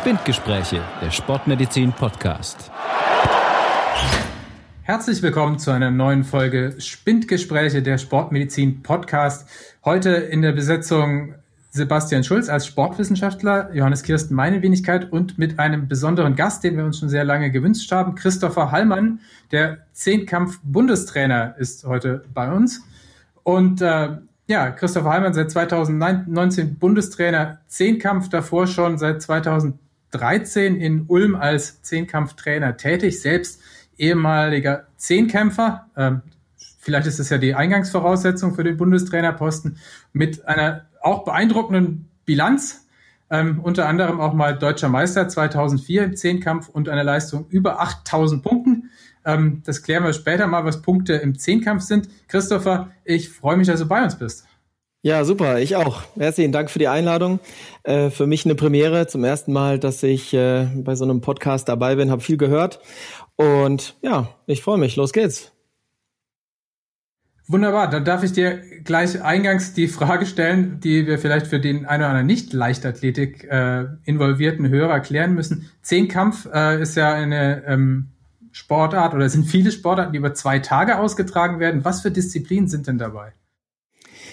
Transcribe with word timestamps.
Spindgespräche, 0.00 0.80
der 1.02 1.10
Sportmedizin 1.10 1.92
Podcast. 1.92 2.70
Herzlich 4.80 5.20
willkommen 5.20 5.58
zu 5.58 5.72
einer 5.72 5.90
neuen 5.90 6.24
Folge 6.24 6.76
Spindgespräche, 6.78 7.82
der 7.82 7.98
Sportmedizin 7.98 8.82
Podcast. 8.82 9.46
Heute 9.84 10.08
in 10.08 10.40
der 10.40 10.52
Besetzung 10.52 11.34
Sebastian 11.68 12.24
Schulz 12.24 12.48
als 12.48 12.66
Sportwissenschaftler, 12.66 13.74
Johannes 13.74 14.02
Kirsten 14.02 14.34
meine 14.34 14.62
Wenigkeit 14.62 15.12
und 15.12 15.36
mit 15.36 15.58
einem 15.58 15.86
besonderen 15.86 16.34
Gast, 16.34 16.64
den 16.64 16.78
wir 16.78 16.86
uns 16.86 16.98
schon 16.98 17.10
sehr 17.10 17.24
lange 17.24 17.50
gewünscht 17.50 17.92
haben, 17.92 18.14
Christopher 18.14 18.70
Hallmann, 18.72 19.20
der 19.52 19.84
Zehnkampf-Bundestrainer 19.92 21.56
ist 21.58 21.84
heute 21.84 22.24
bei 22.32 22.50
uns. 22.50 22.80
Und 23.42 23.82
äh, 23.82 24.16
ja, 24.46 24.70
Christopher 24.70 25.10
Hallmann 25.10 25.34
seit 25.34 25.50
2019 25.50 26.76
Bundestrainer 26.76 27.58
Zehnkampf, 27.66 28.30
davor 28.30 28.66
schon 28.66 28.96
seit 28.96 29.20
2013 30.12 30.76
in 30.76 31.04
Ulm 31.06 31.34
als 31.34 31.82
Zehnkampftrainer 31.82 32.76
tätig, 32.76 33.20
selbst 33.20 33.60
ehemaliger 33.96 34.86
Zehnkämpfer. 34.96 35.86
Ähm, 35.96 36.22
vielleicht 36.78 37.06
ist 37.06 37.20
es 37.20 37.30
ja 37.30 37.38
die 37.38 37.54
Eingangsvoraussetzung 37.54 38.54
für 38.54 38.64
den 38.64 38.76
Bundestrainerposten 38.76 39.78
mit 40.12 40.46
einer 40.46 40.86
auch 41.00 41.24
beeindruckenden 41.24 42.08
Bilanz. 42.24 42.86
Ähm, 43.32 43.60
unter 43.60 43.86
anderem 43.86 44.20
auch 44.20 44.34
mal 44.34 44.58
deutscher 44.58 44.88
Meister 44.88 45.28
2004 45.28 46.02
im 46.02 46.16
Zehnkampf 46.16 46.68
und 46.68 46.88
eine 46.88 47.04
Leistung 47.04 47.46
über 47.48 47.80
8000 47.80 48.42
Punkten. 48.42 48.90
Ähm, 49.24 49.62
das 49.64 49.84
klären 49.84 50.02
wir 50.02 50.12
später 50.12 50.48
mal, 50.48 50.64
was 50.64 50.82
Punkte 50.82 51.14
im 51.14 51.38
Zehnkampf 51.38 51.82
sind. 51.82 52.08
Christopher, 52.26 52.90
ich 53.04 53.28
freue 53.28 53.56
mich, 53.56 53.68
dass 53.68 53.78
du 53.78 53.86
bei 53.86 54.02
uns 54.02 54.16
bist. 54.16 54.46
Ja, 55.02 55.24
super, 55.24 55.58
ich 55.58 55.76
auch. 55.76 56.02
Herzlichen 56.16 56.52
Dank 56.52 56.70
für 56.70 56.78
die 56.78 56.88
Einladung. 56.88 57.40
Äh, 57.84 58.10
für 58.10 58.26
mich 58.26 58.44
eine 58.44 58.54
Premiere, 58.54 59.06
zum 59.06 59.24
ersten 59.24 59.50
Mal, 59.50 59.78
dass 59.78 60.02
ich 60.02 60.34
äh, 60.34 60.66
bei 60.74 60.94
so 60.94 61.04
einem 61.04 61.22
Podcast 61.22 61.70
dabei 61.70 61.96
bin, 61.96 62.10
habe 62.10 62.20
viel 62.20 62.36
gehört. 62.36 62.80
Und 63.36 63.96
ja, 64.02 64.28
ich 64.46 64.62
freue 64.62 64.76
mich. 64.76 64.96
Los 64.96 65.14
geht's. 65.14 65.52
Wunderbar, 67.48 67.88
dann 67.88 68.04
darf 68.04 68.22
ich 68.22 68.32
dir 68.32 68.62
gleich 68.84 69.22
eingangs 69.22 69.72
die 69.72 69.88
Frage 69.88 70.26
stellen, 70.26 70.80
die 70.80 71.06
wir 71.06 71.18
vielleicht 71.18 71.46
für 71.46 71.58
den 71.58 71.86
einen 71.86 72.02
oder 72.02 72.10
anderen 72.10 72.26
nicht 72.26 72.52
Leichtathletik 72.52 73.44
äh, 73.44 73.86
involvierten 74.04 74.68
Hörer 74.68 75.00
klären 75.00 75.34
müssen. 75.34 75.70
Zehnkampf 75.82 76.46
äh, 76.52 76.80
ist 76.80 76.94
ja 76.94 77.12
eine 77.12 77.64
ähm, 77.66 78.10
Sportart 78.52 79.14
oder 79.14 79.30
sind 79.30 79.46
viele 79.46 79.72
Sportarten, 79.72 80.12
die 80.12 80.18
über 80.18 80.34
zwei 80.34 80.58
Tage 80.58 80.98
ausgetragen 80.98 81.58
werden. 81.58 81.84
Was 81.86 82.02
für 82.02 82.10
Disziplinen 82.10 82.68
sind 82.68 82.86
denn 82.86 82.98
dabei? 82.98 83.32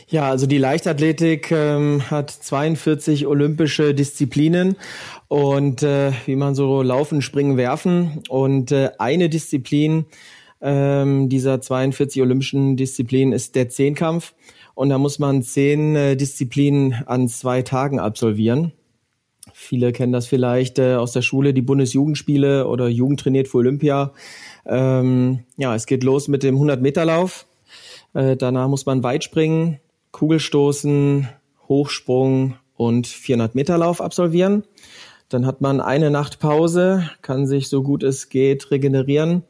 Ja, 0.09 0.29
also 0.29 0.47
die 0.47 0.57
Leichtathletik 0.57 1.51
ähm, 1.51 2.09
hat 2.09 2.31
42 2.31 3.27
olympische 3.27 3.93
Disziplinen 3.93 4.77
und 5.27 5.83
äh, 5.83 6.13
wie 6.25 6.37
man 6.37 6.55
so 6.55 6.81
laufen, 6.81 7.21
springen, 7.21 7.57
werfen 7.57 8.23
und 8.29 8.71
äh, 8.71 8.91
eine 8.99 9.27
Disziplin 9.27 10.05
ähm, 10.61 11.27
dieser 11.27 11.59
42 11.59 12.21
olympischen 12.21 12.77
Disziplinen 12.77 13.33
ist 13.33 13.55
der 13.55 13.67
Zehnkampf. 13.67 14.33
Und 14.75 14.89
da 14.89 14.97
muss 14.97 15.19
man 15.19 15.43
zehn 15.43 15.95
äh, 15.95 16.15
Disziplinen 16.15 16.93
an 17.05 17.27
zwei 17.27 17.61
Tagen 17.61 17.99
absolvieren. 17.99 18.71
Viele 19.53 19.91
kennen 19.91 20.13
das 20.13 20.27
vielleicht 20.27 20.79
äh, 20.79 20.95
aus 20.95 21.11
der 21.11 21.21
Schule, 21.21 21.53
die 21.53 21.61
Bundesjugendspiele 21.61 22.67
oder 22.67 22.87
Jugend 22.87 23.19
trainiert 23.19 23.47
für 23.47 23.57
Olympia. 23.57 24.13
Ähm, 24.65 25.39
ja, 25.57 25.75
es 25.75 25.85
geht 25.85 26.03
los 26.03 26.27
mit 26.27 26.43
dem 26.43 26.57
100-Meter-Lauf. 26.57 27.45
Äh, 28.13 28.37
danach 28.37 28.67
muss 28.67 28.85
man 28.85 29.03
Weitspringen, 29.03 29.79
Kugelstoßen, 30.11 31.29
Hochsprung 31.67 32.55
und 32.75 33.07
400-Meter-Lauf 33.07 34.01
absolvieren. 34.01 34.63
Dann 35.29 35.45
hat 35.45 35.61
man 35.61 35.81
eine 35.81 36.09
Nacht 36.09 36.39
Pause, 36.39 37.09
kann 37.21 37.47
sich 37.47 37.69
so 37.69 37.83
gut 37.83 38.03
es 38.03 38.29
geht 38.29 38.71
regenerieren 38.71 39.43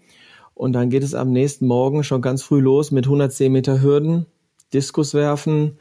und 0.55 0.73
dann 0.73 0.89
geht 0.89 1.03
es 1.03 1.13
am 1.13 1.31
nächsten 1.31 1.67
Morgen 1.67 2.03
schon 2.03 2.21
ganz 2.21 2.41
früh 2.41 2.59
los 2.59 2.91
mit 2.91 3.05
110 3.05 3.51
Meter 3.51 3.81
Hürden, 3.81 4.25
Diskus 4.73 5.13
werfen, 5.13 5.77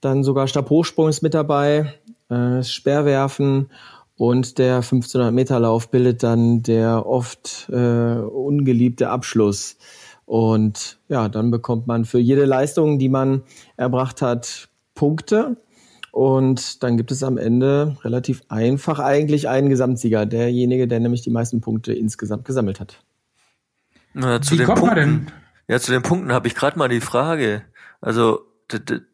dann 0.00 0.22
sogar 0.22 0.46
Stabhochsprung 0.46 1.08
ist 1.08 1.22
mit 1.22 1.34
dabei, 1.34 1.92
äh, 2.28 2.62
Speerwerfen 2.62 3.70
und 4.16 4.58
der 4.58 4.76
1500 4.76 5.32
Meter 5.32 5.58
Lauf 5.58 5.90
bildet 5.90 6.22
dann 6.22 6.62
der 6.62 7.06
oft 7.06 7.68
äh, 7.70 8.14
ungeliebte 8.16 9.08
Abschluss. 9.08 9.76
Und 10.32 10.98
ja, 11.08 11.28
dann 11.28 11.50
bekommt 11.50 11.86
man 11.86 12.06
für 12.06 12.18
jede 12.18 12.46
Leistung, 12.46 12.98
die 12.98 13.10
man 13.10 13.42
erbracht 13.76 14.22
hat, 14.22 14.70
Punkte. 14.94 15.58
Und 16.10 16.82
dann 16.82 16.96
gibt 16.96 17.12
es 17.12 17.22
am 17.22 17.36
Ende 17.36 17.98
relativ 18.02 18.40
einfach 18.48 18.98
eigentlich 18.98 19.50
einen 19.50 19.68
Gesamtsieger, 19.68 20.24
derjenige, 20.24 20.88
der 20.88 21.00
nämlich 21.00 21.20
die 21.20 21.28
meisten 21.28 21.60
Punkte 21.60 21.92
insgesamt 21.92 22.46
gesammelt 22.46 22.80
hat. 22.80 22.98
Na, 24.14 24.40
zu 24.40 24.52
Wie 24.52 24.56
den 24.56 24.66
kommt 24.68 24.78
Punkten, 24.78 24.96
man 24.96 25.10
denn? 25.26 25.32
Ja, 25.68 25.78
zu 25.78 25.92
den 25.92 26.00
Punkten 26.00 26.32
habe 26.32 26.48
ich 26.48 26.54
gerade 26.54 26.78
mal 26.78 26.88
die 26.88 27.02
Frage. 27.02 27.64
Also 28.00 28.40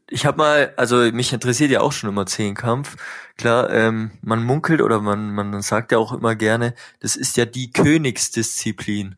ich 0.08 0.24
habe 0.24 0.38
mal, 0.38 0.72
also 0.76 0.98
mich 1.12 1.32
interessiert 1.32 1.72
ja 1.72 1.80
auch 1.80 1.90
schon 1.90 2.10
immer 2.10 2.26
Zehnkampf. 2.26 2.94
Klar, 3.36 3.70
ähm, 3.70 4.12
man 4.22 4.44
munkelt 4.44 4.80
oder 4.80 5.00
man 5.00 5.32
man 5.32 5.62
sagt 5.62 5.90
ja 5.90 5.98
auch 5.98 6.12
immer 6.12 6.36
gerne, 6.36 6.74
das 7.00 7.16
ist 7.16 7.36
ja 7.36 7.44
die 7.44 7.72
Königsdisziplin, 7.72 9.16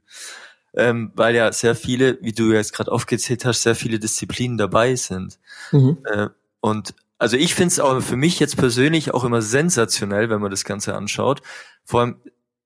ähm, 0.74 1.12
weil 1.14 1.34
ja 1.34 1.52
sehr 1.52 1.74
viele, 1.74 2.18
wie 2.22 2.32
du 2.32 2.52
jetzt 2.52 2.72
gerade 2.72 2.92
aufgezählt 2.92 3.44
hast, 3.44 3.62
sehr 3.62 3.74
viele 3.74 3.98
Disziplinen 3.98 4.58
dabei 4.58 4.94
sind. 4.96 5.38
Mhm. 5.72 5.98
Äh, 6.04 6.28
und 6.60 6.94
also 7.18 7.36
ich 7.36 7.54
finde 7.54 7.72
es 7.72 7.80
auch 7.80 8.00
für 8.00 8.16
mich 8.16 8.40
jetzt 8.40 8.56
persönlich 8.56 9.12
auch 9.12 9.24
immer 9.24 9.42
sensationell, 9.42 10.30
wenn 10.30 10.40
man 10.40 10.50
das 10.50 10.64
Ganze 10.64 10.94
anschaut. 10.94 11.42
Vor 11.84 12.00
allem, 12.00 12.16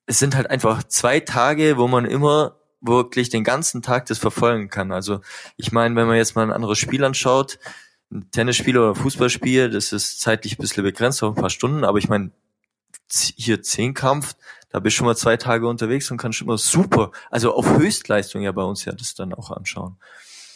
es 0.07 0.19
sind 0.19 0.37
halt 0.37 0.49
einfach 0.49 0.85
zwei 0.85 1.21
Tage, 1.21 1.77
wo 1.77 1.89
man 1.89 2.05
immer 2.05 2.57
wirklich 2.81 3.31
den 3.31 3.45
ganzen 3.45 3.83
Tag 3.83 4.07
das 4.07 4.19
verfolgen 4.19 4.69
kann. 4.69 4.93
Also 4.93 5.21
ich 5.57 5.73
meine, 5.73 5.97
wenn 5.97 6.07
man 6.07 6.17
jetzt 6.17 6.37
mal 6.37 6.43
ein 6.43 6.53
anderes 6.53 6.79
Spiel 6.79 7.03
anschaut, 7.03 7.59
ein 8.13 8.31
Tennisspiel 8.31 8.79
oder 8.79 8.91
ein 8.91 8.95
Fußballspiel, 8.95 9.71
das 9.71 9.93
ist 9.93 10.21
zeitlich 10.21 10.59
ein 10.59 10.61
bisschen 10.61 10.85
begrenzt 10.85 11.23
auf 11.23 11.35
ein 11.35 11.41
paar 11.41 11.51
Stunden, 11.51 11.85
aber 11.85 11.99
ich 11.99 12.09
meine, 12.09 12.31
hier 13.37 13.63
Zehnkampf, 13.63 14.35
da 14.71 14.81
bist 14.81 14.95
du 14.95 14.99
schon 14.99 15.07
mal 15.07 15.17
zwei 15.17 15.37
Tage 15.37 15.69
unterwegs 15.69 16.11
und 16.11 16.17
kannst 16.17 16.39
schon 16.39 16.49
mal 16.49 16.59
super, 16.59 17.13
also 17.31 17.55
auf 17.55 17.79
Höchstleistung 17.79 18.43
ja 18.43 18.53
bei 18.53 18.63
uns 18.63 18.85
ja 18.85 18.93
das 18.93 19.15
dann 19.15 19.33
auch 19.33 19.51
anschauen. 19.51 19.97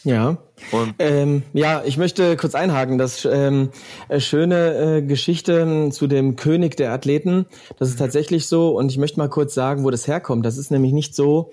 Ja. 0.04 0.38
Und 0.70 0.94
ähm, 1.00 1.42
ja, 1.52 1.82
ich 1.84 1.98
möchte 1.98 2.36
kurz 2.36 2.54
einhaken. 2.54 2.98
Das 2.98 3.24
ähm, 3.24 3.70
äh, 4.08 4.20
schöne 4.20 4.98
äh, 4.98 5.02
Geschichte 5.02 5.88
zu 5.91 6.06
dem 6.06 6.36
König 6.36 6.76
der 6.76 6.92
Athleten, 6.92 7.46
das 7.78 7.91
ist 7.91 7.98
tatsächlich 7.98 8.46
so. 8.46 8.70
Und 8.76 8.90
ich 8.90 8.98
möchte 8.98 9.19
mal 9.19 9.28
kurz 9.28 9.54
sagen, 9.54 9.84
wo 9.84 9.90
das 9.90 10.06
herkommt. 10.06 10.46
Das 10.46 10.56
ist 10.56 10.70
nämlich 10.70 10.92
nicht 10.92 11.14
so, 11.14 11.50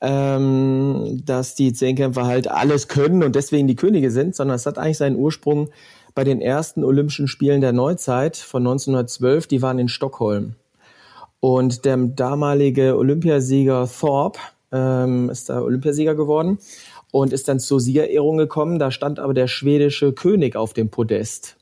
ähm, 0.00 1.20
dass 1.24 1.54
die 1.54 1.72
Zehnkämpfer 1.72 2.24
halt 2.24 2.48
alles 2.48 2.88
können 2.88 3.22
und 3.22 3.34
deswegen 3.34 3.66
die 3.66 3.76
Könige 3.76 4.10
sind, 4.10 4.34
sondern 4.34 4.56
es 4.56 4.66
hat 4.66 4.78
eigentlich 4.78 4.98
seinen 4.98 5.16
Ursprung 5.16 5.70
bei 6.18 6.24
den 6.24 6.40
ersten 6.40 6.82
Olympischen 6.82 7.28
Spielen 7.28 7.60
der 7.60 7.72
Neuzeit 7.72 8.36
von 8.36 8.62
1912. 8.66 9.46
Die 9.46 9.62
waren 9.62 9.78
in 9.78 9.86
Stockholm. 9.86 10.56
Und 11.38 11.84
der 11.84 11.96
damalige 11.96 12.96
Olympiasieger 12.96 13.88
Thorpe 13.88 14.40
ähm, 14.72 15.30
ist 15.30 15.48
da 15.48 15.62
Olympiasieger 15.62 16.16
geworden 16.16 16.58
und 17.12 17.32
ist 17.32 17.46
dann 17.46 17.60
zur 17.60 17.78
Siegerehrung 17.78 18.36
gekommen. 18.36 18.80
Da 18.80 18.90
stand 18.90 19.20
aber 19.20 19.32
der 19.32 19.46
schwedische 19.46 20.12
König 20.12 20.56
auf 20.56 20.72
dem 20.72 20.88
Podest. 20.88 21.56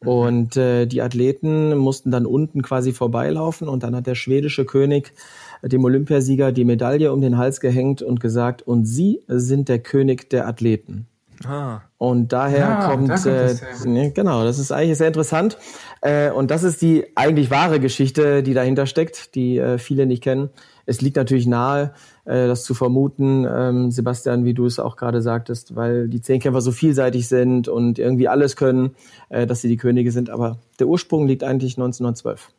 Und 0.00 0.58
äh, 0.58 0.84
die 0.84 1.00
Athleten 1.00 1.74
mussten 1.78 2.10
dann 2.10 2.26
unten 2.26 2.60
quasi 2.60 2.92
vorbeilaufen 2.92 3.66
und 3.66 3.82
dann 3.82 3.96
hat 3.96 4.06
der 4.06 4.14
schwedische 4.14 4.66
König 4.66 5.14
dem 5.62 5.82
Olympiasieger 5.82 6.52
die 6.52 6.66
Medaille 6.66 7.14
um 7.14 7.22
den 7.22 7.38
Hals 7.38 7.60
gehängt 7.60 8.02
und 8.02 8.20
gesagt, 8.20 8.60
und 8.60 8.84
Sie 8.84 9.22
sind 9.26 9.70
der 9.70 9.78
König 9.78 10.28
der 10.28 10.46
Athleten. 10.46 11.06
Ah. 11.44 11.80
Und 11.98 12.32
daher 12.32 12.58
ja, 12.58 12.88
kommt, 12.88 13.08
da 13.08 13.16
kommt 13.16 13.86
äh, 13.86 14.10
genau, 14.10 14.44
das 14.44 14.58
ist 14.58 14.72
eigentlich 14.72 14.98
sehr 14.98 15.08
interessant. 15.08 15.58
Äh, 16.00 16.30
und 16.30 16.50
das 16.50 16.62
ist 16.62 16.82
die 16.82 17.06
eigentlich 17.14 17.50
wahre 17.50 17.80
Geschichte, 17.80 18.42
die 18.42 18.54
dahinter 18.54 18.86
steckt, 18.86 19.34
die 19.34 19.58
äh, 19.58 19.78
viele 19.78 20.06
nicht 20.06 20.22
kennen. 20.22 20.50
Es 20.86 21.00
liegt 21.00 21.16
natürlich 21.16 21.46
nahe, 21.46 21.92
äh, 22.24 22.46
das 22.46 22.64
zu 22.64 22.74
vermuten, 22.74 23.46
ähm, 23.48 23.90
Sebastian, 23.90 24.44
wie 24.44 24.54
du 24.54 24.66
es 24.66 24.78
auch 24.78 24.96
gerade 24.96 25.20
sagtest, 25.20 25.74
weil 25.74 26.08
die 26.08 26.20
Zehnkämpfer 26.20 26.60
so 26.60 26.72
vielseitig 26.72 27.28
sind 27.28 27.68
und 27.68 27.98
irgendwie 27.98 28.28
alles 28.28 28.56
können, 28.56 28.94
äh, 29.28 29.46
dass 29.46 29.62
sie 29.62 29.68
die 29.68 29.76
Könige 29.76 30.12
sind. 30.12 30.30
Aber 30.30 30.58
der 30.78 30.86
Ursprung 30.86 31.26
liegt 31.26 31.44
eigentlich 31.44 31.76
1912. 31.76 32.50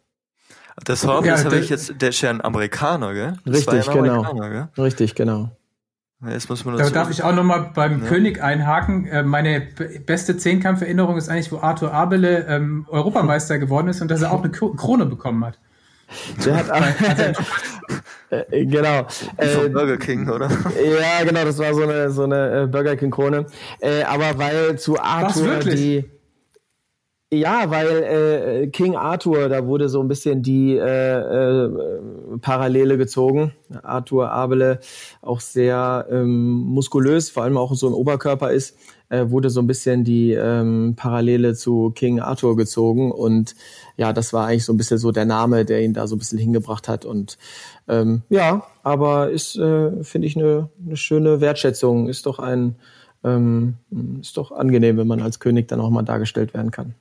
Das 0.84 1.08
Hawkins 1.08 1.40
ja, 1.40 1.46
habe 1.46 1.58
ich 1.58 1.70
jetzt, 1.70 1.94
der 2.00 2.10
ist 2.10 2.22
ja 2.22 2.30
ein 2.30 2.42
Amerikaner, 2.42 3.14
gell? 3.14 3.38
Das 3.46 3.58
richtig, 3.58 3.92
genau. 3.92 4.22
Gell? 4.34 4.68
Richtig, 4.78 5.16
genau. 5.16 5.50
Jetzt 6.26 6.50
muss 6.50 6.66
man 6.66 6.78
da 6.78 6.90
darf 6.90 7.12
ich 7.12 7.22
auch 7.22 7.36
nochmal 7.36 7.72
beim 7.76 8.02
ja. 8.02 8.08
König 8.08 8.42
einhaken. 8.42 9.06
Äh, 9.06 9.22
meine 9.22 9.62
beste 10.06 10.36
Zehnkampferinnerung 10.36 11.16
ist 11.16 11.30
eigentlich, 11.30 11.52
wo 11.52 11.60
Arthur 11.60 11.94
Abele 11.94 12.48
ähm, 12.48 12.88
Europameister 12.90 13.60
geworden 13.60 13.88
ist 13.88 14.02
und 14.02 14.10
dass 14.10 14.24
er 14.24 14.32
auch 14.32 14.44
eine 14.44 14.52
Krone 14.52 15.06
bekommen 15.06 15.46
hat. 15.46 15.60
Der 16.44 16.56
hat 16.56 16.72
auch, 16.72 16.82
äh, 18.30 18.66
genau. 18.66 19.06
Äh, 19.36 19.70
Burger 19.70 19.98
King, 19.98 20.28
oder? 20.30 20.50
Ja, 20.76 21.24
genau, 21.26 21.44
das 21.44 21.60
war 21.60 21.74
so 21.74 21.84
eine, 21.84 22.10
so 22.10 22.24
eine 22.24 22.64
äh, 22.64 22.68
Burger 22.68 22.96
King 22.96 23.12
Krone. 23.12 23.46
Äh, 23.80 24.04
aber 24.04 24.40
weil 24.40 24.80
zu 24.80 25.00
Arthur 25.00 25.60
die 25.60 26.10
Ja, 27.30 27.70
weil 27.70 28.04
äh, 28.04 28.68
King 28.68 28.96
Arthur, 28.96 29.50
da 29.50 29.66
wurde 29.66 29.90
so 29.90 30.00
ein 30.00 30.08
bisschen 30.08 30.44
die 30.44 30.78
äh, 30.78 30.86
äh, 30.86 31.70
Parallele 32.40 32.98
gezogen. 32.98 33.52
Arthur 33.84 34.32
Abele 34.32 34.80
auch 35.22 35.42
sehr 35.42 36.08
ähm, 36.10 36.52
muskulös, 36.52 37.30
vor 37.30 37.44
allem 37.44 37.58
auch 37.58 37.74
so 37.74 37.88
im 37.88 37.94
Oberkörper 37.94 38.54
ist, 38.54 38.78
äh, 39.10 39.26
wurde 39.30 39.50
so 39.50 39.60
ein 39.60 39.68
bisschen 39.68 40.06
die 40.06 40.32
ähm, 40.32 40.94
Parallele 40.96 41.54
zu 41.54 41.92
King 41.92 42.22
Arthur 42.22 42.56
gezogen. 42.56 43.12
Und 43.12 43.56
ja, 43.98 44.14
das 44.14 44.32
war 44.32 44.48
eigentlich 44.48 44.64
so 44.64 44.72
ein 44.72 44.78
bisschen 44.78 44.98
so 44.98 45.12
der 45.12 45.26
Name, 45.26 45.66
der 45.66 45.84
ihn 45.84 45.94
da 45.94 46.08
so 46.08 46.16
ein 46.16 46.20
bisschen 46.20 46.40
hingebracht 46.40 46.88
hat. 46.88 47.04
Und 47.04 47.38
ähm, 47.90 48.22
ja, 48.30 48.64
aber 48.84 49.32
ist, 49.32 49.58
äh, 49.58 50.02
finde 50.02 50.28
ich, 50.28 50.38
eine 50.38 50.70
ne 50.80 50.96
schöne 50.96 51.42
Wertschätzung. 51.42 52.08
Ist 52.08 52.26
doch 52.26 52.40
ein 52.40 52.76
ähm, 53.26 53.76
ist 54.22 54.38
doch 54.38 54.54
angenehm, 54.54 54.96
wenn 54.96 55.08
man 55.08 55.22
als 55.22 55.42
König 55.42 55.68
dann 55.68 55.82
auch 55.82 55.90
mal 55.90 56.04
dargestellt 56.04 56.54
werden 56.54 56.72
kann 56.72 56.96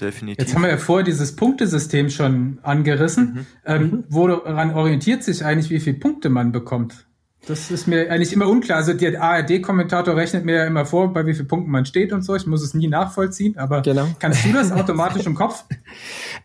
definitiv. 0.00 0.44
Jetzt 0.44 0.54
haben 0.54 0.62
wir 0.62 0.70
ja 0.70 0.78
vorher 0.78 1.04
dieses 1.04 1.36
Punktesystem 1.36 2.10
schon 2.10 2.58
angerissen. 2.62 3.32
Mhm. 3.32 3.46
Ähm, 3.64 4.04
woran 4.08 4.74
orientiert 4.74 5.22
sich 5.22 5.44
eigentlich, 5.44 5.70
wie 5.70 5.80
viele 5.80 5.98
Punkte 5.98 6.30
man 6.30 6.52
bekommt? 6.52 7.06
Das 7.46 7.70
ist 7.70 7.86
mir 7.86 8.10
eigentlich 8.10 8.34
immer 8.34 8.48
unklar. 8.48 8.78
Also 8.78 8.92
der 8.92 9.20
ARD-Kommentator 9.20 10.14
rechnet 10.14 10.44
mir 10.44 10.56
ja 10.56 10.66
immer 10.66 10.84
vor, 10.84 11.12
bei 11.12 11.24
wie 11.26 11.32
vielen 11.32 11.48
Punkten 11.48 11.70
man 11.70 11.86
steht 11.86 12.12
und 12.12 12.22
so. 12.22 12.34
Ich 12.36 12.46
muss 12.46 12.62
es 12.62 12.74
nie 12.74 12.86
nachvollziehen, 12.86 13.56
aber 13.56 13.80
genau. 13.80 14.08
kannst 14.18 14.44
du 14.44 14.52
das 14.52 14.70
automatisch 14.72 15.26
im 15.26 15.34
Kopf? 15.34 15.64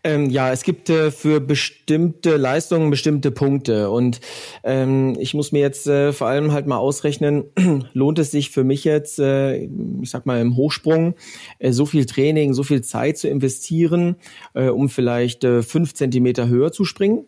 Ähm, 0.04 0.30
ja, 0.30 0.52
es 0.52 0.62
gibt 0.62 0.90
äh, 0.90 1.10
für 1.10 1.40
bestimmte 1.40 2.36
Leistungen 2.36 2.90
bestimmte 2.90 3.30
Punkte 3.30 3.90
und 3.90 4.20
ähm, 4.64 5.16
ich 5.18 5.34
muss 5.34 5.52
mir 5.52 5.60
jetzt 5.60 5.86
äh, 5.86 6.12
vor 6.12 6.26
allem 6.26 6.52
halt 6.52 6.66
mal 6.66 6.76
ausrechnen, 6.76 7.44
lohnt 7.92 8.18
es 8.18 8.32
sich 8.32 8.50
für 8.50 8.64
mich 8.64 8.84
jetzt, 8.84 9.18
äh, 9.18 9.68
ich 10.02 10.10
sag 10.10 10.26
mal 10.26 10.40
im 10.40 10.56
Hochsprung, 10.56 11.14
äh, 11.58 11.72
so 11.72 11.86
viel 11.86 12.06
Training, 12.06 12.54
so 12.54 12.62
viel 12.62 12.82
Zeit 12.82 13.18
zu 13.18 13.28
investieren, 13.28 14.16
äh, 14.54 14.68
um 14.68 14.88
vielleicht 14.88 15.44
äh, 15.44 15.62
fünf 15.62 15.94
Zentimeter 15.94 16.48
höher 16.48 16.72
zu 16.72 16.84
springen? 16.84 17.24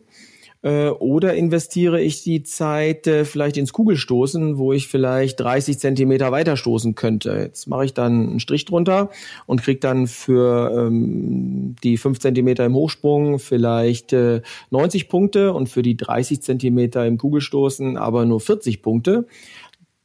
Äh, 0.62 0.88
oder 0.88 1.34
investiere 1.34 2.00
ich 2.00 2.24
die 2.24 2.42
Zeit 2.42 3.06
äh, 3.06 3.24
vielleicht 3.24 3.56
ins 3.56 3.72
Kugelstoßen, 3.72 4.58
wo 4.58 4.72
ich 4.72 4.88
vielleicht 4.88 5.38
30 5.38 5.78
Zentimeter 5.78 6.32
weiterstoßen 6.32 6.96
könnte. 6.96 7.30
Jetzt 7.38 7.68
mache 7.68 7.84
ich 7.84 7.94
dann 7.94 8.30
einen 8.30 8.40
Strich 8.40 8.64
drunter 8.64 9.10
und 9.46 9.62
kriege 9.62 9.78
dann 9.78 10.08
für 10.08 10.86
ähm, 10.86 11.76
die 11.84 11.96
5 11.96 12.18
Zentimeter 12.18 12.64
im 12.64 12.74
Hochsprung 12.74 13.38
vielleicht 13.38 14.12
äh, 14.12 14.42
90 14.70 15.08
Punkte 15.08 15.52
und 15.52 15.68
für 15.68 15.82
die 15.82 15.96
30 15.96 16.42
Zentimeter 16.42 17.06
im 17.06 17.18
Kugelstoßen 17.18 17.96
aber 17.96 18.24
nur 18.24 18.40
40 18.40 18.82
Punkte 18.82 19.26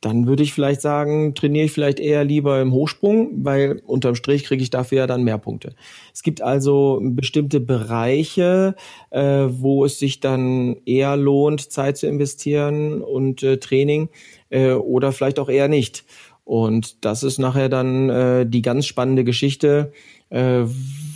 dann 0.03 0.27
würde 0.27 0.44
ich 0.44 0.53
vielleicht 0.53 0.81
sagen, 0.81 1.33
trainiere 1.33 1.65
ich 1.65 1.71
vielleicht 1.71 2.01
eher 2.01 2.25
lieber 2.25 2.59
im 2.59 2.73
Hochsprung, 2.73 3.45
weil 3.45 3.81
unterm 3.85 4.15
Strich 4.15 4.44
kriege 4.44 4.61
ich 4.61 4.69
dafür 4.69 4.97
ja 5.00 5.07
dann 5.07 5.23
mehr 5.23 5.38
Punkte. 5.38 5.75
Es 6.13 6.23
gibt 6.23 6.41
also 6.41 7.00
bestimmte 7.01 7.61
Bereiche, 7.61 8.75
äh, 9.11 9.45
wo 9.47 9.85
es 9.85 10.00
sich 10.00 10.19
dann 10.19 10.75
eher 10.85 11.15
lohnt, 11.15 11.71
Zeit 11.71 11.95
zu 11.97 12.07
investieren 12.07 13.01
und 13.01 13.44
äh, 13.44 13.57
Training 13.59 14.09
äh, 14.50 14.73
oder 14.73 15.13
vielleicht 15.13 15.39
auch 15.39 15.50
eher 15.50 15.69
nicht. 15.69 16.03
Und 16.44 17.05
das 17.05 17.23
ist 17.23 17.38
nachher 17.38 17.69
dann 17.69 18.09
äh, 18.09 18.45
die 18.45 18.61
ganz 18.61 18.85
spannende 18.85 19.23
Geschichte, 19.23 19.94
äh, 20.29 20.63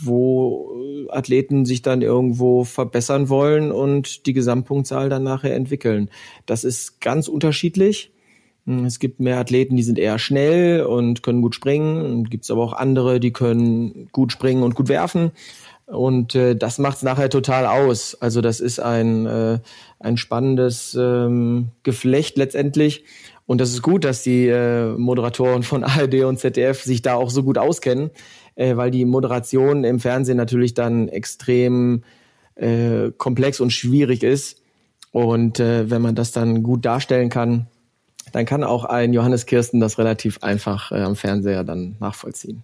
wo 0.01 0.71
Athleten 1.09 1.65
sich 1.65 1.81
dann 1.81 2.01
irgendwo 2.01 2.63
verbessern 2.63 3.27
wollen 3.27 3.73
und 3.73 4.25
die 4.27 4.33
Gesamtpunktzahl 4.33 5.09
dann 5.09 5.23
nachher 5.23 5.55
entwickeln. 5.55 6.09
Das 6.45 6.63
ist 6.63 7.01
ganz 7.01 7.27
unterschiedlich. 7.27 8.11
Hm, 8.67 8.85
es 8.85 8.99
gibt 8.99 9.19
mehr 9.19 9.39
Athleten, 9.39 9.77
die 9.77 9.83
sind 9.83 9.97
eher 9.97 10.19
schnell 10.19 10.83
und 10.83 11.23
können 11.23 11.41
gut 11.41 11.55
springen. 11.55 12.25
Gibt 12.25 12.43
es 12.43 12.51
aber 12.51 12.63
auch 12.63 12.73
andere, 12.73 13.19
die 13.19 13.31
können 13.31 14.09
gut 14.11 14.31
springen 14.31 14.61
und 14.61 14.75
gut 14.75 14.89
werfen. 14.89 15.31
Und 15.85 16.35
äh, 16.35 16.53
das 16.53 16.79
macht 16.79 16.97
es 16.97 17.03
nachher 17.03 17.29
total 17.29 17.65
aus. 17.65 18.15
Also 18.15 18.41
das 18.41 18.59
ist 18.59 18.79
ein, 18.79 19.25
äh, 19.25 19.59
ein 19.99 20.17
spannendes 20.17 20.97
ähm, 20.99 21.69
Geflecht 21.83 22.37
letztendlich. 22.37 23.05
Und 23.45 23.61
das 23.61 23.69
ist 23.69 23.81
gut, 23.81 24.03
dass 24.03 24.21
die 24.21 24.47
äh, 24.47 24.89
Moderatoren 24.97 25.63
von 25.63 25.83
ARD 25.85 26.25
und 26.25 26.37
ZDF 26.37 26.83
sich 26.83 27.01
da 27.01 27.15
auch 27.15 27.29
so 27.29 27.43
gut 27.43 27.57
auskennen, 27.57 28.11
äh, 28.55 28.75
weil 28.75 28.91
die 28.91 29.05
Moderation 29.05 29.85
im 29.85 30.01
Fernsehen 30.01 30.35
natürlich 30.35 30.73
dann 30.73 31.07
extrem 31.07 32.03
äh, 32.55 33.11
komplex 33.17 33.61
und 33.61 33.71
schwierig 33.71 34.23
ist. 34.23 34.61
Und 35.13 35.61
äh, 35.61 35.89
wenn 35.89 36.01
man 36.01 36.15
das 36.15 36.33
dann 36.33 36.63
gut 36.63 36.83
darstellen 36.83 37.29
kann, 37.29 37.67
dann 38.37 38.45
kann 38.45 38.63
auch 38.63 38.85
ein 38.85 39.13
Johannes 39.13 39.47
Kirsten 39.47 39.79
das 39.79 39.97
relativ 39.97 40.43
einfach 40.43 40.91
äh, 40.91 41.01
am 41.01 41.15
Fernseher 41.15 41.63
dann 41.63 41.95
nachvollziehen. 41.99 42.61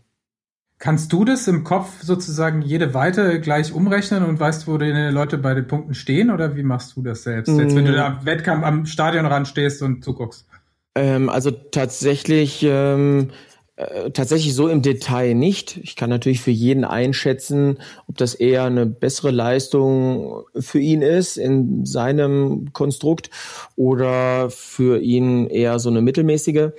Kannst 0.78 1.12
du 1.12 1.26
das 1.26 1.48
im 1.48 1.64
Kopf 1.64 2.04
sozusagen 2.04 2.62
jede 2.62 2.94
Weite 2.94 3.42
gleich 3.42 3.74
umrechnen 3.74 4.24
und 4.24 4.40
weißt, 4.40 4.68
wo 4.68 4.78
die 4.78 4.92
Leute 4.92 5.40
bei 5.40 5.56
den 5.56 5.66
Punkten 5.66 5.96
stehen 5.96 6.30
oder 6.30 6.56
wie 6.56 6.62
machst 6.62 6.96
du 6.96 7.02
das 7.02 7.24
selbst? 7.24 7.58
Jetzt, 7.58 7.76
wenn 7.76 7.86
du 7.86 7.94
da 7.94 8.06
am 8.06 8.26
Wettkampf 8.26 8.64
am 8.64 8.86
Stadionrand 8.86 9.48
stehst 9.48 9.82
und 9.82 10.04
zuguckst. 10.04 10.46
Ähm, 10.94 11.30
also 11.30 11.50
tatsächlich 11.50 12.62
ähm, 12.62 13.32
äh, 13.76 14.12
tatsächlich 14.12 14.54
so 14.54 14.68
im 14.68 14.84
Detail 14.84 15.34
nicht. 15.34 15.78
Ich 15.78 15.96
kann 15.96 16.10
natürlich 16.10 16.42
für 16.42 16.52
jeden 16.52 16.84
einschätzen, 16.84 17.80
ob 18.08 18.18
das 18.18 18.36
eher 18.36 18.66
eine 18.66 18.86
bessere 18.86 19.32
Leistung 19.32 20.44
für 20.60 20.80
ihn 20.80 21.02
ist 21.02 21.38
in 21.38 21.84
seinem 21.84 22.72
Konstrukt 22.74 23.32
oder 23.76 24.52
für 24.52 25.02
ihn 25.02 25.48
eher 25.48 25.80
so 25.80 25.90
eine 25.90 26.02
mittelmäßige. 26.02 26.70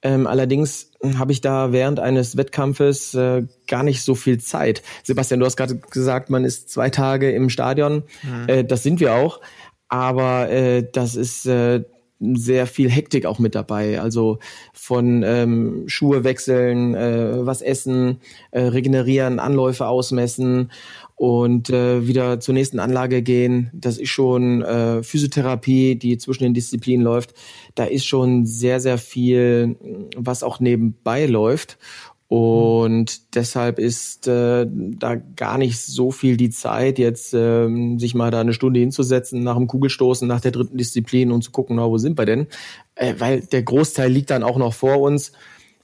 Ähm, 0.00 0.26
allerdings 0.26 0.92
habe 1.18 1.32
ich 1.32 1.40
da 1.40 1.72
während 1.72 2.00
eines 2.00 2.36
Wettkampfes 2.36 3.14
äh, 3.14 3.44
gar 3.66 3.82
nicht 3.82 4.02
so 4.02 4.14
viel 4.14 4.38
Zeit. 4.38 4.82
Sebastian, 5.02 5.40
du 5.40 5.46
hast 5.46 5.56
gerade 5.56 5.76
gesagt, 5.76 6.30
man 6.30 6.44
ist 6.44 6.70
zwei 6.70 6.88
Tage 6.88 7.30
im 7.30 7.50
Stadion. 7.50 8.04
Mhm. 8.22 8.48
Äh, 8.48 8.64
das 8.64 8.82
sind 8.82 9.00
wir 9.00 9.14
auch. 9.14 9.40
Aber 9.88 10.48
äh, 10.50 10.86
das 10.90 11.14
ist 11.14 11.46
äh, 11.46 11.84
sehr 12.20 12.66
viel 12.66 12.90
Hektik 12.90 13.26
auch 13.26 13.38
mit 13.38 13.54
dabei. 13.54 14.00
Also 14.00 14.38
von 14.72 15.22
ähm, 15.22 15.84
Schuhe 15.86 16.24
wechseln, 16.24 16.94
äh, 16.94 17.46
was 17.46 17.62
essen, 17.62 18.20
äh, 18.50 18.60
regenerieren, 18.60 19.38
Anläufe 19.38 19.86
ausmessen 19.86 20.70
und 21.14 21.70
äh, 21.70 22.06
wieder 22.06 22.40
zur 22.40 22.54
nächsten 22.54 22.78
Anlage 22.78 23.22
gehen. 23.22 23.70
Das 23.72 23.98
ist 23.98 24.10
schon 24.10 24.62
äh, 24.62 25.02
Physiotherapie, 25.02 25.96
die 25.96 26.18
zwischen 26.18 26.44
den 26.44 26.54
Disziplinen 26.54 27.04
läuft. 27.04 27.34
Da 27.74 27.84
ist 27.84 28.06
schon 28.06 28.46
sehr, 28.46 28.80
sehr 28.80 28.98
viel, 28.98 29.76
was 30.16 30.42
auch 30.42 30.60
nebenbei 30.60 31.26
läuft. 31.26 31.78
Und 32.28 33.34
deshalb 33.34 33.78
ist 33.78 34.28
äh, 34.28 34.66
da 34.68 35.14
gar 35.14 35.56
nicht 35.56 35.80
so 35.80 36.10
viel 36.10 36.36
die 36.36 36.50
Zeit, 36.50 36.98
jetzt 36.98 37.32
ähm, 37.32 37.98
sich 37.98 38.14
mal 38.14 38.30
da 38.30 38.40
eine 38.40 38.52
Stunde 38.52 38.80
hinzusetzen 38.80 39.42
nach 39.42 39.56
dem 39.56 39.66
Kugelstoßen, 39.66 40.28
nach 40.28 40.42
der 40.42 40.50
dritten 40.50 40.76
Disziplin 40.76 41.32
und 41.32 41.42
zu 41.42 41.50
gucken, 41.52 41.76
na, 41.76 41.88
wo 41.88 41.96
sind 41.96 42.18
wir 42.18 42.26
denn? 42.26 42.46
Äh, 42.96 43.14
weil 43.16 43.40
der 43.40 43.62
Großteil 43.62 44.12
liegt 44.12 44.28
dann 44.28 44.42
auch 44.42 44.58
noch 44.58 44.74
vor 44.74 45.00
uns. 45.00 45.32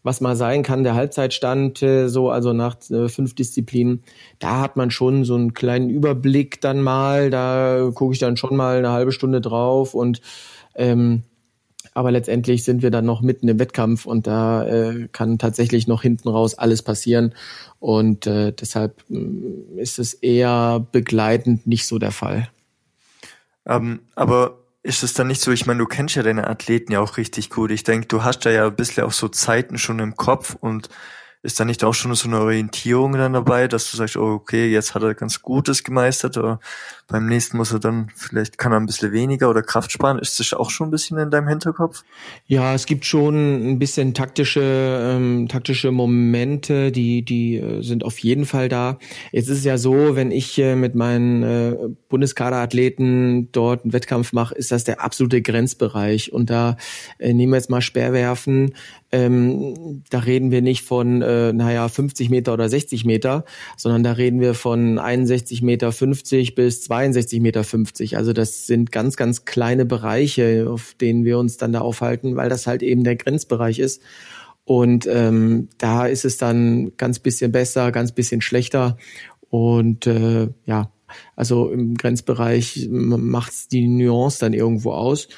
Was 0.02 0.20
mal 0.20 0.36
sein 0.36 0.62
kann, 0.62 0.84
der 0.84 0.94
Halbzeitstand, 0.94 1.82
äh, 1.82 2.08
so 2.08 2.28
also 2.28 2.52
nach 2.52 2.76
äh, 2.90 3.08
fünf 3.08 3.34
Disziplinen, 3.34 4.02
da 4.38 4.60
hat 4.60 4.76
man 4.76 4.90
schon 4.90 5.24
so 5.24 5.34
einen 5.34 5.54
kleinen 5.54 5.88
Überblick 5.88 6.60
dann 6.60 6.82
mal. 6.82 7.30
Da 7.30 7.90
gucke 7.94 8.12
ich 8.12 8.18
dann 8.18 8.36
schon 8.36 8.54
mal 8.54 8.76
eine 8.76 8.90
halbe 8.90 9.12
Stunde 9.12 9.40
drauf 9.40 9.94
und 9.94 10.20
ähm, 10.74 11.22
aber 11.94 12.10
letztendlich 12.10 12.64
sind 12.64 12.82
wir 12.82 12.90
dann 12.90 13.06
noch 13.06 13.22
mitten 13.22 13.48
im 13.48 13.58
Wettkampf 13.60 14.04
und 14.04 14.26
da 14.26 14.66
äh, 14.66 15.08
kann 15.12 15.38
tatsächlich 15.38 15.86
noch 15.86 16.02
hinten 16.02 16.28
raus 16.28 16.58
alles 16.58 16.82
passieren. 16.82 17.34
Und 17.78 18.26
äh, 18.26 18.52
deshalb 18.52 19.04
äh, 19.10 19.80
ist 19.80 20.00
es 20.00 20.12
eher 20.14 20.84
begleitend 20.90 21.66
nicht 21.68 21.86
so 21.86 22.00
der 22.00 22.10
Fall. 22.10 22.50
Ähm, 23.64 24.00
aber 24.16 24.58
ist 24.82 25.04
es 25.04 25.14
dann 25.14 25.28
nicht 25.28 25.40
so, 25.40 25.52
ich 25.52 25.66
meine, 25.66 25.78
du 25.78 25.86
kennst 25.86 26.16
ja 26.16 26.22
deine 26.22 26.48
Athleten 26.48 26.92
ja 26.92 27.00
auch 27.00 27.16
richtig 27.16 27.48
gut. 27.48 27.70
Ich 27.70 27.84
denke, 27.84 28.08
du 28.08 28.24
hast 28.24 28.40
da 28.40 28.50
ja 28.50 28.66
ein 28.66 28.76
bisschen 28.76 29.04
auch 29.04 29.12
so 29.12 29.28
Zeiten 29.28 29.78
schon 29.78 30.00
im 30.00 30.16
Kopf 30.16 30.56
und 30.60 30.90
ist 31.44 31.60
da 31.60 31.66
nicht 31.66 31.84
auch 31.84 31.92
schon 31.92 32.14
so 32.14 32.26
eine 32.26 32.40
Orientierung 32.40 33.12
dann 33.12 33.34
dabei, 33.34 33.68
dass 33.68 33.90
du 33.90 33.98
sagst, 33.98 34.16
oh, 34.16 34.32
okay, 34.32 34.72
jetzt 34.72 34.94
hat 34.94 35.02
er 35.02 35.14
ganz 35.14 35.42
Gutes 35.42 35.84
gemeistert, 35.84 36.38
oder 36.38 36.58
beim 37.06 37.26
nächsten 37.26 37.58
muss 37.58 37.70
er 37.70 37.80
dann, 37.80 38.08
vielleicht 38.16 38.56
kann 38.56 38.72
er 38.72 38.80
ein 38.80 38.86
bisschen 38.86 39.12
weniger 39.12 39.50
oder 39.50 39.62
Kraft 39.62 39.92
sparen. 39.92 40.18
Ist 40.18 40.40
das 40.40 40.54
auch 40.54 40.70
schon 40.70 40.88
ein 40.88 40.90
bisschen 40.90 41.18
in 41.18 41.30
deinem 41.30 41.48
Hinterkopf? 41.48 42.02
Ja, 42.46 42.72
es 42.72 42.86
gibt 42.86 43.04
schon 43.04 43.72
ein 43.72 43.78
bisschen 43.78 44.14
taktische, 44.14 44.62
ähm, 44.62 45.46
taktische 45.48 45.92
Momente, 45.92 46.90
die, 46.90 47.22
die 47.22 47.56
äh, 47.56 47.82
sind 47.82 48.04
auf 48.04 48.18
jeden 48.20 48.46
Fall 48.46 48.70
da. 48.70 48.98
Jetzt 49.30 49.48
ist 49.48 49.58
es 49.58 49.64
ja 49.64 49.76
so, 49.76 50.16
wenn 50.16 50.30
ich 50.30 50.58
äh, 50.58 50.76
mit 50.76 50.94
meinen 50.94 51.42
äh, 51.42 51.76
Bundeskaderathleten 52.08 53.52
dort 53.52 53.84
einen 53.84 53.92
Wettkampf 53.92 54.32
mache, 54.32 54.54
ist 54.54 54.72
das 54.72 54.84
der 54.84 55.02
absolute 55.02 55.42
Grenzbereich. 55.42 56.32
Und 56.32 56.48
da 56.48 56.78
äh, 57.18 57.34
nehmen 57.34 57.52
wir 57.52 57.58
jetzt 57.58 57.68
mal 57.68 57.82
Speerwerfen, 57.82 58.72
ähm, 59.14 60.02
da 60.10 60.18
reden 60.18 60.50
wir 60.50 60.60
nicht 60.60 60.82
von, 60.82 61.22
äh, 61.22 61.52
naja, 61.52 61.88
50 61.88 62.30
Meter 62.30 62.52
oder 62.52 62.68
60 62.68 63.04
Meter, 63.04 63.44
sondern 63.76 64.02
da 64.02 64.12
reden 64.12 64.40
wir 64.40 64.54
von 64.54 64.98
61 64.98 65.62
Meter 65.62 65.92
50 65.92 66.56
bis 66.56 66.82
62 66.82 67.40
Meter 67.40 67.62
50. 67.62 68.16
Also 68.16 68.32
das 68.32 68.66
sind 68.66 68.90
ganz, 68.90 69.16
ganz 69.16 69.44
kleine 69.44 69.84
Bereiche, 69.84 70.66
auf 70.68 70.94
denen 71.00 71.24
wir 71.24 71.38
uns 71.38 71.56
dann 71.58 71.72
da 71.72 71.80
aufhalten, 71.80 72.34
weil 72.34 72.48
das 72.48 72.66
halt 72.66 72.82
eben 72.82 73.04
der 73.04 73.14
Grenzbereich 73.14 73.78
ist. 73.78 74.02
Und 74.64 75.06
ähm, 75.06 75.68
da 75.78 76.06
ist 76.06 76.24
es 76.24 76.36
dann 76.36 76.96
ganz 76.96 77.20
bisschen 77.20 77.52
besser, 77.52 77.92
ganz 77.92 78.10
bisschen 78.10 78.40
schlechter. 78.40 78.96
Und 79.48 80.08
äh, 80.08 80.48
ja, 80.66 80.90
also 81.36 81.70
im 81.70 81.94
Grenzbereich 81.94 82.88
macht's 82.90 83.68
die 83.68 83.86
Nuance 83.86 84.40
dann 84.40 84.54
irgendwo 84.54 84.90
aus. 84.90 85.28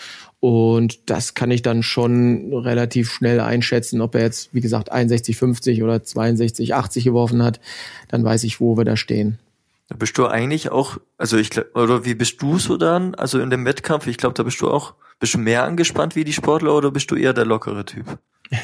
Und 0.47 1.11
das 1.11 1.35
kann 1.35 1.51
ich 1.51 1.63
dann 1.63 1.83
schon 1.83 2.53
relativ 2.53 3.11
schnell 3.11 3.41
einschätzen, 3.41 4.01
ob 4.01 4.15
er 4.15 4.21
jetzt, 4.21 4.55
wie 4.55 4.61
gesagt, 4.61 4.93
61, 4.93 5.37
50 5.37 5.83
oder 5.83 6.05
62, 6.05 6.73
80 6.73 7.03
geworfen 7.03 7.43
hat. 7.43 7.59
Dann 8.07 8.23
weiß 8.23 8.45
ich, 8.45 8.61
wo 8.61 8.77
wir 8.77 8.85
da 8.85 8.97
stehen. 8.97 9.41
Da 9.89 9.95
bist 9.97 10.19
du 10.19 10.27
eigentlich 10.27 10.71
auch, 10.71 10.99
also 11.17 11.37
ich 11.37 11.51
oder 11.75 12.05
wie 12.05 12.15
bist 12.15 12.43
du 12.43 12.59
so 12.59 12.77
dann? 12.77 13.15
Also 13.15 13.39
in 13.41 13.51
dem 13.51 13.65
Wettkampf, 13.65 14.07
ich 14.07 14.17
glaube, 14.17 14.35
da 14.35 14.43
bist 14.43 14.61
du 14.61 14.69
auch, 14.69 14.95
bist 15.21 15.35
du 15.35 15.39
mehr 15.39 15.63
angespannt 15.63 16.17
wie 16.17 16.25
die 16.25 16.33
Sportler 16.33 16.75
oder 16.75 16.91
bist 16.91 17.11
du 17.11 17.17
eher 17.17 17.33
der 17.33 17.47
lockere 17.47 17.85
Typ? 17.85 18.19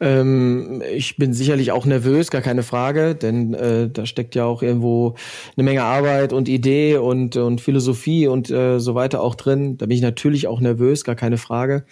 ähm, 0.00 0.82
ich 0.90 1.16
bin 1.16 1.32
sicherlich 1.32 1.72
auch 1.72 1.86
nervös, 1.86 2.30
gar 2.30 2.42
keine 2.42 2.62
Frage, 2.62 3.14
denn 3.14 3.54
äh, 3.54 3.88
da 3.88 4.06
steckt 4.06 4.34
ja 4.34 4.44
auch 4.44 4.62
irgendwo 4.62 5.16
eine 5.56 5.64
Menge 5.64 5.84
Arbeit 5.84 6.32
und 6.32 6.48
Idee 6.48 6.96
und, 6.96 7.36
und 7.36 7.60
Philosophie 7.60 8.26
und 8.26 8.50
äh, 8.50 8.78
so 8.78 8.94
weiter 8.94 9.22
auch 9.22 9.34
drin. 9.34 9.78
Da 9.78 9.86
bin 9.86 9.96
ich 9.96 10.02
natürlich 10.02 10.46
auch 10.46 10.60
nervös, 10.60 11.04
gar 11.04 11.14
keine 11.14 11.38
Frage. 11.38 11.84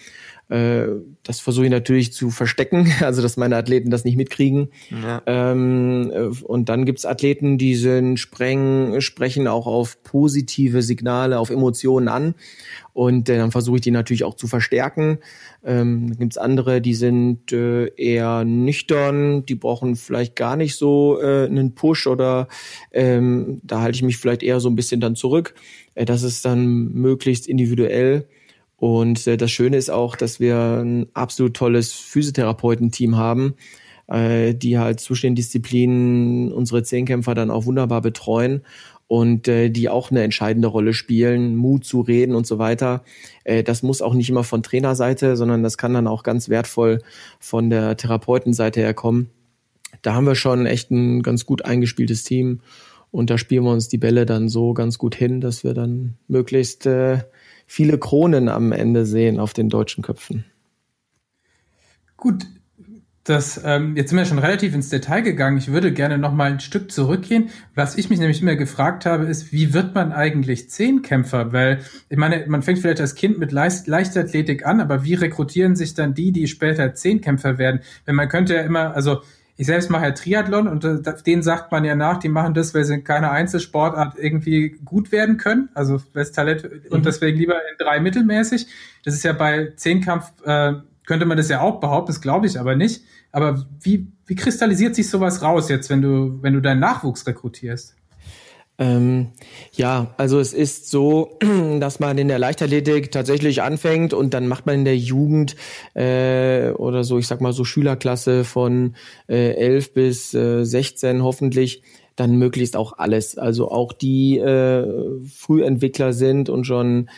Äh, 0.50 0.88
das 1.22 1.38
versuche 1.38 1.66
ich 1.66 1.70
natürlich 1.70 2.12
zu 2.12 2.30
verstecken, 2.30 2.92
also 3.00 3.22
dass 3.22 3.36
meine 3.36 3.56
Athleten 3.56 3.90
das 3.90 4.04
nicht 4.04 4.16
mitkriegen. 4.16 4.70
Ja. 4.90 5.22
Ähm, 5.26 6.10
äh, 6.12 6.42
und 6.42 6.68
dann 6.68 6.84
gibt's 6.84 7.06
Athleten, 7.06 7.56
die 7.56 7.76
sind 7.76 8.18
spreng, 8.18 9.00
sprechen 9.00 9.46
auch 9.46 9.66
auf 9.66 10.02
positive 10.02 10.82
Signale, 10.82 11.38
auf 11.38 11.50
Emotionen 11.50 12.08
an. 12.08 12.34
Und 12.92 13.28
äh, 13.28 13.38
dann 13.38 13.52
versuche 13.52 13.76
ich 13.76 13.82
die 13.82 13.92
natürlich 13.92 14.24
auch 14.24 14.34
zu 14.34 14.48
verstärken. 14.48 15.18
Ähm, 15.64 16.08
dann 16.08 16.18
gibt's 16.18 16.38
andere, 16.38 16.80
die 16.80 16.94
sind 16.94 17.52
äh, 17.52 17.86
eher 17.94 18.44
nüchtern, 18.44 19.46
die 19.46 19.54
brauchen 19.54 19.94
vielleicht 19.94 20.34
gar 20.34 20.56
nicht 20.56 20.74
so 20.74 21.20
äh, 21.22 21.46
einen 21.46 21.76
Push 21.76 22.08
oder 22.08 22.48
ähm, 22.90 23.60
da 23.62 23.82
halte 23.82 23.94
ich 23.94 24.02
mich 24.02 24.16
vielleicht 24.16 24.42
eher 24.42 24.58
so 24.58 24.68
ein 24.68 24.74
bisschen 24.74 25.00
dann 25.00 25.14
zurück. 25.14 25.54
Äh, 25.94 26.06
das 26.06 26.24
ist 26.24 26.44
dann 26.44 26.92
möglichst 26.92 27.46
individuell. 27.46 28.26
Und 28.80 29.26
äh, 29.26 29.36
das 29.36 29.50
Schöne 29.50 29.76
ist 29.76 29.90
auch, 29.90 30.16
dass 30.16 30.40
wir 30.40 30.56
ein 30.82 31.06
absolut 31.12 31.54
tolles 31.54 31.92
Physiotherapeutenteam 31.92 33.16
haben, 33.16 33.54
äh, 34.08 34.54
die 34.54 34.78
halt 34.78 35.00
zwischen 35.00 35.26
den 35.26 35.34
Disziplinen 35.34 36.50
unsere 36.50 36.82
Zehnkämpfer 36.82 37.34
dann 37.34 37.50
auch 37.50 37.66
wunderbar 37.66 38.00
betreuen 38.00 38.62
und 39.06 39.48
äh, 39.48 39.68
die 39.68 39.90
auch 39.90 40.10
eine 40.10 40.22
entscheidende 40.22 40.68
Rolle 40.68 40.94
spielen, 40.94 41.56
Mut 41.56 41.84
zu 41.84 42.00
reden 42.00 42.34
und 42.34 42.46
so 42.46 42.58
weiter. 42.58 43.04
Äh, 43.44 43.62
das 43.62 43.82
muss 43.82 44.00
auch 44.00 44.14
nicht 44.14 44.30
immer 44.30 44.44
von 44.44 44.62
Trainerseite, 44.62 45.36
sondern 45.36 45.62
das 45.62 45.76
kann 45.76 45.92
dann 45.92 46.06
auch 46.06 46.22
ganz 46.22 46.48
wertvoll 46.48 47.02
von 47.38 47.68
der 47.68 47.98
Therapeutenseite 47.98 48.80
her 48.80 48.94
kommen. 48.94 49.28
Da 50.00 50.14
haben 50.14 50.26
wir 50.26 50.36
schon 50.36 50.64
echt 50.64 50.90
ein 50.90 51.22
ganz 51.22 51.44
gut 51.44 51.66
eingespieltes 51.66 52.24
Team 52.24 52.60
und 53.10 53.28
da 53.28 53.36
spielen 53.36 53.64
wir 53.64 53.72
uns 53.72 53.88
die 53.88 53.98
Bälle 53.98 54.24
dann 54.24 54.48
so 54.48 54.72
ganz 54.72 54.96
gut 54.96 55.14
hin, 55.14 55.42
dass 55.42 55.64
wir 55.64 55.74
dann 55.74 56.14
möglichst 56.28 56.86
äh, 56.86 57.18
viele 57.70 57.98
Kronen 57.98 58.48
am 58.48 58.72
Ende 58.72 59.06
sehen 59.06 59.38
auf 59.38 59.52
den 59.52 59.68
deutschen 59.68 60.02
Köpfen. 60.02 60.44
Gut, 62.16 62.44
das, 63.22 63.60
ähm, 63.64 63.94
jetzt 63.94 64.10
sind 64.10 64.18
wir 64.18 64.24
schon 64.24 64.40
relativ 64.40 64.74
ins 64.74 64.88
Detail 64.88 65.20
gegangen. 65.20 65.56
Ich 65.56 65.70
würde 65.70 65.92
gerne 65.92 66.18
noch 66.18 66.34
mal 66.34 66.50
ein 66.50 66.58
Stück 66.58 66.90
zurückgehen. 66.90 67.50
Was 67.76 67.96
ich 67.96 68.10
mich 68.10 68.18
nämlich 68.18 68.42
immer 68.42 68.56
gefragt 68.56 69.06
habe, 69.06 69.26
ist, 69.26 69.52
wie 69.52 69.72
wird 69.72 69.94
man 69.94 70.10
eigentlich 70.10 70.68
Zehnkämpfer? 70.68 71.52
Weil, 71.52 71.78
ich 72.08 72.18
meine, 72.18 72.44
man 72.48 72.62
fängt 72.62 72.80
vielleicht 72.80 73.00
als 73.00 73.14
Kind 73.14 73.38
mit 73.38 73.52
Leicht 73.52 73.86
Leichtathletik 73.86 74.66
an, 74.66 74.80
aber 74.80 75.04
wie 75.04 75.14
rekrutieren 75.14 75.76
sich 75.76 75.94
dann 75.94 76.12
die, 76.12 76.32
die 76.32 76.48
später 76.48 76.94
Zehnkämpfer 76.94 77.56
werden? 77.56 77.82
Wenn 78.04 78.16
man 78.16 78.28
könnte 78.28 78.54
ja 78.56 78.62
immer, 78.62 78.96
also 78.96 79.20
ich 79.60 79.66
selbst 79.66 79.90
mache 79.90 80.04
ja 80.04 80.12
Triathlon 80.12 80.66
und 80.68 80.86
äh, 80.86 81.02
denen 81.26 81.42
sagt 81.42 81.70
man 81.70 81.84
ja 81.84 81.94
nach, 81.94 82.16
die 82.16 82.30
machen 82.30 82.54
das, 82.54 82.74
weil 82.74 82.84
sie 82.84 83.02
keine 83.02 83.30
Einzelsportart 83.30 84.18
irgendwie 84.18 84.70
gut 84.86 85.12
werden 85.12 85.36
können, 85.36 85.68
also 85.74 86.00
das 86.14 86.32
Talent 86.32 86.64
und 86.88 87.00
mhm. 87.00 87.02
deswegen 87.02 87.36
lieber 87.36 87.56
in 87.56 87.76
drei 87.76 88.00
mittelmäßig. 88.00 88.66
Das 89.04 89.12
ist 89.12 89.22
ja 89.22 89.34
bei 89.34 89.74
Zehnkampf, 89.76 90.32
äh, 90.46 90.76
könnte 91.04 91.26
man 91.26 91.36
das 91.36 91.50
ja 91.50 91.60
auch 91.60 91.78
behaupten, 91.78 92.06
das 92.10 92.22
glaube 92.22 92.46
ich 92.46 92.58
aber 92.58 92.74
nicht. 92.74 93.02
Aber 93.32 93.66
wie, 93.82 94.10
wie 94.24 94.34
kristallisiert 94.34 94.94
sich 94.94 95.10
sowas 95.10 95.42
raus 95.42 95.68
jetzt, 95.68 95.90
wenn 95.90 96.00
du, 96.00 96.38
wenn 96.40 96.54
du 96.54 96.62
deinen 96.62 96.80
Nachwuchs 96.80 97.26
rekrutierst? 97.26 97.96
Ähm, 98.80 99.28
ja, 99.72 100.14
also 100.16 100.40
es 100.40 100.54
ist 100.54 100.90
so, 100.90 101.38
dass 101.80 102.00
man 102.00 102.16
in 102.16 102.28
der 102.28 102.38
Leichtathletik 102.38 103.12
tatsächlich 103.12 103.60
anfängt 103.60 104.14
und 104.14 104.32
dann 104.32 104.48
macht 104.48 104.64
man 104.64 104.76
in 104.76 104.84
der 104.86 104.96
Jugend 104.96 105.54
äh, 105.92 106.70
oder 106.70 107.04
so, 107.04 107.18
ich 107.18 107.26
sag 107.26 107.42
mal 107.42 107.52
so 107.52 107.64
Schülerklasse 107.64 108.42
von 108.42 108.94
äh, 109.28 109.52
11 109.52 109.92
bis 109.92 110.34
äh, 110.34 110.64
16 110.64 111.22
hoffentlich 111.22 111.82
dann 112.16 112.36
möglichst 112.36 112.74
auch 112.74 112.96
alles. 112.96 113.36
Also 113.36 113.70
auch 113.70 113.92
die 113.92 114.38
äh, 114.38 114.86
Frühentwickler 115.26 116.14
sind 116.14 116.48
und 116.48 116.64
schon 116.64 117.10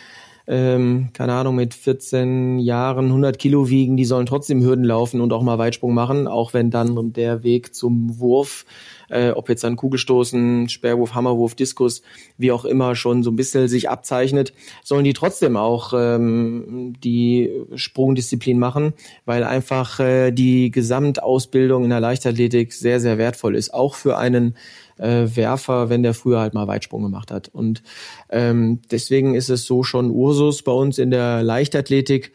ähm, 0.47 1.11
keine 1.13 1.35
Ahnung, 1.35 1.57
mit 1.57 1.75
14 1.75 2.59
Jahren 2.59 3.07
100 3.07 3.39
Kilo 3.39 3.69
wiegen, 3.69 3.97
die 3.97 4.05
sollen 4.05 4.27
trotzdem 4.27 4.63
Hürden 4.63 4.85
laufen 4.85 5.21
und 5.21 5.33
auch 5.33 5.43
mal 5.43 5.59
Weitsprung 5.59 5.95
machen, 5.95 6.27
auch 6.27 6.55
wenn 6.55 6.71
dann 6.71 7.13
der 7.13 7.43
Weg 7.43 7.75
zum 7.75 8.19
Wurf 8.19 8.65
äh, 9.13 9.31
ob 9.31 9.49
jetzt 9.49 9.63
dann 9.63 9.77
Kugelstoßen, 9.77 10.69
Sperrwurf, 10.69 11.15
Hammerwurf, 11.15 11.55
Diskus, 11.55 12.03
wie 12.39 12.51
auch 12.51 12.65
immer 12.65 12.97
schon 12.97 13.23
so 13.23 13.31
ein 13.31 13.37
bisschen 13.37 13.69
sich 13.69 13.91
abzeichnet, 13.91 14.53
sollen 14.83 15.05
die 15.05 15.13
trotzdem 15.13 15.57
auch 15.57 15.93
ähm, 15.95 16.95
die 17.05 17.51
Sprungdisziplin 17.75 18.59
machen, 18.59 18.95
weil 19.27 19.45
einfach 19.45 20.01
äh, 20.01 20.33
die 20.33 20.71
Gesamtausbildung 20.71 21.85
in 21.85 21.91
der 21.91 22.01
Leichtathletik 22.01 22.73
sehr, 22.73 23.01
sehr 23.01 23.19
wertvoll 23.19 23.55
ist, 23.55 23.75
auch 23.75 23.95
für 23.95 24.17
einen 24.17 24.57
äh, 24.99 25.27
Werfer, 25.35 25.89
wenn 25.89 26.03
der 26.03 26.15
früher 26.15 26.41
halt 26.41 26.55
mal 26.55 26.67
Weitsprung 26.67 27.03
gemacht 27.03 27.31
hat. 27.31 27.49
Und 27.49 27.83
ähm, 28.31 28.81
deswegen 28.91 29.35
ist 29.35 29.51
es 29.51 29.65
so 29.65 29.83
schon 29.83 30.11
Ursus 30.11 30.63
bei 30.63 30.73
uns 30.73 30.99
in 30.99 31.11
der 31.11 31.43
Leichtathletik, 31.43 32.33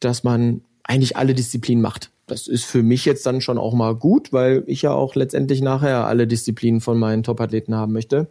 dass 0.00 0.24
man 0.24 0.62
eigentlich 0.84 1.16
alle 1.16 1.34
Disziplinen 1.34 1.82
macht 1.82 2.10
das 2.30 2.46
ist 2.46 2.64
für 2.64 2.82
mich 2.82 3.04
jetzt 3.04 3.26
dann 3.26 3.40
schon 3.40 3.58
auch 3.58 3.74
mal 3.74 3.94
gut, 3.94 4.32
weil 4.32 4.62
ich 4.66 4.82
ja 4.82 4.92
auch 4.92 5.14
letztendlich 5.14 5.60
nachher 5.60 6.06
alle 6.06 6.26
Disziplinen 6.26 6.80
von 6.80 6.98
meinen 6.98 7.22
Top-Athleten 7.22 7.74
haben 7.74 7.92
möchte. 7.92 8.28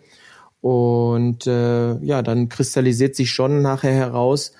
Und 0.61 1.47
äh, 1.47 1.99
ja, 2.03 2.21
dann 2.21 2.49
kristallisiert 2.49 3.15
sich 3.15 3.31
schon 3.31 3.61
nachher 3.61 3.93
heraus, 3.93 4.53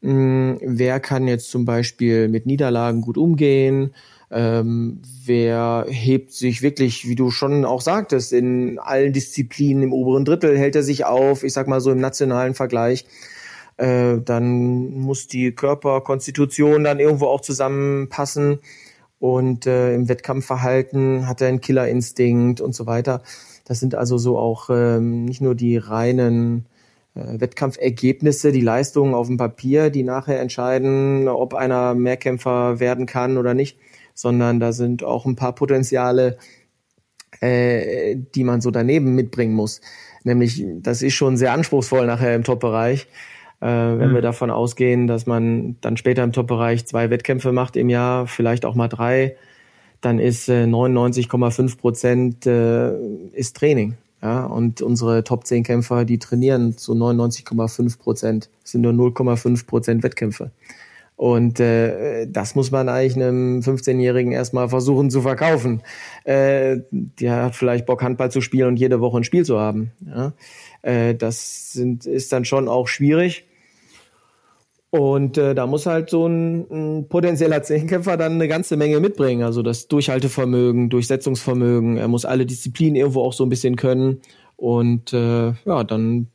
mh, 0.00 0.58
wer 0.62 1.00
kann 1.00 1.28
jetzt 1.28 1.50
zum 1.50 1.64
Beispiel 1.64 2.28
mit 2.28 2.46
Niederlagen 2.46 3.00
gut 3.00 3.18
umgehen, 3.18 3.94
ähm, 4.30 5.00
wer 5.24 5.86
hebt 5.88 6.32
sich 6.32 6.62
wirklich, 6.62 7.08
wie 7.08 7.14
du 7.14 7.30
schon 7.30 7.64
auch 7.64 7.80
sagtest, 7.80 8.32
in 8.32 8.78
allen 8.78 9.12
Disziplinen 9.12 9.84
im 9.84 9.92
oberen 9.92 10.24
Drittel 10.24 10.58
hält 10.58 10.74
er 10.76 10.82
sich 10.82 11.04
auf, 11.04 11.44
ich 11.44 11.52
sag 11.52 11.68
mal 11.68 11.80
so 11.80 11.92
im 11.92 12.00
nationalen 12.00 12.54
Vergleich. 12.54 13.06
Äh, 13.76 14.18
dann 14.24 14.94
muss 14.94 15.28
die 15.28 15.52
Körperkonstitution 15.52 16.84
dann 16.84 16.98
irgendwo 16.98 17.26
auch 17.26 17.40
zusammenpassen 17.40 18.60
und 19.18 19.66
äh, 19.66 19.94
im 19.94 20.08
Wettkampfverhalten 20.08 21.28
hat 21.28 21.40
er 21.40 21.48
einen 21.48 21.60
Killerinstinkt 21.60 22.60
und 22.60 22.74
so 22.74 22.86
weiter. 22.86 23.22
Das 23.64 23.80
sind 23.80 23.94
also 23.94 24.18
so 24.18 24.38
auch 24.38 24.70
ähm, 24.70 25.24
nicht 25.24 25.40
nur 25.40 25.54
die 25.54 25.76
reinen 25.76 26.66
äh, 27.14 27.40
Wettkampfergebnisse, 27.40 28.52
die 28.52 28.60
Leistungen 28.60 29.14
auf 29.14 29.26
dem 29.26 29.36
Papier, 29.36 29.90
die 29.90 30.02
nachher 30.02 30.40
entscheiden, 30.40 31.28
ob 31.28 31.54
einer 31.54 31.94
Mehrkämpfer 31.94 32.80
werden 32.80 33.06
kann 33.06 33.38
oder 33.38 33.54
nicht, 33.54 33.78
sondern 34.16 34.58
da 34.58 34.72
sind 34.72 35.04
auch 35.04 35.26
ein 35.26 35.36
paar 35.36 35.54
Potenziale, 35.54 36.38
äh, 37.40 38.16
die 38.34 38.42
man 38.42 38.60
so 38.60 38.72
daneben 38.72 39.14
mitbringen 39.14 39.54
muss. 39.54 39.80
Nämlich, 40.24 40.64
das 40.80 41.02
ist 41.02 41.14
schon 41.14 41.36
sehr 41.36 41.52
anspruchsvoll 41.52 42.06
nachher 42.06 42.34
im 42.34 42.42
Top-Bereich. 42.42 43.06
Äh, 43.60 43.66
wenn 43.66 44.10
mhm. 44.10 44.14
wir 44.14 44.22
davon 44.22 44.50
ausgehen, 44.50 45.06
dass 45.06 45.26
man 45.26 45.76
dann 45.82 45.96
später 45.96 46.24
im 46.24 46.32
Top-Bereich 46.32 46.86
zwei 46.86 47.10
Wettkämpfe 47.10 47.52
macht 47.52 47.76
im 47.76 47.90
Jahr, 47.90 48.26
vielleicht 48.26 48.64
auch 48.64 48.74
mal 48.74 48.88
drei, 48.88 49.36
dann 50.00 50.18
ist 50.18 50.48
äh, 50.48 50.64
99,5 50.64 51.78
Prozent 51.78 52.46
äh, 52.46 52.96
ist 53.32 53.56
Training. 53.56 53.96
Ja, 54.22 54.46
und 54.46 54.80
unsere 54.80 55.24
Top 55.24 55.46
10 55.46 55.62
Kämpfer, 55.62 56.06
die 56.06 56.18
trainieren 56.18 56.78
zu 56.78 56.94
99,5 56.94 57.98
Prozent, 57.98 58.50
sind 58.64 58.80
nur 58.80 58.92
0,5 58.92 59.66
Prozent 59.66 60.02
Wettkämpfe. 60.02 60.50
Und 61.16 61.60
äh, 61.60 62.26
das 62.28 62.54
muss 62.54 62.70
man 62.70 62.90
eigentlich 62.90 63.16
einem 63.16 63.60
15-Jährigen 63.60 64.32
erstmal 64.32 64.68
versuchen 64.68 65.10
zu 65.10 65.22
verkaufen. 65.22 65.82
Äh, 66.24 66.80
der 66.90 67.44
hat 67.44 67.56
vielleicht 67.56 67.86
Bock, 67.86 68.02
Handball 68.02 68.30
zu 68.30 68.42
spielen 68.42 68.68
und 68.68 68.76
jede 68.78 69.00
Woche 69.00 69.16
ein 69.16 69.24
Spiel 69.24 69.44
zu 69.44 69.58
haben. 69.58 69.92
Ja? 70.06 70.34
Äh, 70.82 71.14
das 71.14 71.72
sind, 71.72 72.04
ist 72.04 72.32
dann 72.32 72.44
schon 72.44 72.68
auch 72.68 72.86
schwierig. 72.86 73.46
Und 74.90 75.38
äh, 75.38 75.54
da 75.54 75.66
muss 75.66 75.86
halt 75.86 76.10
so 76.10 76.26
ein, 76.26 76.66
ein 76.70 77.08
potenzieller 77.08 77.62
Zehnkämpfer 77.62 78.18
dann 78.18 78.32
eine 78.32 78.46
ganze 78.46 78.76
Menge 78.76 79.00
mitbringen. 79.00 79.42
Also 79.42 79.62
das 79.62 79.88
Durchhaltevermögen, 79.88 80.90
Durchsetzungsvermögen. 80.90 81.96
Er 81.96 82.08
muss 82.08 82.26
alle 82.26 82.44
Disziplinen 82.44 82.94
irgendwo 82.94 83.22
auch 83.22 83.32
so 83.32 83.44
ein 83.44 83.48
bisschen 83.48 83.76
können. 83.76 84.20
Und 84.56 85.14
äh, 85.14 85.52
ja, 85.64 85.84
dann 85.84 86.28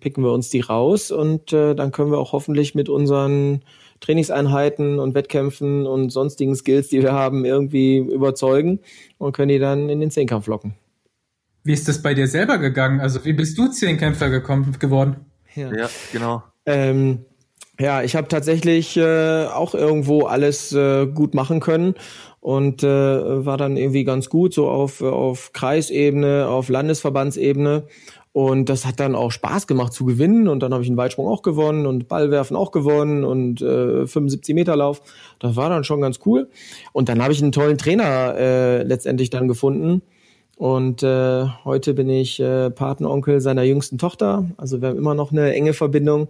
picken 0.00 0.24
wir 0.24 0.32
uns 0.32 0.50
die 0.50 0.60
raus 0.60 1.10
und 1.10 1.52
äh, 1.52 1.74
dann 1.74 1.92
können 1.92 2.10
wir 2.10 2.18
auch 2.18 2.32
hoffentlich 2.32 2.74
mit 2.74 2.88
unseren 2.88 3.62
Trainingseinheiten 4.02 4.98
und 4.98 5.14
Wettkämpfen 5.14 5.86
und 5.86 6.10
sonstigen 6.10 6.54
Skills, 6.54 6.88
die 6.88 7.02
wir 7.02 7.12
haben, 7.12 7.44
irgendwie 7.44 7.98
überzeugen 7.98 8.80
und 9.16 9.32
können 9.32 9.48
die 9.48 9.58
dann 9.58 9.88
in 9.88 10.00
den 10.00 10.10
Zehnkampf 10.10 10.46
locken. 10.48 10.74
Wie 11.64 11.72
ist 11.72 11.88
das 11.88 12.02
bei 12.02 12.12
dir 12.12 12.26
selber 12.26 12.58
gegangen? 12.58 13.00
Also 13.00 13.24
wie 13.24 13.32
bist 13.32 13.56
du 13.56 13.68
Zehnkämpfer 13.68 14.28
gekommen, 14.28 14.76
geworden? 14.78 15.16
Ja, 15.54 15.72
ja 15.72 15.88
genau. 16.12 16.42
Ähm, 16.66 17.24
ja, 17.78 18.02
ich 18.02 18.16
habe 18.16 18.28
tatsächlich 18.28 18.96
äh, 18.96 19.46
auch 19.46 19.74
irgendwo 19.74 20.22
alles 20.24 20.72
äh, 20.72 21.06
gut 21.06 21.34
machen 21.34 21.60
können 21.60 21.94
und 22.40 22.82
äh, 22.82 22.86
war 23.46 23.56
dann 23.56 23.76
irgendwie 23.76 24.04
ganz 24.04 24.28
gut 24.28 24.52
so 24.52 24.68
auf, 24.68 25.00
auf 25.00 25.52
Kreisebene, 25.52 26.48
auf 26.48 26.68
Landesverbandsebene 26.68 27.84
und 28.32 28.70
das 28.70 28.86
hat 28.86 28.98
dann 28.98 29.14
auch 29.14 29.30
Spaß 29.30 29.66
gemacht 29.66 29.92
zu 29.92 30.06
gewinnen. 30.06 30.48
Und 30.48 30.60
dann 30.60 30.72
habe 30.72 30.82
ich 30.82 30.88
einen 30.88 30.96
Weitsprung 30.96 31.28
auch 31.28 31.42
gewonnen 31.42 31.86
und 31.86 32.08
Ballwerfen 32.08 32.56
auch 32.56 32.72
gewonnen 32.72 33.24
und 33.24 33.60
äh, 33.60 34.06
75 34.06 34.54
Meter 34.54 34.74
Lauf. 34.74 35.02
Das 35.38 35.54
war 35.56 35.68
dann 35.68 35.84
schon 35.84 36.00
ganz 36.00 36.20
cool. 36.24 36.48
Und 36.92 37.08
dann 37.08 37.22
habe 37.22 37.32
ich 37.32 37.42
einen 37.42 37.52
tollen 37.52 37.76
Trainer 37.76 38.34
äh, 38.36 38.82
letztendlich 38.84 39.28
dann 39.28 39.48
gefunden. 39.48 40.00
Und 40.56 41.02
äh, 41.02 41.44
heute 41.64 41.92
bin 41.92 42.08
ich 42.08 42.40
äh, 42.40 42.70
Patenonkel 42.70 43.40
seiner 43.40 43.64
jüngsten 43.64 43.98
Tochter. 43.98 44.46
Also 44.56 44.80
wir 44.80 44.88
haben 44.88 44.98
immer 44.98 45.14
noch 45.14 45.30
eine 45.30 45.52
enge 45.52 45.74
Verbindung. 45.74 46.28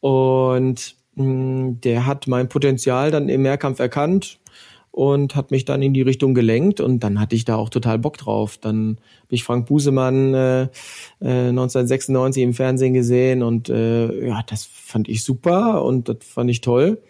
Und 0.00 0.96
mh, 1.14 1.76
der 1.84 2.06
hat 2.06 2.26
mein 2.26 2.48
Potenzial 2.48 3.12
dann 3.12 3.28
im 3.28 3.42
Mehrkampf 3.42 3.78
erkannt 3.78 4.40
und 4.96 5.36
hat 5.36 5.50
mich 5.50 5.66
dann 5.66 5.82
in 5.82 5.92
die 5.92 6.00
Richtung 6.00 6.32
gelenkt 6.32 6.80
und 6.80 7.04
dann 7.04 7.20
hatte 7.20 7.36
ich 7.36 7.44
da 7.44 7.56
auch 7.56 7.68
total 7.68 7.98
Bock 7.98 8.16
drauf. 8.16 8.56
Dann 8.56 8.96
habe 9.24 9.34
ich 9.34 9.44
Frank 9.44 9.66
Busemann 9.66 10.32
äh, 10.32 10.62
äh, 11.20 11.48
1996 11.50 12.42
im 12.42 12.54
Fernsehen 12.54 12.94
gesehen 12.94 13.42
und 13.42 13.68
äh, 13.68 14.26
ja, 14.26 14.42
das 14.46 14.64
fand 14.64 15.06
ich 15.10 15.22
super 15.22 15.84
und 15.84 16.08
das 16.08 16.16
fand 16.22 16.48
ich 16.50 16.62
toll. 16.62 17.02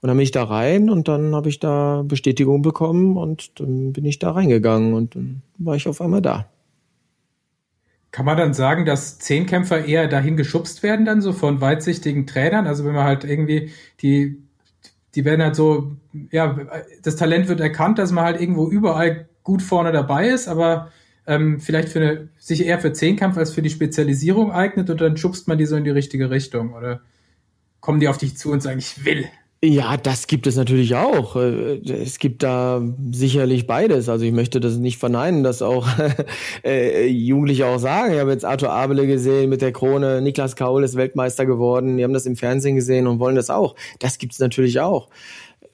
Und 0.00 0.08
dann 0.08 0.16
bin 0.16 0.22
ich 0.22 0.30
da 0.30 0.44
rein 0.44 0.88
und 0.88 1.08
dann 1.08 1.34
habe 1.34 1.50
ich 1.50 1.60
da 1.60 2.04
Bestätigung 2.08 2.62
bekommen 2.62 3.18
und 3.18 3.60
dann 3.60 3.92
bin 3.92 4.06
ich 4.06 4.18
da 4.18 4.30
reingegangen 4.30 4.94
und 4.94 5.14
dann 5.14 5.42
war 5.58 5.76
ich 5.76 5.86
auf 5.88 6.00
einmal 6.00 6.22
da. 6.22 6.46
Kann 8.12 8.24
man 8.24 8.38
dann 8.38 8.54
sagen, 8.54 8.86
dass 8.86 9.18
Zehnkämpfer 9.18 9.84
eher 9.84 10.08
dahin 10.08 10.38
geschubst 10.38 10.82
werden, 10.82 11.04
dann 11.04 11.20
so 11.20 11.34
von 11.34 11.60
weitsichtigen 11.60 12.26
Trainern? 12.26 12.66
Also 12.66 12.86
wenn 12.86 12.94
man 12.94 13.04
halt 13.04 13.24
irgendwie 13.24 13.72
die 14.00 14.45
die 15.16 15.24
werden 15.24 15.42
halt 15.42 15.56
so, 15.56 15.96
ja, 16.30 16.58
das 17.02 17.16
Talent 17.16 17.48
wird 17.48 17.60
erkannt, 17.60 17.98
dass 17.98 18.12
man 18.12 18.24
halt 18.24 18.40
irgendwo 18.40 18.68
überall 18.68 19.28
gut 19.42 19.62
vorne 19.62 19.90
dabei 19.90 20.28
ist, 20.28 20.46
aber 20.46 20.92
ähm, 21.26 21.58
vielleicht 21.58 21.88
für 21.88 22.00
eine, 22.00 22.28
sich 22.38 22.64
eher 22.64 22.78
für 22.78 22.92
Zehnkampf 22.92 23.36
als 23.38 23.52
für 23.52 23.62
die 23.62 23.70
Spezialisierung 23.70 24.52
eignet 24.52 24.90
und 24.90 25.00
dann 25.00 25.16
schubst 25.16 25.48
man 25.48 25.58
die 25.58 25.66
so 25.66 25.74
in 25.74 25.84
die 25.84 25.90
richtige 25.90 26.30
Richtung 26.30 26.74
oder 26.74 27.00
kommen 27.80 27.98
die 27.98 28.08
auf 28.08 28.18
dich 28.18 28.36
zu 28.36 28.52
und 28.52 28.62
sagen, 28.62 28.78
ich 28.78 29.04
will. 29.04 29.24
Ja, 29.68 29.96
das 29.96 30.28
gibt 30.28 30.46
es 30.46 30.54
natürlich 30.54 30.94
auch. 30.94 31.34
Äh, 31.34 31.78
es 31.90 32.20
gibt 32.20 32.44
da 32.44 32.80
sicherlich 33.10 33.66
beides. 33.66 34.08
Also 34.08 34.24
ich 34.24 34.32
möchte 34.32 34.60
das 34.60 34.76
nicht 34.76 34.98
verneinen, 34.98 35.42
dass 35.42 35.60
auch 35.60 35.88
äh, 36.64 37.08
Jugendliche 37.08 37.66
auch 37.66 37.78
sagen. 37.78 38.12
Ich 38.14 38.20
habe 38.20 38.30
jetzt 38.30 38.44
Arthur 38.44 38.70
Abele 38.70 39.08
gesehen 39.08 39.50
mit 39.50 39.62
der 39.62 39.72
Krone, 39.72 40.20
Niklas 40.20 40.54
Kaul 40.54 40.84
ist 40.84 40.94
Weltmeister 40.94 41.46
geworden, 41.46 41.96
die 41.96 42.04
haben 42.04 42.12
das 42.12 42.26
im 42.26 42.36
Fernsehen 42.36 42.76
gesehen 42.76 43.08
und 43.08 43.18
wollen 43.18 43.34
das 43.34 43.50
auch. 43.50 43.74
Das 43.98 44.18
gibt 44.18 44.34
es 44.34 44.38
natürlich 44.38 44.78
auch. 44.78 45.08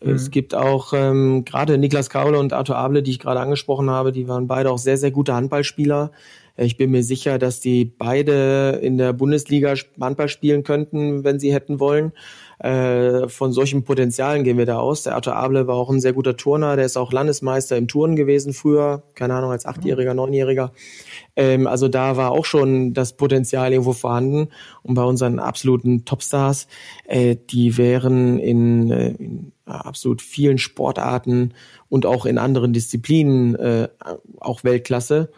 Mhm. 0.03 0.15
Es 0.15 0.31
gibt 0.31 0.55
auch 0.55 0.95
ähm, 0.95 1.45
gerade 1.45 1.77
Niklas 1.77 2.09
Kaule 2.09 2.39
und 2.39 2.55
Arthur 2.55 2.77
Abele, 2.77 3.03
die 3.03 3.11
ich 3.11 3.19
gerade 3.19 3.41
angesprochen 3.41 3.91
habe, 3.91 4.13
die 4.13 4.27
waren 4.27 4.47
beide 4.47 4.71
auch 4.71 4.79
sehr, 4.79 4.97
sehr 4.97 5.11
gute 5.11 5.35
Handballspieler. 5.35 6.13
Ich 6.57 6.77
bin 6.77 6.91
mir 6.91 7.03
sicher, 7.03 7.39
dass 7.39 7.61
die 7.61 7.85
beide 7.85 8.79
in 8.83 8.97
der 8.97 9.13
Bundesliga 9.13 9.75
Handball 10.01 10.29
spielen 10.29 10.65
könnten, 10.65 11.25
wenn 11.25 11.39
sie 11.39 11.53
hätten 11.53 11.81
wollen. 11.81 12.13
Äh, 12.63 13.29
von 13.29 13.53
solchen 13.53 13.83
Potenzialen 13.83 14.45
gehen 14.45 14.57
wir 14.57 14.67
da 14.67 14.79
aus. 14.79 15.03
Der 15.03 15.17
Arthur 15.17 15.35
Able 15.35 15.67
war 15.67 15.75
auch 15.75 15.91
ein 15.91 16.01
sehr 16.01 16.13
guter 16.13 16.37
Turner, 16.37 16.77
der 16.77 16.85
ist 16.85 16.97
auch 16.97 17.13
Landesmeister 17.13 17.77
im 17.77 17.89
Turnen 17.89 18.15
gewesen 18.15 18.53
früher, 18.53 19.03
keine 19.17 19.35
Ahnung, 19.35 19.51
als 19.51 19.67
Achtjähriger, 19.67 20.15
Neunjähriger. 20.15 20.73
Ähm, 21.35 21.67
also 21.67 21.89
da 21.89 22.17
war 22.17 22.31
auch 22.31 22.45
schon 22.45 22.95
das 22.95 23.17
Potenzial 23.17 23.73
irgendwo 23.73 23.95
vorhanden. 23.95 24.51
Und 24.85 24.95
bei 24.95 25.03
unseren 25.03 25.41
absoluten 25.41 26.05
Topstars, 26.05 26.69
äh, 27.07 27.35
die 27.51 27.77
wären 27.79 28.39
in, 28.39 28.93
äh, 28.93 29.09
in 29.09 29.53
absolut 29.67 30.23
vielen 30.23 30.59
Sportarten 30.59 31.55
und 31.89 32.07
auch 32.07 32.27
in 32.27 32.39
anderen 32.39 32.73
Disziplinen 32.73 33.57
äh, 33.57 33.89
auch 34.39 34.63
Weltklasse. 34.63 35.33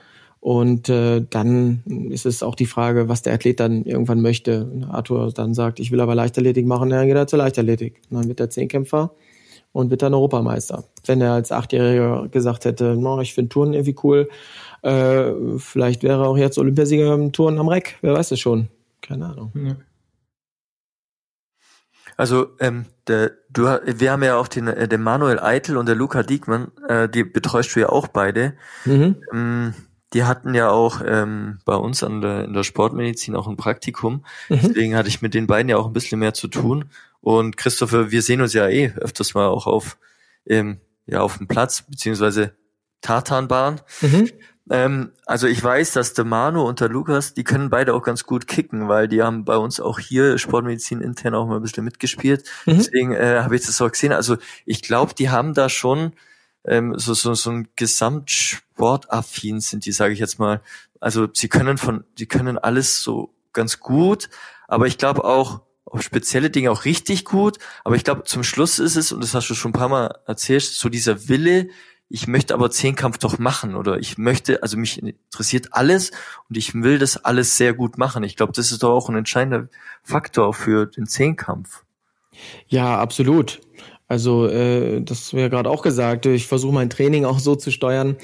Und 0.45 0.91
äh, 0.91 1.25
dann 1.31 1.83
ist 2.11 2.27
es 2.27 2.43
auch 2.43 2.55
die 2.55 2.67
Frage, 2.67 3.09
was 3.09 3.23
der 3.23 3.33
Athlet 3.33 3.61
dann 3.61 3.87
irgendwann 3.87 4.21
möchte. 4.21 4.71
Arthur 4.91 5.33
dann 5.33 5.55
sagt, 5.55 5.81
ich 5.81 5.91
will 5.91 6.03
aber 6.03 6.15
Leichtathletik 6.15 6.67
machen, 6.67 6.91
dann 6.91 7.07
geht 7.07 7.17
er 7.17 7.27
zur 7.27 7.39
Leichtathletik. 7.39 8.03
Und 8.11 8.19
dann 8.19 8.29
wird 8.29 8.41
er 8.41 8.51
Zehnkämpfer 8.51 9.15
und 9.73 9.89
wird 9.89 10.03
dann 10.03 10.13
Europameister. 10.13 10.85
Wenn 11.07 11.23
er 11.23 11.33
als 11.33 11.51
Achtjähriger 11.51 12.29
gesagt 12.29 12.67
hätte, 12.67 12.95
no, 12.95 13.23
ich 13.23 13.33
finde 13.33 13.49
Touren 13.49 13.73
irgendwie 13.73 13.97
cool, 14.03 14.29
äh, 14.83 15.33
vielleicht 15.57 16.03
wäre 16.03 16.25
er 16.25 16.29
auch 16.29 16.37
jetzt 16.37 16.59
Olympiasieger 16.59 17.15
im 17.15 17.33
Touren 17.33 17.59
am 17.59 17.69
Reck, 17.69 17.97
wer 18.03 18.13
weiß 18.13 18.33
es 18.33 18.41
schon. 18.41 18.69
Keine 19.01 19.25
Ahnung. 19.25 19.51
Ja. 19.55 19.77
Also 22.19 22.49
ähm, 22.61 22.85
der, 23.07 23.31
du, 23.49 23.63
wir 23.63 24.13
haben 24.13 24.23
ja 24.23 24.37
auch 24.37 24.49
den, 24.49 24.67
äh, 24.67 24.89
den 24.89 25.01
Manuel 25.01 25.41
Eitel 25.41 25.79
und 25.79 25.87
der 25.87 25.95
Luca 25.95 26.23
Diekmann, 26.23 26.71
äh, 26.87 27.09
die 27.09 27.25
betreust 27.25 27.75
du 27.75 27.81
ja 27.81 27.89
auch 27.89 28.09
beide. 28.09 28.53
Mhm. 28.85 29.17
Ähm, 29.33 29.75
die 30.15 30.25
hatten 30.25 30.55
ja 30.55 30.71
auch 30.71 31.03
ähm, 31.05 31.59
bei 31.65 31.75
uns 31.75 32.03
an 32.03 32.21
der, 32.21 32.45
in 32.45 32.55
der 32.55 32.63
Sportmedizin 32.63 33.35
auch 33.35 33.49
ein 33.49 33.57
Praktikum. 33.57 34.25
Mhm. 34.49 34.61
Deswegen 34.63 34.97
hatte 34.97 35.09
ich 35.09 35.21
mit 35.23 35.35
den 35.35 35.47
beiden 35.47 35.69
ja 35.69 35.77
auch 35.77 35.87
ein 35.87 35.93
bisschen 35.93 36.21
mehr 36.21 36.35
zu 36.35 36.49
tun. 36.49 36.87
Und 37.21 37.57
Christopher, 37.57 38.11
wir 38.11 38.23
sehen 38.23 38.41
uns 38.41 38.53
ja 38.53 38.69
eh 38.69 38.93
öfters 38.97 39.35
mal 39.35 39.49
auch 39.49 39.67
auf, 39.67 39.99
ähm, 40.47 40.81
ja, 41.07 41.21
auf 41.21 41.39
dem 41.39 41.49
Platz, 41.49 41.83
beziehungsweise 41.83 42.55
Tartanbahn. 43.01 43.81
Mhm. 44.01 44.31
Ähm, 44.71 45.13
also 45.27 45.47
ich 45.47 45.63
weiß, 45.63 45.93
dass 45.93 46.15
der 46.15 46.25
Manu 46.25 46.63
und 46.63 46.81
der 46.81 46.89
Lukas, 46.89 47.35
die 47.35 47.45
können 47.45 47.69
beide 47.69 47.93
auch 47.93 48.03
ganz 48.03 48.25
gut 48.25 48.47
kicken, 48.47 48.89
weil 48.89 49.09
die 49.09 49.23
haben 49.23 49.45
bei 49.45 49.57
uns 49.57 49.81
auch 49.81 49.99
hier 49.99 50.39
Sportmedizin 50.39 51.01
intern 51.01 51.35
auch 51.35 51.47
mal 51.47 51.57
ein 51.57 51.63
bisschen 51.63 51.85
mitgespielt. 51.85 52.49
Mhm. 52.67 52.77
Deswegen 52.77 53.13
äh, 53.13 53.41
habe 53.43 53.57
ich 53.57 53.67
das 53.67 53.81
auch 53.83 53.91
gesehen. 53.91 54.13
Also 54.13 54.37
ich 54.65 54.83
glaube, 54.83 55.15
die 55.15 55.29
haben 55.29 55.55
da 55.55 55.69
schon 55.69 56.13
ähm, 56.67 56.95
so, 56.97 57.15
so, 57.15 57.35
so 57.35 57.51
ein 57.51 57.69
Gesamtsportaffin 57.77 59.61
sind 59.61 59.87
die, 59.87 59.93
sage 59.93 60.15
ich 60.15 60.21
jetzt 60.21 60.39
mal. 60.39 60.61
Also 61.01 61.29
sie 61.33 61.49
können 61.49 61.79
von, 61.79 62.05
die 62.19 62.27
können 62.27 62.59
alles 62.59 63.03
so 63.03 63.35
ganz 63.53 63.81
gut, 63.81 64.31
aber 64.69 64.87
ich 64.87 64.99
glaube 64.99 65.25
auch 65.25 65.61
auf 65.85 66.03
spezielle 66.03 66.51
Dinge 66.51 66.71
auch 66.71 66.85
richtig 66.85 67.25
gut. 67.25 67.59
Aber 67.85 67.97
ich 67.97 68.05
glaube, 68.05 68.25
zum 68.25 68.43
Schluss 68.43 68.79
ist 68.79 68.97
es, 68.97 69.13
und 69.13 69.23
das 69.23 69.35
hast 69.35 69.49
du 69.49 69.55
schon 69.55 69.71
ein 69.71 69.75
paar 69.75 69.89
Mal 69.89 70.19
erzählt, 70.27 70.63
so 70.63 70.89
dieser 70.89 71.29
Wille, 71.29 71.69
ich 72.09 72.27
möchte 72.27 72.55
aber 72.55 72.71
Zehnkampf 72.71 73.19
doch 73.19 73.39
machen 73.39 73.75
oder 73.75 73.99
ich 73.99 74.19
möchte, 74.19 74.63
also 74.63 74.77
mich 74.77 75.03
interessiert 75.03 75.69
alles 75.73 76.11
und 76.49 76.57
ich 76.57 76.75
will 76.75 76.99
das 76.99 77.25
alles 77.25 77.57
sehr 77.57 77.75
gut 77.75 77.97
machen. 77.99 78.25
Ich 78.25 78.37
glaube, 78.37 78.53
das 78.53 78.73
ist 78.73 78.83
doch 78.83 78.93
auch 78.93 79.09
ein 79.09 79.17
entscheidender 79.17 79.69
Faktor 80.03 80.53
für 80.53 80.87
den 80.87 81.07
Zehnkampf. 81.07 81.85
Ja, 82.69 82.99
absolut. 82.99 83.61
Also 84.07 84.47
äh, 84.47 85.01
das 85.03 85.33
wäre 85.33 85.49
gerade 85.51 85.71
auch 85.71 85.83
gesagt. 85.83 86.27
Ich 86.27 86.47
versuche 86.47 86.75
mein 86.75 86.91
Training 86.91 87.25
auch 87.25 87.39
so 87.39 87.57
zu 87.57 87.71
steuern, 87.71 88.17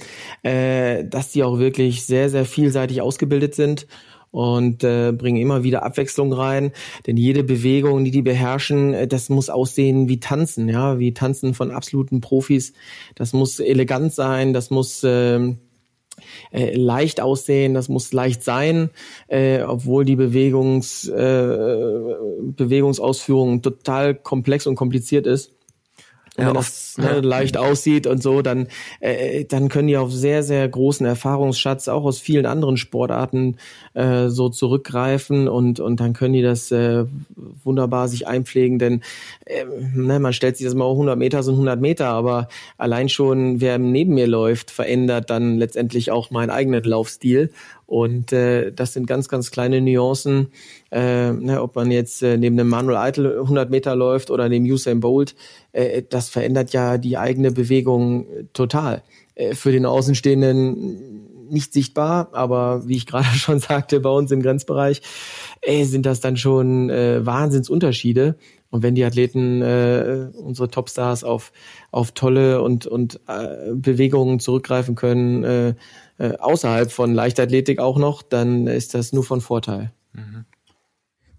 äh, 0.42 1.04
dass 1.04 1.32
die 1.32 1.42
auch 1.42 1.58
wirklich 1.58 2.04
sehr, 2.04 2.28
sehr 2.28 2.44
vielseitig 2.44 3.00
ausgebildet 3.00 3.54
sind 3.54 3.86
und 4.30 4.84
äh, 4.84 5.12
bringen 5.12 5.40
immer 5.40 5.64
wieder 5.64 5.82
Abwechslung 5.82 6.32
rein. 6.32 6.72
Denn 7.06 7.16
jede 7.16 7.42
Bewegung, 7.44 8.04
die 8.04 8.10
die 8.10 8.22
beherrschen, 8.22 8.94
äh, 8.94 9.08
das 9.08 9.28
muss 9.28 9.48
aussehen 9.48 10.08
wie 10.08 10.20
Tanzen, 10.20 10.68
ja, 10.68 10.98
wie 10.98 11.14
Tanzen 11.14 11.54
von 11.54 11.70
absoluten 11.70 12.20
Profis. 12.20 12.72
Das 13.14 13.32
muss 13.32 13.58
elegant 13.58 14.12
sein, 14.12 14.52
das 14.52 14.70
muss 14.70 15.02
äh, 15.02 15.54
äh, 16.52 16.76
leicht 16.76 17.20
aussehen, 17.20 17.74
das 17.74 17.88
muss 17.88 18.12
leicht 18.12 18.42
sein, 18.44 18.90
äh, 19.28 19.62
obwohl 19.62 20.04
die 20.04 20.16
Bewegungs, 20.16 21.08
äh, 21.08 22.14
Bewegungsausführung 22.42 23.62
total 23.62 24.14
komplex 24.14 24.66
und 24.66 24.76
kompliziert 24.76 25.26
ist. 25.26 25.54
Und 26.40 26.46
ja, 26.46 26.48
wenn 26.48 26.54
das 26.54 26.96
ne, 26.96 27.20
leicht 27.20 27.58
aussieht 27.58 28.06
und 28.06 28.22
so, 28.22 28.40
dann, 28.40 28.68
äh, 29.00 29.44
dann 29.44 29.68
können 29.68 29.88
die 29.88 29.98
auf 29.98 30.10
sehr, 30.10 30.42
sehr 30.42 30.66
großen 30.66 31.04
Erfahrungsschatz 31.04 31.88
auch 31.88 32.04
aus 32.04 32.18
vielen 32.18 32.46
anderen 32.46 32.78
Sportarten 32.78 33.56
äh, 33.92 34.28
so 34.28 34.48
zurückgreifen 34.48 35.48
und, 35.48 35.80
und 35.80 36.00
dann 36.00 36.14
können 36.14 36.32
die 36.32 36.42
das 36.42 36.70
äh, 36.72 37.04
wunderbar 37.62 38.08
sich 38.08 38.26
einpflegen, 38.26 38.78
denn 38.78 39.02
äh, 39.44 39.64
ne, 39.94 40.18
man 40.18 40.32
stellt 40.32 40.56
sich 40.56 40.64
das 40.64 40.74
mal 40.74 40.90
100 40.90 41.18
Meter 41.18 41.42
sind 41.42 41.54
100 41.54 41.78
Meter, 41.80 42.06
aber 42.06 42.48
allein 42.78 43.10
schon, 43.10 43.60
wer 43.60 43.78
neben 43.78 44.14
mir 44.14 44.26
läuft, 44.26 44.70
verändert 44.70 45.28
dann 45.28 45.58
letztendlich 45.58 46.10
auch 46.10 46.30
meinen 46.30 46.50
eigenen 46.50 46.82
Laufstil 46.84 47.50
und 47.90 48.32
äh, 48.32 48.70
das 48.70 48.92
sind 48.92 49.08
ganz, 49.08 49.28
ganz 49.28 49.50
kleine 49.50 49.80
Nuancen, 49.80 50.52
äh, 50.92 51.32
ne, 51.32 51.60
ob 51.60 51.74
man 51.74 51.90
jetzt 51.90 52.22
äh, 52.22 52.36
neben 52.36 52.56
dem 52.56 52.68
Manuel 52.68 52.96
Eitel 52.96 53.40
100 53.40 53.68
Meter 53.68 53.96
läuft 53.96 54.30
oder 54.30 54.48
neben 54.48 54.64
Usain 54.64 55.00
Bolt, 55.00 55.34
äh, 55.72 56.04
das 56.08 56.28
verändert 56.28 56.72
ja 56.72 56.98
die 56.98 57.18
eigene 57.18 57.50
Bewegung 57.50 58.26
total. 58.52 59.02
Äh, 59.34 59.56
für 59.56 59.72
den 59.72 59.86
Außenstehenden 59.86 61.50
nicht 61.50 61.72
sichtbar, 61.72 62.28
aber 62.30 62.86
wie 62.86 62.96
ich 62.96 63.06
gerade 63.08 63.26
schon 63.26 63.58
sagte, 63.58 63.98
bei 63.98 64.10
uns 64.10 64.30
im 64.30 64.40
Grenzbereich 64.40 65.02
äh, 65.60 65.82
sind 65.82 66.06
das 66.06 66.20
dann 66.20 66.36
schon 66.36 66.90
äh, 66.90 67.26
Wahnsinnsunterschiede. 67.26 68.36
Und 68.70 68.84
wenn 68.84 68.94
die 68.94 69.04
Athleten, 69.04 69.62
äh, 69.62 70.28
unsere 70.32 70.70
Topstars 70.70 71.24
auf, 71.24 71.50
auf 71.90 72.12
tolle 72.12 72.62
und, 72.62 72.86
und 72.86 73.18
äh, 73.26 73.72
Bewegungen 73.74 74.38
zurückgreifen 74.38 74.94
können, 74.94 75.42
äh, 75.42 75.74
äh, 76.20 76.36
außerhalb 76.38 76.92
von 76.92 77.14
Leichtathletik 77.14 77.78
auch 77.78 77.96
noch, 77.96 78.22
dann 78.22 78.66
ist 78.66 78.92
das 78.92 79.14
nur 79.14 79.24
von 79.24 79.40
Vorteil. 79.40 79.90
Mhm. 80.12 80.44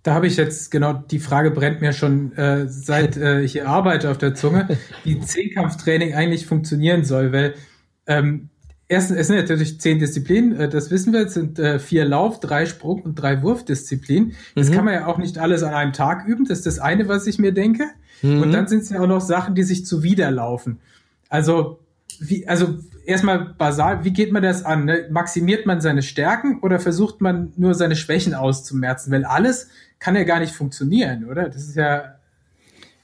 Da 0.01 0.15
habe 0.15 0.25
ich 0.25 0.37
jetzt 0.37 0.71
genau 0.71 0.93
die 0.93 1.19
Frage 1.19 1.51
brennt 1.51 1.81
mir 1.81 1.93
schon 1.93 2.35
äh, 2.35 2.67
seit 2.67 3.15
äh, 3.15 3.41
ich 3.41 3.51
hier 3.51 3.69
arbeite 3.69 4.09
auf 4.09 4.17
der 4.17 4.33
Zunge, 4.33 4.67
wie 5.03 5.19
Zehnkampftraining 5.21 6.15
eigentlich 6.15 6.47
funktionieren 6.47 7.03
soll, 7.03 7.31
weil 7.31 7.53
ähm, 8.07 8.49
erstens 8.87 9.17
es 9.17 9.27
sind 9.27 9.35
natürlich 9.35 9.79
zehn 9.79 9.99
Disziplinen, 9.99 10.59
äh, 10.59 10.67
das 10.67 10.89
wissen 10.89 11.13
wir, 11.13 11.27
es 11.27 11.35
sind 11.35 11.59
äh, 11.59 11.77
vier 11.77 12.03
Lauf, 12.03 12.39
drei 12.39 12.65
Sprung 12.65 13.03
und 13.03 13.13
drei 13.13 13.43
Wurfdisziplinen. 13.43 14.33
Das 14.55 14.71
mhm. 14.71 14.73
kann 14.73 14.85
man 14.85 14.95
ja 14.95 15.05
auch 15.05 15.19
nicht 15.19 15.37
alles 15.37 15.61
an 15.61 15.75
einem 15.75 15.93
Tag 15.93 16.25
üben, 16.25 16.45
das 16.45 16.59
ist 16.59 16.65
das 16.65 16.79
eine, 16.79 17.07
was 17.07 17.27
ich 17.27 17.37
mir 17.37 17.51
denke. 17.51 17.85
Mhm. 18.23 18.41
Und 18.41 18.51
dann 18.51 18.67
sind 18.67 18.81
es 18.81 18.89
ja 18.89 18.99
auch 18.99 19.07
noch 19.07 19.21
Sachen, 19.21 19.53
die 19.53 19.63
sich 19.63 19.85
zuwiderlaufen. 19.85 20.79
Also 21.29 21.77
wie, 22.19 22.47
also 22.47 22.79
erstmal 23.05 23.53
basal, 23.57 24.03
wie 24.03 24.11
geht 24.11 24.31
man 24.31 24.43
das 24.43 24.63
an? 24.63 24.85
Ne? 24.85 25.07
Maximiert 25.09 25.65
man 25.65 25.81
seine 25.81 26.01
Stärken 26.01 26.59
oder 26.61 26.79
versucht 26.79 27.21
man 27.21 27.53
nur 27.57 27.73
seine 27.73 27.95
Schwächen 27.95 28.33
auszumerzen? 28.33 29.11
Weil 29.11 29.25
alles 29.25 29.69
kann 29.99 30.15
ja 30.15 30.23
gar 30.23 30.39
nicht 30.39 30.53
funktionieren, 30.53 31.25
oder? 31.29 31.49
Das 31.49 31.63
ist 31.63 31.75
ja. 31.75 32.15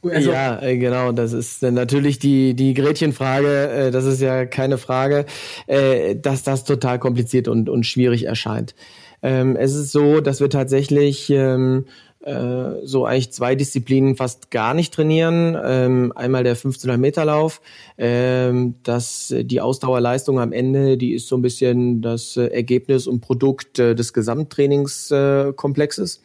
Also 0.04 0.32
ja, 0.32 0.62
äh, 0.62 0.78
genau, 0.78 1.12
das 1.12 1.34
ist 1.34 1.64
natürlich 1.64 2.20
die, 2.20 2.54
die 2.54 2.74
Gretchenfrage, 2.74 3.70
äh, 3.70 3.92
das 3.92 4.06
ist 4.06 4.22
ja 4.22 4.46
keine 4.46 4.78
Frage, 4.78 5.26
äh, 5.66 6.16
dass 6.16 6.44
das 6.44 6.64
total 6.64 7.00
kompliziert 7.00 7.48
und, 7.48 7.68
und 7.68 7.86
schwierig 7.86 8.26
erscheint. 8.26 8.76
Ähm, 9.24 9.56
es 9.56 9.74
ist 9.74 9.92
so, 9.92 10.22
dass 10.22 10.40
wir 10.40 10.50
tatsächlich 10.50 11.30
ähm, 11.32 11.86
äh, 12.28 12.82
so 12.84 13.06
eigentlich 13.06 13.32
zwei 13.32 13.56
Disziplinen 13.56 14.18
fast 14.18 14.52
gar 14.52 14.74
nicht 14.74 14.94
trainieren. 14.94 15.58
Ähm, 15.64 16.12
einmal 16.14 16.44
der 16.44 16.56
1500 16.56 17.00
Meter 17.00 17.24
Lauf. 17.24 17.62
Ähm, 17.98 18.76
das, 18.84 19.34
die 19.34 19.62
Ausdauerleistung 19.62 20.42
am 20.42 20.52
Ende, 20.52 20.98
die 20.98 21.14
ist 21.14 21.30
so 21.30 21.38
ein 21.38 21.42
bisschen 21.42 22.02
das 22.02 22.36
äh, 22.36 22.48
Ergebnis 22.48 23.08
und 23.08 23.22
Produkt 23.22 23.80
äh, 23.80 23.96
des 23.96 24.12
Gesamttrainingskomplexes. 24.12 26.22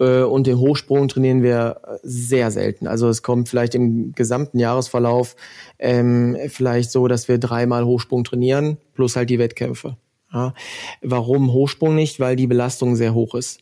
Äh, 0.00 0.22
und 0.22 0.48
den 0.48 0.58
Hochsprung 0.58 1.06
trainieren 1.06 1.44
wir 1.44 1.82
sehr 2.02 2.50
selten. 2.50 2.88
Also 2.88 3.08
es 3.08 3.22
kommt 3.22 3.48
vielleicht 3.48 3.76
im 3.76 4.10
gesamten 4.16 4.58
Jahresverlauf 4.58 5.36
ähm, 5.78 6.36
vielleicht 6.48 6.90
so, 6.90 7.06
dass 7.06 7.28
wir 7.28 7.38
dreimal 7.38 7.84
Hochsprung 7.84 8.24
trainieren, 8.24 8.78
plus 8.94 9.14
halt 9.14 9.30
die 9.30 9.38
Wettkämpfe. 9.38 9.98
Ja. 10.32 10.52
Warum 11.00 11.52
Hochsprung 11.52 11.94
nicht? 11.94 12.18
Weil 12.18 12.34
die 12.34 12.48
Belastung 12.48 12.96
sehr 12.96 13.14
hoch 13.14 13.36
ist 13.36 13.60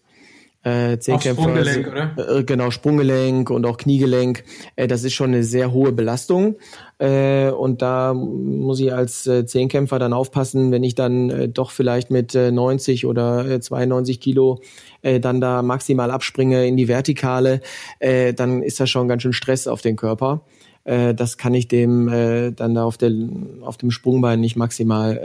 äh, 0.66 0.98
Zehnkämpfer. 0.98 1.42
Sprunggelenk, 1.42 1.86
oder? 1.86 2.38
Äh, 2.38 2.44
genau, 2.44 2.70
Sprunggelenk 2.72 3.50
und 3.50 3.64
auch 3.66 3.76
Kniegelenk. 3.76 4.42
Äh, 4.74 4.88
das 4.88 5.04
ist 5.04 5.14
schon 5.14 5.30
eine 5.30 5.44
sehr 5.44 5.72
hohe 5.72 5.92
Belastung. 5.92 6.56
Äh, 6.98 7.50
und 7.50 7.82
da 7.82 8.14
muss 8.14 8.80
ich 8.80 8.92
als 8.92 9.28
äh, 9.28 9.46
Zehnkämpfer 9.46 10.00
dann 10.00 10.12
aufpassen, 10.12 10.72
wenn 10.72 10.82
ich 10.82 10.96
dann 10.96 11.30
äh, 11.30 11.48
doch 11.48 11.70
vielleicht 11.70 12.10
mit 12.10 12.34
äh, 12.34 12.50
90 12.50 13.06
oder 13.06 13.48
äh, 13.48 13.60
92 13.60 14.18
Kilo 14.18 14.60
äh, 15.02 15.20
dann 15.20 15.40
da 15.40 15.62
maximal 15.62 16.10
abspringe 16.10 16.66
in 16.66 16.76
die 16.76 16.88
Vertikale, 16.88 17.60
äh, 18.00 18.34
dann 18.34 18.62
ist 18.62 18.80
das 18.80 18.90
schon 18.90 19.06
ganz 19.06 19.22
schön 19.22 19.32
Stress 19.32 19.68
auf 19.68 19.82
den 19.82 19.94
Körper 19.94 20.42
äh, 20.86 21.14
das 21.14 21.36
kann 21.36 21.52
ich 21.52 21.66
dem 21.68 22.08
äh, 22.08 22.52
dann 22.52 22.74
da 22.74 22.84
auf, 22.84 22.96
der, 22.96 23.12
auf 23.60 23.76
dem 23.76 23.90
Sprungbein 23.90 24.40
nicht 24.40 24.56
maximal 24.56 25.18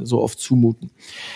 äh, 0.00 0.04
so 0.04 0.20
oft 0.20 0.40
zumuten. 0.40 0.90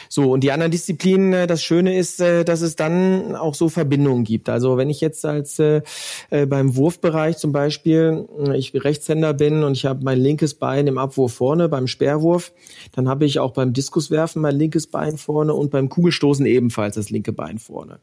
So, 0.09 0.33
und 0.33 0.43
die 0.43 0.51
anderen 0.51 0.73
Disziplinen, 0.73 1.33
äh, 1.33 1.47
das 1.47 1.62
Schöne 1.62 1.97
ist, 1.97 2.21
äh, 2.21 2.45
dass 2.45 2.61
es 2.61 2.75
dann 2.75 3.37
auch 3.37 3.55
so 3.55 3.69
Verbindungen 3.69 4.25
gibt. 4.25 4.49
Also 4.49 4.77
wenn 4.77 4.91
ich 4.91 5.01
jetzt 5.01 5.25
als 5.25 5.59
äh, 5.61 5.83
äh 6.31 6.47
beim 6.47 6.75
Wurfbereich 6.75 7.38
zum 7.38 7.53
Beispiel, 7.53 8.27
äh, 8.47 8.57
ich 8.59 8.73
Rechtshänder 8.75 9.33
bin 9.33 9.62
und 9.62 9.73
ich 9.73 9.87
habe 9.87 10.03
mein 10.03 10.19
linkes 10.19 10.55
Bein 10.55 10.88
im 10.88 10.99
Abwurf 10.99 11.35
vorne, 11.35 11.69
beim 11.69 11.87
Speerwurf, 11.87 12.53
dann 12.93 13.09
habe 13.09 13.27
ich 13.27 13.38
auch 13.38 13.53
beim 13.53 13.73
Diskuswerfen 13.73 14.43
mein 14.43 14.57
linkes 14.57 14.88
Bein 14.88 15.19
vorne 15.19 15.55
und 15.55 15.71
beim 15.71 15.88
Kugelstoßen 15.88 16.47
ebenfalls 16.47 16.97
das 16.97 17.11
linke 17.11 17.33
Bein 17.33 17.59
vorne. 17.59 18.01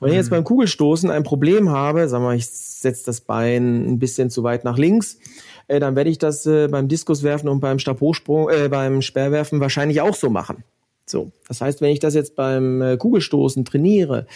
Und 0.00 0.06
wenn 0.06 0.10
ich 0.10 0.16
jetzt 0.16 0.30
mhm. 0.30 0.36
beim 0.36 0.44
Kugelstoßen 0.44 1.10
ein 1.10 1.22
Problem 1.22 1.68
habe, 1.68 2.08
sagen 2.08 2.24
wir 2.24 2.28
mal, 2.28 2.36
ich 2.36 2.46
setze 2.46 3.04
das 3.04 3.20
Bein 3.20 3.86
ein 3.86 3.98
bisschen 3.98 4.30
zu 4.30 4.42
weit 4.42 4.64
nach 4.64 4.78
links, 4.78 5.17
äh, 5.68 5.80
dann 5.80 5.96
werde 5.96 6.10
ich 6.10 6.18
das 6.18 6.46
äh, 6.46 6.68
beim 6.68 6.88
Diskuswerfen 6.88 7.48
und 7.48 7.60
beim 7.60 7.78
Stabhochsprung, 7.78 8.48
äh, 8.48 8.68
beim 8.68 9.02
Sperrwerfen 9.02 9.60
wahrscheinlich 9.60 10.00
auch 10.00 10.14
so 10.14 10.30
machen. 10.30 10.64
So, 11.10 11.32
das 11.46 11.60
heißt, 11.60 11.80
wenn 11.80 11.90
ich 11.90 12.00
das 12.00 12.14
jetzt 12.14 12.36
beim 12.36 12.82
äh, 12.82 12.96
Kugelstoßen 12.96 13.64
trainiere, 13.64 14.26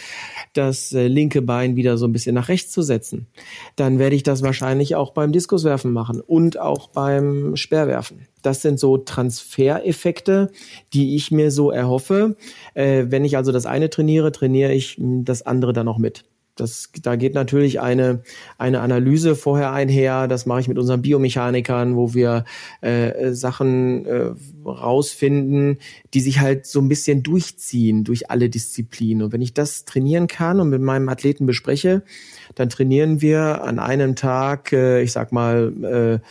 das 0.53 0.91
äh, 0.91 1.07
linke 1.07 1.41
Bein 1.41 1.75
wieder 1.75 1.97
so 1.97 2.07
ein 2.07 2.13
bisschen 2.13 2.35
nach 2.35 2.49
rechts 2.49 2.71
zu 2.71 2.81
setzen, 2.81 3.27
dann 3.75 3.99
werde 3.99 4.15
ich 4.15 4.23
das 4.23 4.41
wahrscheinlich 4.41 4.95
auch 4.95 5.11
beim 5.11 5.31
Diskuswerfen 5.31 5.91
machen 5.91 6.19
und 6.19 6.59
auch 6.59 6.89
beim 6.89 7.55
Sperrwerfen. 7.55 8.27
Das 8.41 8.61
sind 8.61 8.79
so 8.79 8.97
Transfereffekte, 8.97 10.51
die 10.93 11.15
ich 11.15 11.31
mir 11.31 11.51
so 11.51 11.69
erhoffe. 11.71 12.35
Äh, 12.73 13.05
wenn 13.09 13.23
ich 13.23 13.37
also 13.37 13.51
das 13.51 13.65
eine 13.65 13.89
trainiere, 13.89 14.31
trainiere 14.31 14.73
ich 14.73 14.97
hm, 14.97 15.25
das 15.25 15.43
andere 15.43 15.73
dann 15.73 15.87
auch 15.87 15.99
mit. 15.99 16.25
Das, 16.55 16.91
da 17.01 17.15
geht 17.15 17.33
natürlich 17.33 17.81
eine, 17.81 18.21
eine 18.59 18.81
Analyse 18.81 19.35
vorher 19.35 19.71
einher. 19.71 20.27
Das 20.27 20.45
mache 20.45 20.61
ich 20.61 20.67
mit 20.67 20.77
unseren 20.77 21.01
Biomechanikern, 21.01 21.95
wo 21.95 22.13
wir 22.13 22.45
äh, 22.81 23.31
Sachen 23.31 24.05
äh, 24.05 24.31
rausfinden, 24.63 25.79
die 26.13 26.21
sich 26.21 26.39
halt 26.39 26.67
so 26.67 26.79
ein 26.79 26.89
bisschen 26.89 27.23
durchziehen 27.23 28.03
durch 28.03 28.29
alle 28.29 28.49
Disziplinen. 28.49 29.23
Und 29.23 29.33
wenn 29.33 29.41
ich 29.41 29.55
das 29.55 29.85
trainieren 29.85 30.27
kann 30.27 30.59
und 30.59 30.69
mit 30.69 30.81
meinem 30.81 31.09
Athleten 31.09 31.47
bespreche, 31.47 32.03
dann 32.53 32.69
trainieren 32.69 33.19
wir 33.21 33.63
an 33.63 33.79
einem 33.79 34.15
Tag, 34.15 34.71
äh, 34.73 35.01
ich 35.01 35.11
sag 35.11 35.31
mal, 35.31 36.21
äh, 36.23 36.27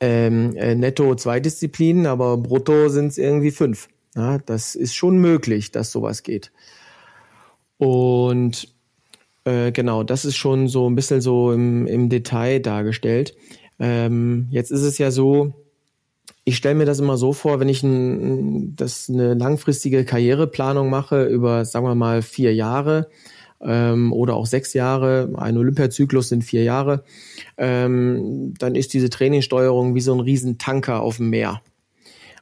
ähm, 0.00 0.56
äh, 0.56 0.74
netto 0.74 1.14
zwei 1.14 1.40
Disziplinen, 1.40 2.06
aber 2.06 2.36
brutto 2.36 2.88
sind 2.88 3.08
es 3.08 3.18
irgendwie 3.18 3.50
fünf. 3.50 3.88
Ja, 4.14 4.38
das 4.38 4.74
ist 4.74 4.94
schon 4.94 5.18
möglich, 5.18 5.70
dass 5.70 5.92
sowas 5.92 6.22
geht. 6.22 6.52
Und 7.78 8.68
äh, 9.50 9.72
genau, 9.72 10.02
das 10.02 10.24
ist 10.24 10.36
schon 10.36 10.68
so 10.68 10.88
ein 10.88 10.94
bisschen 10.94 11.20
so 11.20 11.52
im, 11.52 11.86
im 11.86 12.08
Detail 12.08 12.60
dargestellt. 12.60 13.34
Ähm, 13.78 14.46
jetzt 14.50 14.70
ist 14.70 14.82
es 14.82 14.98
ja 14.98 15.10
so, 15.10 15.54
ich 16.44 16.56
stelle 16.56 16.76
mir 16.76 16.84
das 16.84 17.00
immer 17.00 17.16
so 17.16 17.32
vor, 17.32 17.58
wenn 17.58 17.68
ich 17.68 17.82
ein, 17.82 18.76
das 18.76 19.08
eine 19.08 19.34
langfristige 19.34 20.04
Karriereplanung 20.04 20.88
mache 20.90 21.24
über, 21.24 21.64
sagen 21.64 21.86
wir 21.86 21.94
mal, 21.94 22.22
vier 22.22 22.54
Jahre 22.54 23.08
ähm, 23.60 24.12
oder 24.12 24.34
auch 24.34 24.46
sechs 24.46 24.72
Jahre, 24.72 25.32
ein 25.36 25.56
Olympiazyklus 25.56 26.28
sind 26.28 26.44
vier 26.44 26.62
Jahre, 26.62 27.04
ähm, 27.56 28.54
dann 28.58 28.74
ist 28.74 28.94
diese 28.94 29.10
Trainingssteuerung 29.10 29.94
wie 29.94 30.00
so 30.00 30.14
ein 30.14 30.20
Riesentanker 30.20 31.00
auf 31.02 31.16
dem 31.16 31.30
Meer. 31.30 31.62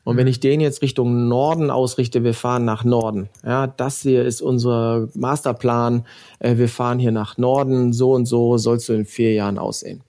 Und 0.08 0.16
wenn 0.16 0.26
ich 0.26 0.40
den 0.40 0.60
jetzt 0.60 0.80
Richtung 0.80 1.28
Norden 1.28 1.70
ausrichte, 1.70 2.24
wir 2.24 2.32
fahren 2.32 2.64
nach 2.64 2.82
Norden. 2.82 3.28
Ja, 3.44 3.66
das 3.66 4.00
hier 4.00 4.24
ist 4.24 4.40
unser 4.40 5.10
Masterplan. 5.12 6.06
Äh, 6.38 6.56
wir 6.56 6.70
fahren 6.70 6.98
hier 6.98 7.12
nach 7.12 7.36
Norden. 7.36 7.92
So 7.92 8.12
und 8.12 8.24
so 8.24 8.56
sollst 8.56 8.88
du 8.88 8.94
in 8.94 9.04
vier 9.04 9.34
Jahren 9.34 9.58
aussehen. 9.58 10.00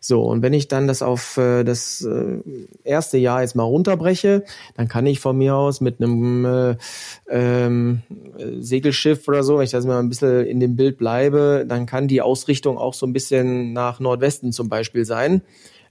So, 0.00 0.22
und 0.24 0.42
wenn 0.42 0.54
ich 0.54 0.66
dann 0.66 0.88
das 0.88 1.02
auf 1.02 1.36
äh, 1.36 1.62
das 1.62 2.02
äh, 2.02 2.40
erste 2.82 3.16
Jahr 3.16 3.42
jetzt 3.42 3.54
mal 3.54 3.62
runterbreche, 3.62 4.42
dann 4.76 4.88
kann 4.88 5.06
ich 5.06 5.20
von 5.20 5.38
mir 5.38 5.54
aus 5.54 5.80
mit 5.80 6.02
einem 6.02 6.44
äh, 6.44 6.76
ähm, 7.28 8.02
Segelschiff 8.58 9.28
oder 9.28 9.44
so, 9.44 9.58
wenn 9.58 9.64
ich 9.64 9.70
das 9.70 9.86
mal 9.86 10.00
ein 10.00 10.08
bisschen 10.08 10.46
in 10.46 10.58
dem 10.58 10.74
Bild 10.74 10.98
bleibe, 10.98 11.64
dann 11.68 11.86
kann 11.86 12.08
die 12.08 12.22
Ausrichtung 12.22 12.76
auch 12.76 12.92
so 12.92 13.06
ein 13.06 13.12
bisschen 13.12 13.72
nach 13.72 14.00
Nordwesten 14.00 14.50
zum 14.50 14.68
Beispiel 14.68 15.04
sein 15.04 15.42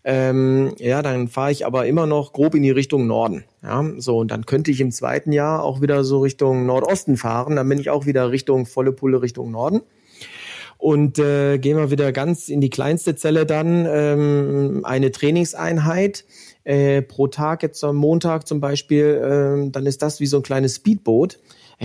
ähm, 0.05 0.73
ja, 0.79 1.01
dann 1.01 1.29
fahre 1.29 1.51
ich 1.51 1.65
aber 1.65 1.85
immer 1.85 2.05
noch 2.05 2.33
grob 2.33 2.55
in 2.55 2.63
die 2.63 2.71
Richtung 2.71 3.07
Norden. 3.07 3.45
Ja, 3.61 3.85
so 3.97 4.17
und 4.17 4.31
dann 4.31 4.45
könnte 4.45 4.71
ich 4.71 4.81
im 4.81 4.91
zweiten 4.91 5.31
Jahr 5.31 5.63
auch 5.63 5.81
wieder 5.81 6.03
so 6.03 6.19
Richtung 6.19 6.65
Nordosten 6.65 7.15
fahren. 7.15 7.55
Dann 7.55 7.69
bin 7.69 7.79
ich 7.79 7.89
auch 7.89 8.05
wieder 8.05 8.31
Richtung 8.31 8.65
volle 8.65 8.91
Pulle 8.91 9.21
Richtung 9.21 9.51
Norden. 9.51 9.81
Und 10.77 11.17
äh, 11.17 11.59
gehen 11.59 11.77
wir 11.77 11.91
wieder 11.91 12.11
ganz 12.11 12.49
in 12.49 12.59
die 12.59 12.69
kleinste 12.69 13.15
Zelle 13.15 13.45
dann 13.45 13.85
ähm, 13.89 14.81
eine 14.83 15.11
Trainingseinheit 15.11 16.25
äh, 16.65 17.01
pro 17.01 17.27
Tag 17.27 17.63
jetzt 17.63 17.81
am 17.85 17.95
Montag 17.95 18.45
zum 18.47 18.59
Beispiel. 18.59 19.05
Äh, 19.05 19.71
dann 19.71 19.85
ist 19.85 20.01
das 20.01 20.19
wie 20.19 20.25
so 20.25 20.37
ein 20.37 20.43
kleines 20.43 20.75
Speedboot 20.75 21.39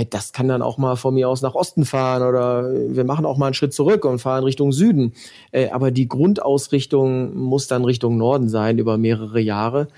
das 0.05 0.33
kann 0.33 0.49
dann 0.49 0.63
auch 0.63 0.79
mal 0.79 0.97
von 0.97 1.15
mir 1.15 1.29
aus 1.29 1.43
nach 1.43 1.55
Osten 1.55 1.85
fahren 1.85 2.23
oder 2.23 2.71
wir 2.73 3.05
machen 3.05 3.27
auch 3.27 3.37
mal 3.37 3.47
einen 3.47 3.55
Schritt 3.55 3.73
zurück 3.73 4.05
und 4.05 4.19
fahren 4.19 4.45
Richtung 4.45 4.73
Süden. 4.73 5.13
Äh, 5.53 5.71
aber 5.71 5.91
die 5.91 6.09
Grundausrichtung 6.09 7.37
muss 7.37 7.67
dann 7.67 7.85
Richtung 7.85 8.17
Norden 8.17 8.49
sein 8.49 8.79
über 8.79 8.99
mehrere 8.99 9.41
Jahre. 9.41 9.89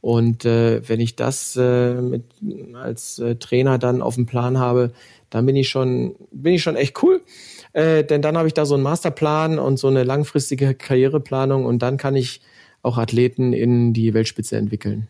Und 0.00 0.44
äh, 0.44 0.88
wenn 0.88 1.00
ich 1.00 1.14
das 1.16 1.56
äh, 1.56 1.94
mit, 1.94 2.24
als 2.74 3.18
äh, 3.18 3.36
Trainer 3.36 3.78
dann 3.78 4.00
auf 4.00 4.14
dem 4.14 4.26
Plan 4.26 4.58
habe, 4.58 4.92
dann 5.28 5.46
bin 5.46 5.56
ich 5.56 5.68
schon, 5.68 6.14
bin 6.32 6.54
ich 6.54 6.62
schon 6.62 6.76
echt 6.76 7.02
cool. 7.02 7.20
Äh, 7.72 8.04
denn 8.04 8.22
dann 8.22 8.36
habe 8.36 8.48
ich 8.48 8.54
da 8.54 8.64
so 8.64 8.74
einen 8.74 8.82
Masterplan 8.82 9.58
und 9.58 9.78
so 9.78 9.88
eine 9.88 10.04
langfristige 10.04 10.74
Karriereplanung 10.74 11.66
und 11.66 11.80
dann 11.80 11.98
kann 11.98 12.16
ich 12.16 12.40
auch 12.82 12.98
Athleten 12.98 13.52
in 13.52 13.92
die 13.92 14.14
Weltspitze 14.14 14.56
entwickeln. 14.56 15.08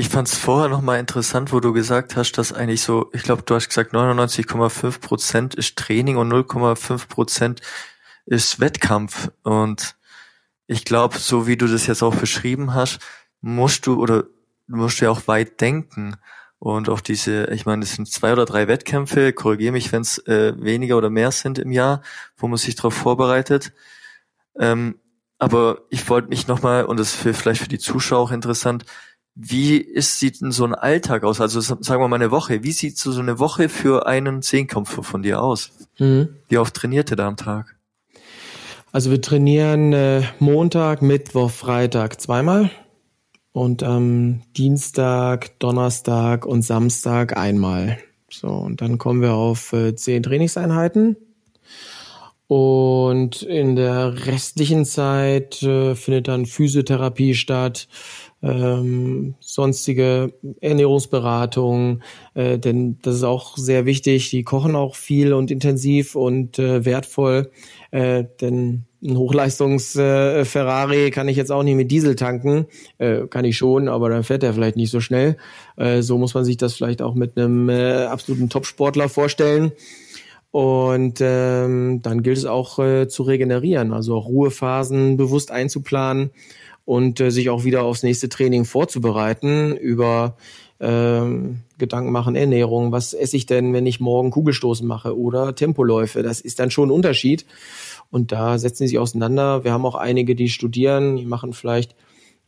Ich 0.00 0.10
fand 0.10 0.28
es 0.28 0.38
vorher 0.38 0.68
nochmal 0.68 1.00
interessant, 1.00 1.52
wo 1.52 1.58
du 1.58 1.72
gesagt 1.72 2.14
hast, 2.14 2.30
dass 2.38 2.52
eigentlich 2.52 2.82
so, 2.82 3.10
ich 3.12 3.24
glaube, 3.24 3.42
du 3.42 3.56
hast 3.56 3.66
gesagt 3.66 3.94
99,5 3.94 5.00
Prozent 5.00 5.54
ist 5.56 5.76
Training 5.76 6.18
und 6.18 6.32
0,5 6.32 7.08
Prozent 7.08 7.62
ist 8.24 8.60
Wettkampf. 8.60 9.32
Und 9.42 9.96
ich 10.68 10.84
glaube, 10.84 11.18
so 11.18 11.48
wie 11.48 11.56
du 11.56 11.66
das 11.66 11.88
jetzt 11.88 12.04
auch 12.04 12.14
beschrieben 12.14 12.74
hast, 12.74 13.00
musst 13.40 13.88
du 13.88 14.00
oder 14.00 14.26
musst 14.68 15.00
du 15.00 15.06
ja 15.06 15.10
auch 15.10 15.26
weit 15.26 15.60
denken. 15.60 16.14
Und 16.60 16.88
auch 16.88 17.00
diese, 17.00 17.46
ich 17.46 17.66
meine, 17.66 17.82
es 17.82 17.94
sind 17.94 18.06
zwei 18.06 18.32
oder 18.32 18.44
drei 18.44 18.68
Wettkämpfe, 18.68 19.32
korrigiere 19.32 19.72
mich, 19.72 19.90
wenn 19.90 20.02
es 20.02 20.18
äh, 20.28 20.54
weniger 20.62 20.96
oder 20.96 21.10
mehr 21.10 21.32
sind 21.32 21.58
im 21.58 21.72
Jahr, 21.72 22.02
wo 22.36 22.46
man 22.46 22.56
sich 22.56 22.76
darauf 22.76 22.94
vorbereitet. 22.94 23.72
Ähm, 24.60 25.00
aber 25.38 25.80
ich 25.90 26.08
wollte 26.08 26.28
mich 26.28 26.46
nochmal, 26.46 26.84
und 26.84 27.00
das 27.00 27.14
ist 27.14 27.36
vielleicht 27.36 27.62
für 27.62 27.68
die 27.68 27.80
Zuschauer 27.80 28.20
auch 28.20 28.30
interessant, 28.30 28.84
wie 29.40 29.76
ist, 29.76 30.18
sieht 30.18 30.40
denn 30.40 30.50
so 30.50 30.64
ein 30.64 30.74
Alltag 30.74 31.22
aus? 31.22 31.40
Also 31.40 31.60
sagen 31.60 32.02
wir 32.02 32.08
mal 32.08 32.16
eine 32.16 32.32
Woche. 32.32 32.64
Wie 32.64 32.72
sieht 32.72 32.98
so, 32.98 33.16
eine 33.20 33.38
Woche 33.38 33.68
für 33.68 34.06
einen 34.06 34.42
Zehnkampfer 34.42 35.04
von 35.04 35.22
dir 35.22 35.40
aus? 35.40 35.70
Mhm. 35.98 36.30
Wie 36.48 36.58
oft 36.58 36.74
trainiert 36.74 37.12
ihr 37.12 37.16
da 37.16 37.28
am 37.28 37.36
Tag? 37.36 37.76
Also 38.90 39.12
wir 39.12 39.22
trainieren 39.22 39.92
äh, 39.92 40.22
Montag, 40.40 41.02
Mittwoch, 41.02 41.52
Freitag 41.52 42.20
zweimal 42.20 42.72
und 43.52 43.84
am 43.84 44.42
Dienstag, 44.56 45.56
Donnerstag 45.60 46.44
und 46.44 46.62
Samstag 46.62 47.36
einmal. 47.36 47.98
So, 48.28 48.48
und 48.48 48.80
dann 48.80 48.98
kommen 48.98 49.22
wir 49.22 49.34
auf 49.34 49.72
äh, 49.72 49.94
zehn 49.94 50.24
Trainingseinheiten. 50.24 51.16
Und 52.48 53.42
in 53.42 53.76
der 53.76 54.26
restlichen 54.26 54.86
Zeit 54.86 55.62
äh, 55.62 55.94
findet 55.94 56.28
dann 56.28 56.46
Physiotherapie 56.46 57.34
statt, 57.34 57.88
ähm, 58.42 59.34
sonstige 59.40 60.32
Ernährungsberatung, 60.60 62.02
äh, 62.34 62.58
denn 62.58 62.98
das 63.02 63.16
ist 63.16 63.24
auch 63.24 63.56
sehr 63.56 63.84
wichtig. 63.84 64.30
Die 64.30 64.44
kochen 64.44 64.76
auch 64.76 64.94
viel 64.94 65.32
und 65.32 65.50
intensiv 65.50 66.14
und 66.14 66.58
äh, 66.58 66.84
wertvoll, 66.84 67.50
äh, 67.90 68.24
denn 68.40 68.84
ein 69.02 69.16
Hochleistungs-Ferrari 69.16 71.06
äh, 71.06 71.10
kann 71.10 71.28
ich 71.28 71.36
jetzt 71.36 71.52
auch 71.52 71.62
nicht 71.62 71.76
mit 71.76 71.90
Diesel 71.90 72.16
tanken, 72.16 72.66
äh, 72.98 73.26
kann 73.28 73.44
ich 73.44 73.56
schon, 73.56 73.88
aber 73.88 74.08
dann 74.08 74.24
fährt 74.24 74.42
er 74.42 74.54
vielleicht 74.54 74.76
nicht 74.76 74.90
so 74.90 75.00
schnell. 75.00 75.36
Äh, 75.76 76.02
so 76.02 76.18
muss 76.18 76.34
man 76.34 76.44
sich 76.44 76.56
das 76.56 76.74
vielleicht 76.74 77.02
auch 77.02 77.14
mit 77.14 77.36
einem 77.36 77.70
absoluten 77.70 78.48
Topsportler 78.48 79.08
vorstellen. 79.08 79.72
Und 80.50 81.18
ähm, 81.20 82.00
dann 82.02 82.22
gilt 82.22 82.38
es 82.38 82.46
auch 82.46 82.78
äh, 82.78 83.06
zu 83.06 83.22
regenerieren, 83.22 83.92
also 83.92 84.16
auch 84.16 84.26
Ruhephasen 84.26 85.18
bewusst 85.18 85.50
einzuplanen 85.50 86.30
und 86.88 87.20
äh, 87.20 87.30
sich 87.30 87.50
auch 87.50 87.64
wieder 87.64 87.82
aufs 87.82 88.02
nächste 88.02 88.30
Training 88.30 88.64
vorzubereiten 88.64 89.76
über 89.76 90.38
ähm, 90.80 91.58
Gedanken 91.76 92.12
machen, 92.12 92.34
Ernährung, 92.34 92.92
was 92.92 93.12
esse 93.12 93.36
ich 93.36 93.44
denn, 93.44 93.74
wenn 93.74 93.84
ich 93.84 94.00
morgen 94.00 94.30
Kugelstoßen 94.30 94.88
mache 94.88 95.14
oder 95.14 95.54
Tempoläufe. 95.54 96.22
Das 96.22 96.40
ist 96.40 96.58
dann 96.60 96.70
schon 96.70 96.88
ein 96.88 96.92
Unterschied. 96.92 97.44
Und 98.10 98.32
da 98.32 98.56
setzen 98.56 98.84
sie 98.84 98.88
sich 98.88 98.98
auseinander. 98.98 99.64
Wir 99.64 99.72
haben 99.72 99.84
auch 99.84 99.96
einige, 99.96 100.34
die 100.34 100.48
studieren, 100.48 101.18
die 101.18 101.26
machen 101.26 101.52
vielleicht 101.52 101.94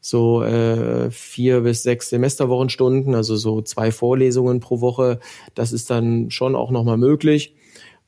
so 0.01 0.43
äh, 0.43 1.11
vier 1.11 1.61
bis 1.61 1.83
sechs 1.83 2.09
Semesterwochenstunden, 2.09 3.15
also 3.15 3.37
so 3.37 3.61
zwei 3.61 3.93
Vorlesungen 3.93 4.61
pro 4.61 4.81
Woche. 4.81 5.21
Das 5.55 5.71
ist 5.71 5.91
dann 5.91 6.31
schon 6.31 6.57
auch 6.57 6.71
nochmal 6.71 6.97
möglich. 6.97 7.55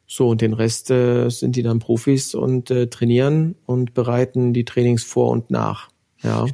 So, 0.07 0.29
und 0.29 0.41
den 0.41 0.55
Rest 0.55 0.91
äh, 0.91 1.29
sind 1.29 1.57
die 1.57 1.63
dann 1.63 1.79
Profis 1.79 2.35
und 2.35 2.71
äh, 2.71 2.87
trainieren 2.87 3.55
und 3.67 3.93
bereiten 3.93 4.55
die 4.55 4.65
Trainings 4.65 5.05
vor 5.05 5.29
und 5.29 5.51
nach. 5.51 5.92
Ja. 6.23 6.47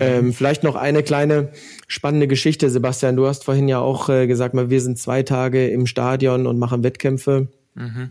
Ähm, 0.00 0.32
vielleicht 0.32 0.64
noch 0.64 0.74
eine 0.74 1.02
kleine 1.02 1.52
spannende 1.86 2.26
Geschichte, 2.26 2.68
Sebastian. 2.68 3.16
Du 3.16 3.26
hast 3.26 3.44
vorhin 3.44 3.68
ja 3.68 3.78
auch 3.78 4.08
äh, 4.08 4.26
gesagt, 4.26 4.54
mal, 4.54 4.68
wir 4.68 4.80
sind 4.80 4.98
zwei 4.98 5.22
Tage 5.22 5.68
im 5.68 5.86
Stadion 5.86 6.46
und 6.46 6.58
machen 6.58 6.82
Wettkämpfe. 6.82 7.48
Mhm. 7.74 8.10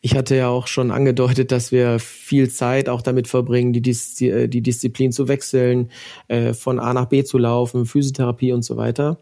Ich 0.00 0.16
hatte 0.16 0.36
ja 0.36 0.48
auch 0.48 0.66
schon 0.66 0.90
angedeutet, 0.90 1.52
dass 1.52 1.72
wir 1.72 1.98
viel 1.98 2.50
Zeit 2.50 2.88
auch 2.88 3.02
damit 3.02 3.28
verbringen, 3.28 3.72
die, 3.72 3.82
Dis 3.82 4.20
äh, 4.20 4.48
die 4.48 4.60
Disziplin 4.60 5.12
zu 5.12 5.28
wechseln, 5.28 5.90
äh, 6.28 6.52
von 6.52 6.78
A 6.78 6.92
nach 6.94 7.06
B 7.06 7.24
zu 7.24 7.38
laufen, 7.38 7.86
Physiotherapie 7.86 8.52
und 8.52 8.62
so 8.62 8.76
weiter. 8.76 9.18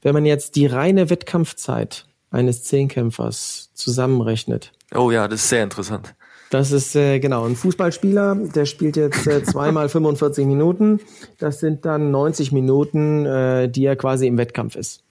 Wenn 0.00 0.14
man 0.14 0.26
jetzt 0.26 0.56
die 0.56 0.66
reine 0.66 1.10
Wettkampfzeit 1.10 2.06
eines 2.30 2.64
Zehnkämpfers 2.64 3.70
zusammenrechnet. 3.74 4.72
Oh 4.94 5.10
ja, 5.10 5.28
das 5.28 5.42
ist 5.42 5.48
sehr 5.50 5.62
interessant. 5.62 6.14
Das 6.52 6.70
ist 6.70 6.94
äh, 6.96 7.18
genau 7.18 7.46
ein 7.46 7.56
Fußballspieler, 7.56 8.34
der 8.54 8.66
spielt 8.66 8.98
jetzt 8.98 9.26
äh, 9.26 9.42
zweimal 9.42 9.88
45 9.88 10.44
Minuten. 10.44 11.00
Das 11.38 11.60
sind 11.60 11.86
dann 11.86 12.10
90 12.10 12.52
Minuten, 12.52 13.24
äh, 13.24 13.70
die 13.70 13.86
er 13.86 13.96
quasi 13.96 14.26
im 14.26 14.36
Wettkampf 14.36 14.76
ist. 14.76 15.02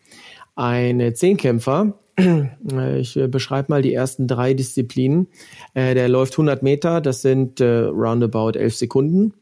Ein 0.56 1.16
Zehnkämpfer, 1.16 1.94
äh, 2.20 3.00
ich 3.00 3.18
äh, 3.18 3.28
beschreibe 3.28 3.72
mal 3.72 3.82
die 3.82 3.92
ersten 3.92 4.28
drei 4.28 4.54
Disziplinen. 4.54 5.30
Äh, 5.74 5.96
der 5.96 6.10
läuft 6.10 6.34
100 6.34 6.62
Meter, 6.62 7.02
das 7.02 7.24
sind 7.24 7.60
äh, 7.60 7.86
roundabout 7.86 8.52
11 8.52 8.76
Sekunden. 8.76 9.34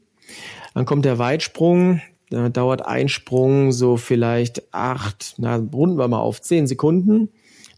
Dann 0.76 0.86
kommt 0.86 1.04
der 1.04 1.20
Weitsprung, 1.20 2.00
da 2.30 2.48
dauert 2.48 2.86
ein 2.86 3.10
Sprung 3.10 3.74
so 3.74 3.98
vielleicht 3.98 4.74
acht, 4.74 5.34
na, 5.38 5.58
runden 5.58 5.98
wir 5.98 6.08
mal 6.08 6.22
auf, 6.22 6.40
zehn 6.40 6.66
Sekunden. 6.66 7.28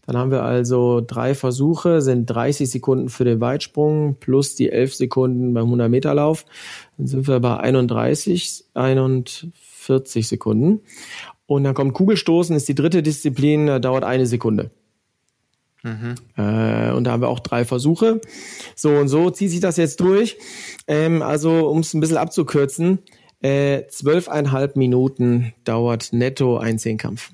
Dann 0.06 0.16
haben 0.16 0.30
wir 0.30 0.42
also 0.42 1.00
drei 1.00 1.34
Versuche, 1.34 2.02
sind 2.02 2.26
30 2.26 2.68
Sekunden 2.68 3.08
für 3.08 3.24
den 3.24 3.40
Weitsprung 3.40 4.16
plus 4.18 4.56
die 4.56 4.70
11 4.70 4.94
Sekunden 4.94 5.54
beim 5.54 5.64
100 5.64 5.88
Meter 5.88 6.12
Lauf. 6.14 6.44
Dann 6.98 7.06
sind 7.06 7.28
wir 7.28 7.38
bei 7.38 7.56
31, 7.58 8.64
41 8.74 10.28
Sekunden. 10.28 10.80
Und 11.46 11.64
dann 11.64 11.74
kommt 11.74 11.94
Kugelstoßen, 11.94 12.56
ist 12.56 12.68
die 12.68 12.74
dritte 12.74 13.02
Disziplin, 13.02 13.80
dauert 13.80 14.04
eine 14.04 14.26
Sekunde. 14.26 14.70
Mhm. 15.82 16.14
Äh, 16.36 16.92
und 16.92 17.04
da 17.04 17.12
haben 17.12 17.22
wir 17.22 17.28
auch 17.28 17.40
drei 17.40 17.64
Versuche. 17.64 18.20
So 18.74 18.90
und 18.90 19.08
so 19.08 19.30
zieht 19.30 19.50
sich 19.50 19.60
das 19.60 19.76
jetzt 19.76 20.00
durch. 20.00 20.36
Ähm, 20.86 21.22
also, 21.22 21.68
um 21.68 21.80
es 21.80 21.94
ein 21.94 22.00
bisschen 22.00 22.16
abzukürzen, 22.16 23.00
äh, 23.40 23.86
zwölfeinhalb 23.88 24.76
Minuten 24.76 25.52
dauert 25.64 26.12
netto 26.12 26.58
ein 26.58 26.78
Zehnkampf. 26.78 27.32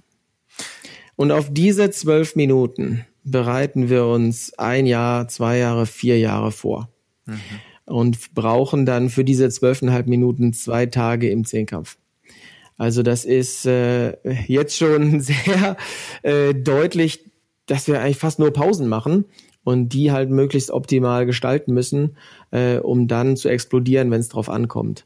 Und 1.18 1.32
auf 1.32 1.52
diese 1.52 1.90
zwölf 1.90 2.36
Minuten 2.36 3.04
bereiten 3.24 3.90
wir 3.90 4.06
uns 4.06 4.56
ein 4.56 4.86
Jahr, 4.86 5.26
zwei 5.26 5.58
Jahre, 5.58 5.84
vier 5.84 6.16
Jahre 6.16 6.52
vor. 6.52 6.90
Mhm. 7.26 7.40
Und 7.86 8.34
brauchen 8.34 8.86
dann 8.86 9.08
für 9.08 9.24
diese 9.24 9.50
zwölfeinhalb 9.50 10.06
Minuten 10.06 10.52
zwei 10.52 10.86
Tage 10.86 11.28
im 11.28 11.44
Zehnkampf. 11.44 11.98
Also 12.76 13.02
das 13.02 13.24
ist 13.24 13.66
äh, 13.66 14.16
jetzt 14.46 14.76
schon 14.76 15.20
sehr 15.20 15.76
äh, 16.22 16.54
deutlich, 16.54 17.24
dass 17.66 17.88
wir 17.88 18.00
eigentlich 18.00 18.18
fast 18.18 18.38
nur 18.38 18.52
Pausen 18.52 18.86
machen 18.86 19.24
und 19.64 19.88
die 19.88 20.12
halt 20.12 20.30
möglichst 20.30 20.70
optimal 20.70 21.26
gestalten 21.26 21.74
müssen, 21.74 22.16
äh, 22.52 22.76
um 22.76 23.08
dann 23.08 23.36
zu 23.36 23.48
explodieren, 23.48 24.12
wenn 24.12 24.20
es 24.20 24.28
drauf 24.28 24.48
ankommt. 24.48 25.04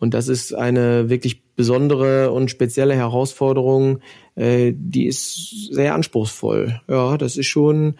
Und 0.00 0.12
das 0.12 0.26
ist 0.26 0.54
eine 0.54 1.08
wirklich 1.08 1.41
besondere 1.62 2.32
und 2.32 2.50
spezielle 2.50 2.96
Herausforderung, 2.96 4.00
äh, 4.34 4.72
die 4.74 5.06
ist 5.06 5.72
sehr 5.72 5.94
anspruchsvoll. 5.94 6.80
Ja, 6.88 7.16
das 7.16 7.36
ist 7.36 7.46
schon, 7.46 7.94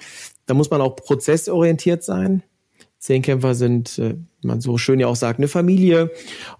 da 0.47 0.55
muss 0.55 0.71
man 0.71 0.81
auch 0.81 0.97
prozessorientiert 0.97 2.03
sein. 2.03 2.43
Zehnkämpfer 2.99 3.55
sind, 3.55 4.01
äh, 4.01 4.17
man 4.43 4.61
so 4.61 4.79
schön 4.79 4.99
ja 4.99 5.07
auch 5.07 5.15
sagt, 5.15 5.39
eine 5.39 5.47
Familie 5.47 6.11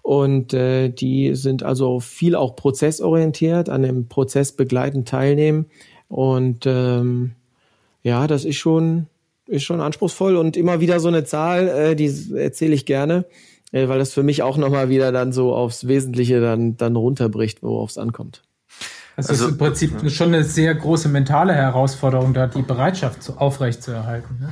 und 0.01 0.53
äh, 0.53 0.87
die 0.87 1.35
sind 1.35 1.61
also 1.61 1.99
viel 1.99 2.35
auch 2.35 2.55
prozessorientiert, 2.55 3.67
an 3.67 3.81
dem 3.81 4.07
Prozess 4.07 4.53
begleitend 4.53 5.05
teilnehmen 5.05 5.65
und 6.07 6.65
ähm, 6.65 7.33
ja, 8.01 8.27
das 8.27 8.45
ist 8.45 8.55
schon 8.55 9.07
ist 9.45 9.63
schon 9.63 9.81
anspruchsvoll 9.81 10.37
und 10.37 10.55
immer 10.55 10.79
wieder 10.79 11.01
so 11.01 11.09
eine 11.09 11.25
Zahl, 11.25 11.67
äh, 11.67 11.95
die 11.97 12.09
erzähle 12.33 12.75
ich 12.75 12.85
gerne 12.85 13.25
äh, 13.73 13.89
weil 13.89 13.99
das 13.99 14.13
für 14.13 14.23
mich 14.23 14.41
auch 14.41 14.55
nochmal 14.55 14.87
wieder 14.87 15.11
dann 15.11 15.33
so 15.33 15.53
aufs 15.53 15.87
Wesentliche 15.87 16.39
dann, 16.39 16.77
dann 16.77 16.95
runterbricht, 16.95 17.61
worauf 17.61 17.89
es 17.89 17.97
ankommt. 17.97 18.43
Also, 19.17 19.31
also 19.31 19.45
ist 19.45 19.51
im 19.51 19.57
Prinzip 19.57 19.91
ja. 20.01 20.09
schon 20.09 20.29
eine 20.29 20.43
sehr 20.43 20.73
große 20.73 21.09
mentale 21.09 21.53
Herausforderung, 21.53 22.33
da 22.33 22.47
die 22.47 22.61
Bereitschaft 22.61 23.21
zu, 23.21 23.37
aufrecht 23.37 23.83
zu 23.83 23.91
erhalten. 23.91 24.37
Ne? 24.39 24.49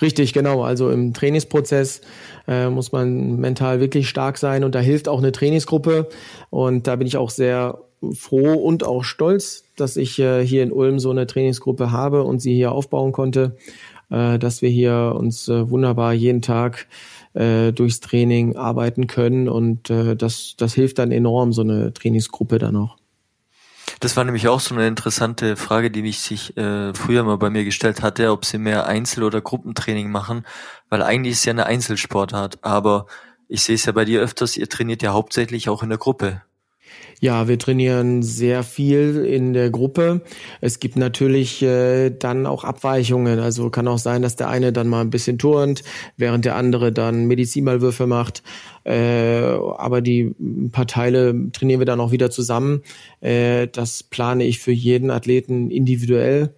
Richtig, 0.00 0.32
genau. 0.32 0.62
Also 0.62 0.90
im 0.90 1.12
Trainingsprozess 1.12 2.00
äh, 2.46 2.68
muss 2.68 2.92
man 2.92 3.36
mental 3.36 3.80
wirklich 3.80 4.08
stark 4.08 4.38
sein 4.38 4.64
und 4.64 4.74
da 4.74 4.78
hilft 4.78 5.08
auch 5.08 5.18
eine 5.18 5.32
Trainingsgruppe. 5.32 6.08
Und 6.50 6.86
da 6.86 6.96
bin 6.96 7.06
ich 7.06 7.16
auch 7.16 7.30
sehr 7.30 7.78
froh 8.14 8.54
und 8.54 8.84
auch 8.84 9.04
stolz, 9.04 9.64
dass 9.76 9.96
ich 9.96 10.18
äh, 10.18 10.44
hier 10.46 10.62
in 10.62 10.72
Ulm 10.72 10.98
so 10.98 11.10
eine 11.10 11.26
Trainingsgruppe 11.26 11.90
habe 11.90 12.24
und 12.24 12.40
sie 12.40 12.54
hier 12.54 12.72
aufbauen 12.72 13.12
konnte, 13.12 13.56
äh, 14.10 14.38
dass 14.38 14.62
wir 14.62 14.70
hier 14.70 15.14
uns 15.18 15.48
äh, 15.48 15.68
wunderbar 15.68 16.14
jeden 16.14 16.40
Tag 16.40 16.86
äh, 17.34 17.72
durchs 17.72 18.00
Training 18.00 18.56
arbeiten 18.56 19.06
können 19.06 19.48
und 19.48 19.90
äh, 19.90 20.16
das, 20.16 20.54
das 20.56 20.74
hilft 20.74 20.98
dann 20.98 21.12
enorm, 21.12 21.52
so 21.52 21.62
eine 21.62 21.92
Trainingsgruppe 21.92 22.58
dann 22.58 22.76
auch. 22.76 22.96
Das 23.98 24.16
war 24.16 24.24
nämlich 24.24 24.48
auch 24.48 24.60
so 24.60 24.74
eine 24.74 24.86
interessante 24.86 25.56
Frage, 25.56 25.90
die 25.90 26.02
mich 26.02 26.20
sich 26.20 26.56
äh, 26.56 26.94
früher 26.94 27.22
mal 27.22 27.36
bei 27.36 27.50
mir 27.50 27.64
gestellt 27.64 28.02
hatte, 28.02 28.30
ob 28.30 28.44
sie 28.44 28.58
mehr 28.58 28.86
Einzel- 28.86 29.24
oder 29.24 29.40
Gruppentraining 29.40 30.10
machen, 30.10 30.46
weil 30.88 31.02
eigentlich 31.02 31.32
ist 31.32 31.44
ja 31.44 31.52
eine 31.52 31.66
Einzelsportart, 31.66 32.62
aber 32.62 33.06
ich 33.48 33.62
sehe 33.62 33.74
es 33.74 33.84
ja 33.84 33.92
bei 33.92 34.04
dir 34.04 34.20
öfters, 34.20 34.56
ihr 34.56 34.68
trainiert 34.68 35.02
ja 35.02 35.12
hauptsächlich 35.12 35.68
auch 35.68 35.82
in 35.82 35.88
der 35.88 35.98
Gruppe. 35.98 36.42
Ja, 37.22 37.48
wir 37.48 37.58
trainieren 37.58 38.22
sehr 38.22 38.62
viel 38.62 39.26
in 39.26 39.52
der 39.52 39.68
Gruppe. 39.68 40.22
Es 40.62 40.80
gibt 40.80 40.96
natürlich 40.96 41.62
äh, 41.62 42.08
dann 42.08 42.46
auch 42.46 42.64
Abweichungen. 42.64 43.38
Also 43.40 43.68
kann 43.68 43.88
auch 43.88 43.98
sein, 43.98 44.22
dass 44.22 44.36
der 44.36 44.48
eine 44.48 44.72
dann 44.72 44.88
mal 44.88 45.02
ein 45.02 45.10
bisschen 45.10 45.38
turnt, 45.38 45.82
während 46.16 46.46
der 46.46 46.56
andere 46.56 46.92
dann 46.92 47.26
Medizinmalwürfe 47.26 48.06
macht. 48.06 48.42
Äh, 48.84 49.42
aber 49.42 50.00
die 50.00 50.34
paar 50.72 50.86
Teile 50.86 51.50
trainieren 51.52 51.80
wir 51.80 51.86
dann 51.86 52.00
auch 52.00 52.10
wieder 52.10 52.30
zusammen. 52.30 52.82
Äh, 53.20 53.68
das 53.68 54.02
plane 54.02 54.44
ich 54.44 54.58
für 54.58 54.72
jeden 54.72 55.10
Athleten 55.10 55.70
individuell. 55.70 56.54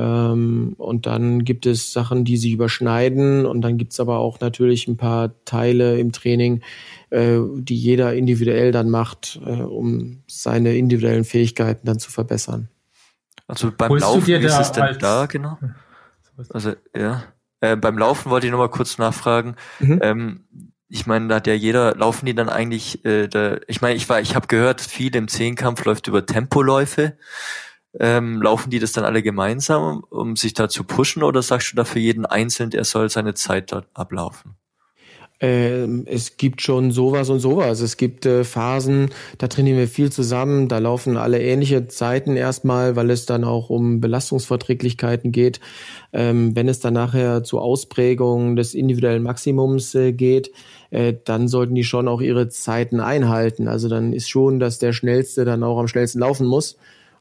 Ähm, 0.00 0.74
und 0.78 1.04
dann 1.04 1.44
gibt 1.44 1.66
es 1.66 1.92
Sachen, 1.92 2.24
die 2.24 2.38
sich 2.38 2.52
überschneiden. 2.52 3.44
Und 3.44 3.60
dann 3.60 3.76
gibt 3.76 3.92
es 3.92 4.00
aber 4.00 4.18
auch 4.18 4.40
natürlich 4.40 4.88
ein 4.88 4.96
paar 4.96 5.32
Teile 5.44 5.98
im 5.98 6.12
Training, 6.12 6.62
äh, 7.10 7.38
die 7.54 7.76
jeder 7.76 8.14
individuell 8.14 8.72
dann 8.72 8.88
macht, 8.88 9.38
äh, 9.44 9.50
um 9.50 10.22
seine 10.26 10.76
individuellen 10.76 11.24
Fähigkeiten 11.24 11.86
dann 11.86 11.98
zu 11.98 12.10
verbessern. 12.10 12.68
Also 13.46 13.70
beim 13.76 13.90
Holst 13.90 14.06
Laufen, 14.06 14.30
ist 14.30 14.58
es 14.58 14.72
denn 14.72 14.96
da 14.98 15.26
genau? 15.26 15.58
Also 16.48 16.72
ja, 16.96 17.24
äh, 17.60 17.76
beim 17.76 17.98
Laufen 17.98 18.30
wollte 18.30 18.46
ich 18.46 18.52
noch 18.52 18.58
mal 18.58 18.70
kurz 18.70 18.96
nachfragen. 18.96 19.56
Mhm. 19.80 19.98
Ähm, 20.02 20.40
ich 20.88 21.06
meine, 21.06 21.28
da 21.28 21.36
hat 21.36 21.46
ja 21.46 21.52
jeder, 21.52 21.94
laufen 21.94 22.26
die 22.26 22.34
dann 22.34 22.48
eigentlich, 22.48 23.04
äh, 23.04 23.28
da, 23.28 23.58
ich 23.68 23.82
meine, 23.82 23.96
ich 23.96 24.08
war, 24.08 24.20
ich 24.20 24.34
habe 24.34 24.46
gehört, 24.46 24.80
viel 24.80 25.14
im 25.14 25.28
Zehnkampf 25.28 25.84
läuft 25.84 26.08
über 26.08 26.24
Tempoläufe. 26.24 27.16
Ähm, 27.98 28.40
laufen 28.40 28.70
die 28.70 28.78
das 28.78 28.92
dann 28.92 29.04
alle 29.04 29.22
gemeinsam, 29.22 30.04
um 30.10 30.36
sich 30.36 30.54
da 30.54 30.68
zu 30.68 30.84
pushen, 30.84 31.22
oder 31.22 31.42
sagst 31.42 31.72
du 31.72 31.76
da 31.76 31.84
für 31.84 31.98
jeden 31.98 32.24
Einzelnen, 32.24 32.70
der 32.70 32.84
soll 32.84 33.10
seine 33.10 33.34
Zeit 33.34 33.72
dort 33.72 33.88
ablaufen? 33.94 34.54
Ähm, 35.42 36.04
es 36.06 36.36
gibt 36.36 36.60
schon 36.60 36.90
sowas 36.90 37.30
und 37.30 37.40
sowas. 37.40 37.80
Es 37.80 37.96
gibt 37.96 38.26
äh, 38.26 38.44
Phasen, 38.44 39.08
da 39.38 39.48
trainieren 39.48 39.78
wir 39.78 39.88
viel 39.88 40.12
zusammen, 40.12 40.68
da 40.68 40.78
laufen 40.78 41.16
alle 41.16 41.40
ähnliche 41.42 41.88
Zeiten 41.88 42.36
erstmal, 42.36 42.94
weil 42.94 43.10
es 43.10 43.24
dann 43.24 43.44
auch 43.44 43.70
um 43.70 44.02
Belastungsverträglichkeiten 44.02 45.32
geht. 45.32 45.60
Ähm, 46.12 46.54
wenn 46.54 46.68
es 46.68 46.80
dann 46.80 46.92
nachher 46.92 47.42
zu 47.42 47.58
Ausprägungen 47.58 48.54
des 48.54 48.74
individuellen 48.74 49.22
Maximums 49.22 49.94
äh, 49.94 50.12
geht, 50.12 50.50
äh, 50.90 51.14
dann 51.24 51.48
sollten 51.48 51.74
die 51.74 51.84
schon 51.84 52.06
auch 52.06 52.20
ihre 52.20 52.48
Zeiten 52.50 53.00
einhalten. 53.00 53.66
Also 53.66 53.88
dann 53.88 54.12
ist 54.12 54.28
schon, 54.28 54.60
dass 54.60 54.78
der 54.78 54.92
Schnellste 54.92 55.46
dann 55.46 55.62
auch 55.62 55.78
am 55.78 55.88
schnellsten 55.88 56.18
laufen 56.18 56.46
muss 56.46 56.76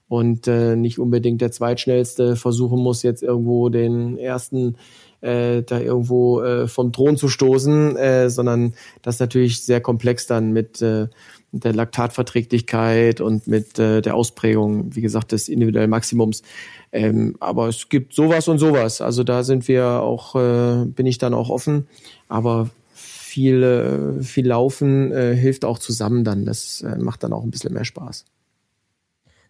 und 0.09 0.47
äh, 0.47 0.75
nicht 0.75 0.99
unbedingt 0.99 1.39
der 1.39 1.51
Zweitschnellste 1.51 2.35
versuchen 2.35 2.81
muss, 2.81 3.03
jetzt 3.03 3.23
irgendwo 3.23 3.69
den 3.69 4.17
ersten 4.17 4.75
äh, 5.21 5.63
da 5.63 5.79
irgendwo 5.79 6.41
äh, 6.41 6.67
vom 6.67 6.91
Thron 6.91 7.17
zu 7.17 7.29
stoßen, 7.29 7.95
äh, 7.95 8.29
sondern 8.29 8.73
das 9.01 9.19
natürlich 9.19 9.63
sehr 9.63 9.81
komplex 9.81 10.27
dann 10.27 10.51
mit, 10.51 10.81
äh, 10.81 11.07
der 11.51 11.73
Laktatverträglichkeit 11.73 13.21
und 13.21 13.47
mit 13.47 13.79
äh, 13.79 14.01
der 14.01 14.15
Ausprägung, 14.15 14.95
wie 14.95 15.01
gesagt, 15.01 15.31
des 15.31 15.49
individuellen 15.49 15.89
Maximums. 15.89 16.43
Ähm, 16.91 17.35
aber 17.39 17.67
es 17.67 17.89
gibt 17.89 18.13
sowas 18.13 18.47
und 18.47 18.59
sowas. 18.59 19.01
Also 19.01 19.23
da 19.23 19.43
sind 19.43 19.67
wir 19.67 20.01
auch, 20.01 20.35
äh, 20.35 20.85
bin 20.85 21.05
ich 21.05 21.17
dann 21.17 21.33
auch 21.33 21.49
offen. 21.49 21.87
Aber 22.27 22.69
viel, 22.93 23.63
äh, 23.63 24.23
viel 24.23 24.47
Laufen 24.47 25.11
äh, 25.11 25.35
hilft 25.35 25.65
auch 25.65 25.79
zusammen 25.79 26.23
dann. 26.23 26.45
Das 26.45 26.81
äh, 26.81 26.97
macht 26.97 27.23
dann 27.23 27.33
auch 27.33 27.43
ein 27.43 27.51
bisschen 27.51 27.73
mehr 27.73 27.85
Spaß. 27.85 28.25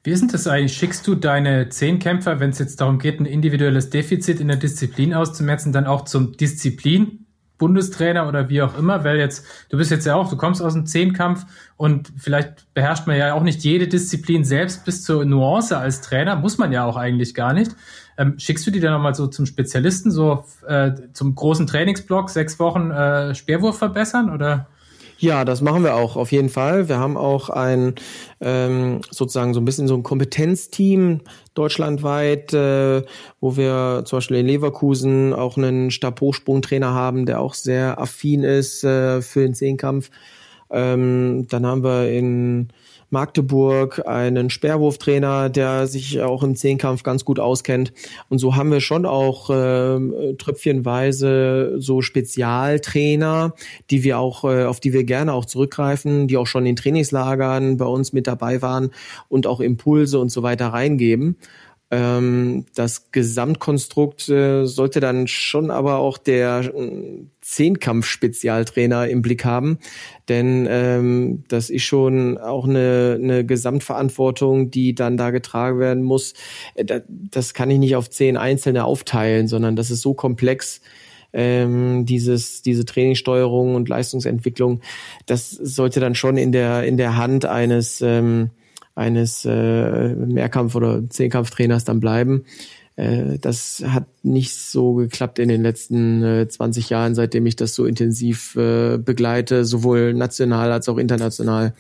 Wie 0.04 0.12
ist 0.12 0.22
denn 0.22 0.30
das 0.30 0.48
eigentlich? 0.48 0.78
Schickst 0.78 1.06
du 1.08 1.16
deine 1.16 1.70
Zehnkämpfer, 1.70 2.40
wenn 2.40 2.52
es 2.52 2.60
jetzt 2.60 2.80
darum 2.80 3.00
geht, 3.00 3.20
ein 3.20 3.26
individuelles 3.26 3.90
Defizit 3.90 4.40
in 4.40 4.48
der 4.48 4.58
Disziplin 4.58 5.14
auszumetzen, 5.14 5.74
dann 5.74 5.88
auch 5.88 6.06
zum 6.06 6.38
Disziplin 6.38 7.26
Bundestrainer 7.60 8.28
oder 8.28 8.50
wie 8.50 8.62
auch 8.62 8.78
immer, 8.78 9.04
weil 9.04 9.18
jetzt, 9.18 9.46
du 9.70 9.78
bist 9.78 9.92
jetzt 9.92 10.06
ja 10.06 10.16
auch, 10.16 10.30
du 10.30 10.38
kommst 10.38 10.62
aus 10.62 10.74
dem 10.74 10.88
Zehnkampf 10.88 11.46
und 11.78 12.12
vielleicht 12.18 12.74
beherrscht 12.74 13.06
man 13.06 13.18
ja 13.18 13.34
auch 13.34 13.44
nicht 13.44 13.64
jede 13.64 13.88
Disziplin 13.88 14.44
selbst 14.44 14.86
bis 14.86 15.04
zur 15.04 15.26
Nuance 15.26 15.78
als 15.78 16.02
Trainer, 16.02 16.38
muss 16.38 16.58
man 16.58 16.72
ja 16.72 16.86
auch 16.86 16.96
eigentlich 16.96 17.36
gar 17.36 17.54
nicht. 17.54 17.76
Ähm, 18.18 18.40
schickst 18.40 18.66
du 18.66 18.72
die 18.72 18.80
dann 18.80 18.94
nochmal 18.94 19.14
so 19.14 19.28
zum 19.28 19.46
Spezialisten, 19.46 20.10
so 20.10 20.46
äh, 20.68 20.92
zum 21.14 21.36
großen 21.36 21.68
Trainingsblock, 21.68 22.30
sechs 22.30 22.58
Wochen 22.60 22.92
äh, 22.92 23.36
Speerwurf 23.36 23.78
verbessern 23.78 24.30
oder? 24.30 24.68
Ja, 25.21 25.43
das 25.43 25.60
machen 25.60 25.84
wir 25.84 25.95
auch 25.95 26.15
auf 26.15 26.32
jeden 26.32 26.47
Fall. 26.47 26.88
Wir 26.88 26.97
haben 26.97 27.17
auch 27.17 27.49
ein 27.49 27.95
ähm, 28.39 29.01
sozusagen 29.12 29.53
so 29.53 29.60
ein 29.60 29.65
bisschen 29.65 29.88
so 29.89 29.95
ein 29.95 30.03
Kompetenzteam 30.03 31.19
deutschlandweit, 31.55 32.53
äh, 32.53 33.03
wo 33.41 33.58
wir 33.58 34.03
zum 34.05 34.17
Beispiel 34.17 34.38
in 34.38 34.47
Leverkusen 34.47 35.34
auch 35.34 35.58
einen 35.58 35.91
Stabhochsprungtrainer 35.91 36.93
haben, 36.93 37.25
der 37.25 37.41
auch 37.41 37.53
sehr 37.53 37.99
affin 37.99 38.43
ist 38.43 38.86
äh, 38.86 39.21
für 39.21 39.41
den 39.41 39.53
Zehnkampf. 39.53 40.10
Ähm, 40.71 41.47
dann 41.49 41.65
haben 41.65 41.84
wir 41.84 42.10
in 42.10 42.69
Magdeburg 43.10 44.08
einen 44.08 44.50
Sperrwurftrainer, 44.50 45.50
der 45.50 45.88
sich 45.88 46.22
auch 46.22 46.43
im 46.43 46.56
Zehnkampf 46.56 47.04
ganz 47.04 47.26
gut 47.26 47.39
auskennt. 47.39 47.93
Und 48.30 48.39
so 48.39 48.56
haben 48.56 48.72
wir 48.72 48.82
schon 48.82 49.06
auch 49.06 49.50
äh, 49.50 50.34
tröpfchenweise 50.38 51.76
so 51.78 52.02
Spezialtrainer, 52.02 53.54
die 53.89 54.04
wir 54.04 54.19
auch, 54.19 54.43
äh, 54.43 54.65
auf 54.65 54.80
die 54.80 54.93
wir 54.93 55.04
gerne 55.04 55.34
auch 55.34 55.45
zurückgreifen, 55.45 56.28
die 56.28 56.38
auch 56.38 56.48
schon 56.48 56.65
in 56.65 56.76
Trainingslagern 56.76 57.78
bei 57.78 57.86
uns 57.86 58.13
mit 58.13 58.28
dabei 58.28 58.62
waren 58.62 58.91
und 59.28 59.48
auch 59.48 59.60
Impulse 59.60 60.19
und 60.19 60.30
so 60.30 60.43
weiter 60.43 60.67
reingeben. 60.67 61.38
Ähm, 61.91 62.65
das 62.75 63.12
Gesamtkonstrukt 63.12 64.30
äh, 64.30 64.65
sollte 64.65 64.99
dann 64.99 65.28
schon 65.28 65.71
aber 65.71 65.97
auch 65.97 66.19
der 66.19 66.71
äh, 66.75 67.25
Zehnkampf-Spezialtrainer 67.41 69.08
im 69.08 69.23
Blick 69.23 69.43
haben, 69.43 69.80
denn 70.28 70.67
ähm, 70.69 71.43
das 71.47 71.71
ist 71.71 71.84
schon 71.84 72.38
auch 72.38 72.67
eine, 72.67 73.17
eine 73.19 73.43
Gesamtverantwortung, 73.43 74.69
die 74.69 74.93
dann 74.93 75.17
da 75.17 75.32
getragen 75.32 75.80
werden 75.80 76.04
muss. 76.04 76.36
Äh, 76.75 77.02
das 77.08 77.56
kann 77.56 77.71
ich 77.71 77.80
nicht 77.80 77.95
auf 77.95 78.10
zehn 78.10 78.38
Einzelne 78.38 78.86
aufteilen, 78.86 79.47
sondern 79.47 79.75
das 79.75 79.89
ist 79.89 80.02
so 80.02 80.13
komplex, 80.13 80.82
ähm, 81.34 82.06
dieses, 82.06 82.62
diese 82.62 82.86
Trainingssteuerung 82.86 83.75
und 83.75 83.89
Leistungsentwicklung, 83.89 84.82
das 85.25 85.49
sollte 85.52 85.99
dann 85.99 86.15
schon 86.15 86.38
in 86.38 86.52
der, 86.52 86.84
in 86.84 86.97
der 86.97 87.17
Hand 87.17 87.45
eines 87.45 88.02
ähm, 88.02 88.52
eines 89.00 89.46
äh, 89.46 90.14
Mehrkampf- 90.16 90.76
oder 90.76 91.10
Zehnkampftrainers 91.10 91.86
dann 91.86 92.02
bleiben. 92.02 92.44
Äh, 92.98 93.40
das 93.40 93.82
hat 93.88 94.06
nicht 94.24 94.54
so 94.56 94.96
geklappt 94.96 95.40
in 95.40 95.48
den 95.48 95.64
letzten 95.64 96.22
äh, 96.22 96.48
20 96.48 96.90
Jahren, 96.90 97.16
seitdem 97.16 97.46
ich 97.46 97.56
das 97.56 97.74
so 97.76 97.86
intensiv 97.86 98.56
äh, 98.58 98.98
begleite, 98.98 99.64
sowohl 99.64 100.14
national 100.14 100.72
als 100.72 100.90
auch 100.90 100.98
international. 100.98 101.74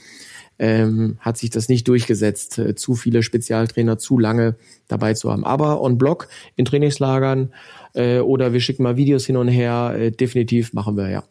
Ähm, 0.61 1.17
hat 1.21 1.37
sich 1.37 1.49
das 1.51 1.69
nicht 1.69 1.87
durchgesetzt, 1.87 2.57
äh, 2.57 2.75
zu 2.75 2.95
viele 2.95 3.23
Spezialtrainer 3.23 3.97
zu 3.97 4.19
lange 4.19 4.55
dabei 4.89 5.13
zu 5.13 5.31
haben. 5.31 5.45
Aber 5.45 5.81
on 5.81 5.97
Block 5.97 6.27
in 6.57 6.65
Trainingslagern 6.65 7.53
äh, 7.93 8.19
oder 8.19 8.51
wir 8.51 8.59
schicken 8.59 8.83
mal 8.83 8.97
Videos 8.97 9.25
hin 9.25 9.37
und 9.37 9.47
her, 9.47 9.95
äh, 9.97 10.11
definitiv 10.11 10.73
machen 10.73 10.97
wir 10.97 11.09
ja. 11.09 11.23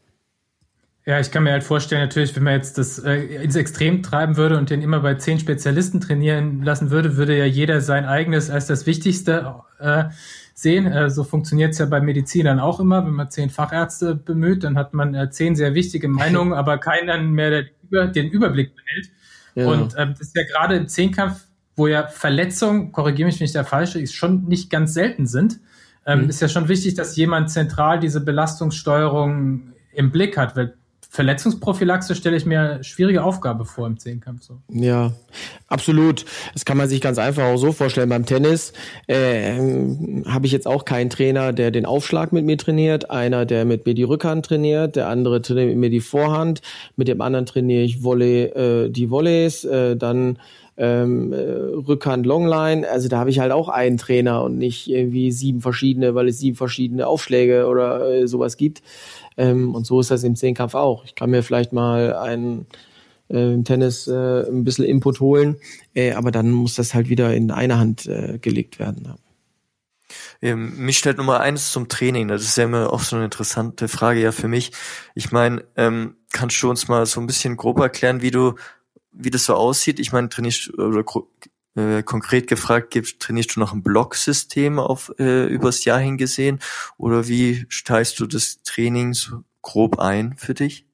Ja, 1.09 1.19
ich 1.19 1.31
kann 1.31 1.45
mir 1.45 1.53
halt 1.53 1.65
vorstellen, 1.65 2.03
natürlich, 2.03 2.37
wenn 2.37 2.43
man 2.43 2.53
jetzt 2.53 2.77
das 2.77 2.99
äh, 2.99 3.43
ins 3.43 3.57
Extrem 3.57 4.03
treiben 4.03 4.37
würde 4.37 4.59
und 4.59 4.69
den 4.69 4.83
immer 4.83 5.01
bei 5.01 5.15
zehn 5.15 5.41
Spezialisten 5.41 6.03
trainieren 6.03 6.63
lassen 6.63 6.91
würde, 6.91 7.17
würde 7.17 7.35
ja 7.35 7.47
jeder 7.47 7.81
sein 7.81 8.05
eigenes 8.05 8.51
als 8.51 8.67
das 8.67 8.85
Wichtigste 8.85 9.55
äh, 9.79 10.05
sehen. 10.53 10.85
Äh, 10.85 11.09
so 11.09 11.25
funktioniert 11.25 11.73
es 11.73 11.79
ja 11.79 11.87
bei 11.87 12.03
Medizinern 12.03 12.61
auch 12.61 12.79
immer. 12.79 13.07
Wenn 13.07 13.15
man 13.15 13.31
zehn 13.31 13.49
Fachärzte 13.49 14.17
bemüht, 14.17 14.65
dann 14.65 14.77
hat 14.77 14.93
man 14.93 15.15
äh, 15.15 15.31
zehn 15.31 15.57
sehr 15.57 15.73
wichtige 15.73 16.09
Meinungen, 16.09 16.53
aber 16.53 16.77
keinen 16.77 17.31
mehr, 17.31 17.49
der 17.49 17.65
über, 17.85 18.07
den 18.09 18.29
Überblick 18.29 18.75
behält. 18.77 19.09
Ja. 19.55 19.67
Und 19.67 19.95
ähm, 19.97 20.11
das 20.11 20.27
ist 20.27 20.37
ja 20.37 20.43
gerade 20.43 20.77
im 20.77 20.89
Zehnkampf, 20.89 21.47
wo 21.75 21.87
ja 21.87 22.07
Verletzungen, 22.07 22.93
korrigiere 22.93 23.29
mich, 23.29 23.41
wenn 23.41 23.47
ich 23.47 23.53
der 23.53 23.65
falsche 23.65 23.99
ist, 23.99 24.13
schon 24.15 24.45
nicht 24.45 24.69
ganz 24.69 24.93
selten 24.93 25.27
sind. 25.27 25.59
Ähm, 26.05 26.25
mhm. 26.25 26.29
Ist 26.29 26.43
ja 26.43 26.49
schon 26.49 26.69
wichtig, 26.69 26.97
dass 26.97 27.17
jemand 27.17 27.51
zentral 27.51 27.99
diese 27.99 28.21
Belastungssteuerung 28.23 29.73
im 29.95 30.11
Blick 30.11 30.37
hat, 30.37 30.55
weil 30.55 30.75
Verletzungsprophylaxe 31.11 32.15
stelle 32.15 32.37
ich 32.37 32.45
mir 32.45 32.61
eine 32.61 32.85
schwierige 32.85 33.25
Aufgabe 33.25 33.65
vor 33.65 33.87
im 33.87 33.99
Zehnkampf. 33.99 34.43
So. 34.43 34.59
Ja, 34.69 35.13
absolut. 35.67 36.27
Das 36.53 36.67
kann 36.67 36.77
man 36.77 36.87
sich 36.87 37.01
ganz 37.01 37.19
einfach 37.19 37.45
auch 37.45 37.57
so 37.57 37.73
vorstellen. 37.73 38.11
Beim 38.11 38.27
Tennis 38.27 38.75
äh, 39.07 39.59
habe 40.27 40.45
ich 40.45 40.53
jetzt 40.53 40.67
auch 40.67 40.85
keinen 40.85 41.09
Trainer, 41.09 41.55
der 41.55 41.71
den 41.71 41.87
Aufschlag 41.87 42.33
mit 42.33 42.45
mir 42.45 42.59
trainiert, 42.59 43.11
einer, 43.11 43.47
der 43.47 43.65
mit 43.65 43.87
mir 43.87 43.95
die 43.95 44.03
Rückhand 44.03 44.45
trainiert, 44.45 44.97
der 44.97 45.09
andere 45.09 45.41
trainiert 45.41 45.69
mit 45.69 45.79
mir 45.79 45.91
die 45.91 46.01
Vorhand, 46.01 46.61
mit 46.97 47.09
dem 47.09 47.23
anderen 47.23 47.47
trainiere 47.47 47.83
ich 47.83 48.03
Volley, 48.03 48.43
äh, 48.43 48.91
die 48.91 49.09
Volleys, 49.09 49.65
äh, 49.65 49.97
dann 49.97 50.39
ähm, 50.79 51.33
äh, 51.33 51.37
Rückhand 51.37 52.25
Longline. 52.25 52.89
Also 52.89 53.09
da 53.09 53.19
habe 53.19 53.31
ich 53.31 53.41
halt 53.41 53.53
auch 53.53 53.69
einen 53.69 53.99
Trainer 53.99 54.43
und 54.45 54.57
nicht 54.57 54.89
irgendwie 54.89 55.33
sieben 55.33 55.61
verschiedene, 55.61 56.15
weil 56.15 56.29
es 56.29 56.39
sieben 56.39 56.57
verschiedene 56.57 57.07
Aufschläge 57.07 57.67
oder 57.67 58.09
äh, 58.09 58.29
sowas 58.29 58.57
gibt. 58.57 58.83
Ähm, 59.39 59.75
und 59.75 59.87
so 59.87 60.01
ist 60.01 60.11
das 60.11 60.25
im 60.25 60.37
Zehnkampf 60.37 60.75
auch. 60.75 61.05
Ich 61.05 61.15
kann 61.15 61.31
mir 61.31 61.43
vielleicht 61.43 61.73
mal 61.73 62.15
einen 62.15 62.67
äh, 63.29 63.57
Tennis 63.63 64.07
äh, 64.07 64.47
ein 64.47 64.65
bisschen 64.65 64.85
Input 64.85 65.21
holen, 65.21 65.57
äh, 65.95 66.13
aber 66.13 66.31
dann 66.31 66.51
muss 66.51 66.75
das 66.75 66.93
halt 66.93 67.09
wieder 67.09 67.35
in 67.35 67.51
eine 67.51 67.79
Hand 67.79 68.07
äh, 68.07 68.39
gelegt 68.39 68.79
werden. 68.79 69.05
Ja. 69.07 69.17
Ähm, 70.41 70.85
mich 70.85 70.99
stellt 70.99 71.19
Nummer 71.19 71.41
eins 71.41 71.73
zum 71.73 71.89
Training. 71.89 72.29
Das 72.29 72.43
ist 72.43 72.57
ja 72.57 72.65
immer 72.65 72.93
auch 72.93 73.01
so 73.01 73.17
eine 73.17 73.27
interessante 73.27 73.89
Frage 73.89 74.21
ja 74.21 74.33
für 74.33 74.49
mich. 74.49 74.73
Ich 75.15 75.33
meine, 75.33 75.65
ähm, 75.77 76.17
kannst 76.33 76.63
du 76.63 76.71
uns 76.71 76.89
mal 76.89 77.07
so 77.07 77.21
ein 77.21 77.27
bisschen 77.27 77.57
grob 77.57 77.79
erklären, 77.79 78.23
wie 78.23 78.31
du 78.31 78.55
wie 79.13 79.31
das 79.31 79.45
so 79.45 79.55
aussieht? 79.55 79.99
Ich 79.99 80.13
meine, 80.13 80.29
trainierst 80.29 80.73
oder 80.79 81.05
äh, 81.75 82.03
konkret 82.03 82.47
gefragt, 82.47 82.97
trainierst 83.21 83.57
du 83.57 83.61
noch 83.61 83.73
ein 83.73 83.83
Blocksystem 83.83 84.79
auf 84.79 85.13
äh, 85.19 85.47
übers 85.47 85.85
Jahr 85.85 86.01
hingesehen 86.01 86.61
oder 86.97 87.29
wie 87.29 87.67
teilst 87.85 88.19
du 88.21 88.27
das 88.27 88.63
Training 88.63 89.15
so 89.15 89.43
grob 89.63 89.99
ein 89.99 90.35
für 90.37 90.55
dich? 90.55 90.89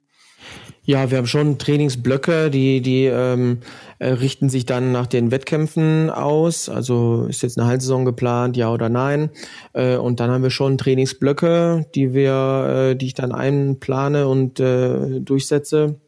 Ja, 0.87 1.11
wir 1.11 1.17
haben 1.17 1.27
schon 1.27 1.57
Trainingsblöcke, 1.57 2.51
die, 2.51 2.83
die 2.83 3.07
ähm, 3.07 3.61
äh, 3.99 4.09
richten 4.09 4.51
sich 4.51 4.67
dann 4.67 4.93
nach 4.93 5.07
den 5.07 5.31
Wettkämpfen 5.31 6.11
aus. 6.11 6.69
Also 6.69 7.25
ist 7.27 7.43
jetzt 7.43 7.59
eine 7.59 7.67
Halbsaison 7.67 8.05
geplant, 8.05 8.59
ja 8.59 8.71
oder 8.71 8.91
nein. 8.91 9.31
Äh, 9.73 9.97
und 9.97 10.21
dann 10.21 10.31
haben 10.31 10.43
wir 10.43 10.51
schon 10.51 10.77
Trainingsblöcke, 10.77 11.87
die 11.95 12.13
wir, 12.13 12.91
äh, 12.91 12.97
die 12.97 13.07
ich 13.07 13.15
dann 13.15 13.33
einplane 13.33 14.29
und 14.29 14.61
äh, 14.61 15.21
durchsetze 15.21 16.01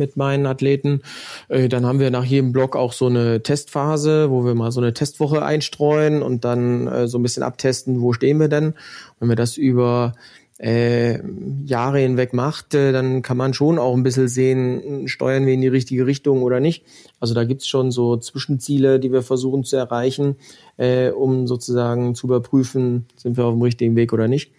mit 0.00 0.16
meinen 0.16 0.46
Athleten. 0.46 1.02
Äh, 1.48 1.68
dann 1.68 1.86
haben 1.86 2.00
wir 2.00 2.10
nach 2.10 2.24
jedem 2.24 2.50
Block 2.50 2.74
auch 2.74 2.92
so 2.92 3.06
eine 3.06 3.40
Testphase, 3.44 4.30
wo 4.30 4.44
wir 4.44 4.56
mal 4.56 4.72
so 4.72 4.80
eine 4.80 4.92
Testwoche 4.92 5.44
einstreuen 5.44 6.22
und 6.22 6.44
dann 6.44 6.88
äh, 6.88 7.06
so 7.06 7.18
ein 7.18 7.22
bisschen 7.22 7.44
abtesten, 7.44 8.00
wo 8.00 8.12
stehen 8.12 8.40
wir 8.40 8.48
denn. 8.48 8.74
Wenn 9.20 9.28
wir 9.28 9.36
das 9.36 9.56
über 9.56 10.14
äh, 10.60 11.18
Jahre 11.64 12.00
hinweg 12.00 12.34
macht, 12.34 12.74
äh, 12.74 12.92
dann 12.92 13.22
kann 13.22 13.38
man 13.38 13.54
schon 13.54 13.78
auch 13.78 13.94
ein 13.94 14.02
bisschen 14.02 14.28
sehen, 14.28 15.08
steuern 15.08 15.46
wir 15.46 15.54
in 15.54 15.62
die 15.62 15.68
richtige 15.68 16.04
Richtung 16.04 16.42
oder 16.42 16.60
nicht. 16.60 16.84
Also 17.18 17.32
da 17.32 17.44
gibt's 17.44 17.66
schon 17.66 17.90
so 17.90 18.18
Zwischenziele, 18.18 19.00
die 19.00 19.10
wir 19.10 19.22
versuchen 19.22 19.64
zu 19.64 19.76
erreichen, 19.76 20.36
äh, 20.76 21.10
um 21.10 21.46
sozusagen 21.46 22.14
zu 22.14 22.26
überprüfen, 22.26 23.06
sind 23.16 23.38
wir 23.38 23.46
auf 23.46 23.54
dem 23.54 23.62
richtigen 23.62 23.96
Weg 23.96 24.12
oder 24.12 24.28
nicht. 24.28 24.52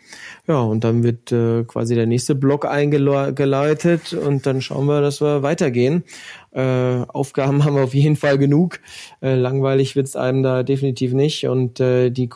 Ja, 0.47 0.61
und 0.61 0.83
dann 0.83 1.03
wird 1.03 1.31
äh, 1.31 1.63
quasi 1.65 1.93
der 1.93 2.07
nächste 2.07 2.33
Block 2.33 2.65
eingeleitet 2.65 4.13
und 4.13 4.47
dann 4.47 4.61
schauen 4.61 4.87
wir, 4.87 5.01
dass 5.01 5.21
wir 5.21 5.43
weitergehen. 5.43 6.03
Äh, 6.51 7.03
Aufgaben 7.09 7.63
haben 7.63 7.75
wir 7.75 7.83
auf 7.83 7.93
jeden 7.93 8.15
Fall 8.15 8.39
genug. 8.39 8.79
Äh, 9.21 9.35
langweilig 9.35 9.95
wird's 9.95 10.15
einem 10.15 10.41
da 10.41 10.63
definitiv 10.63 11.13
nicht. 11.13 11.47
Und 11.47 11.79
äh, 11.79 12.09
die 12.09 12.29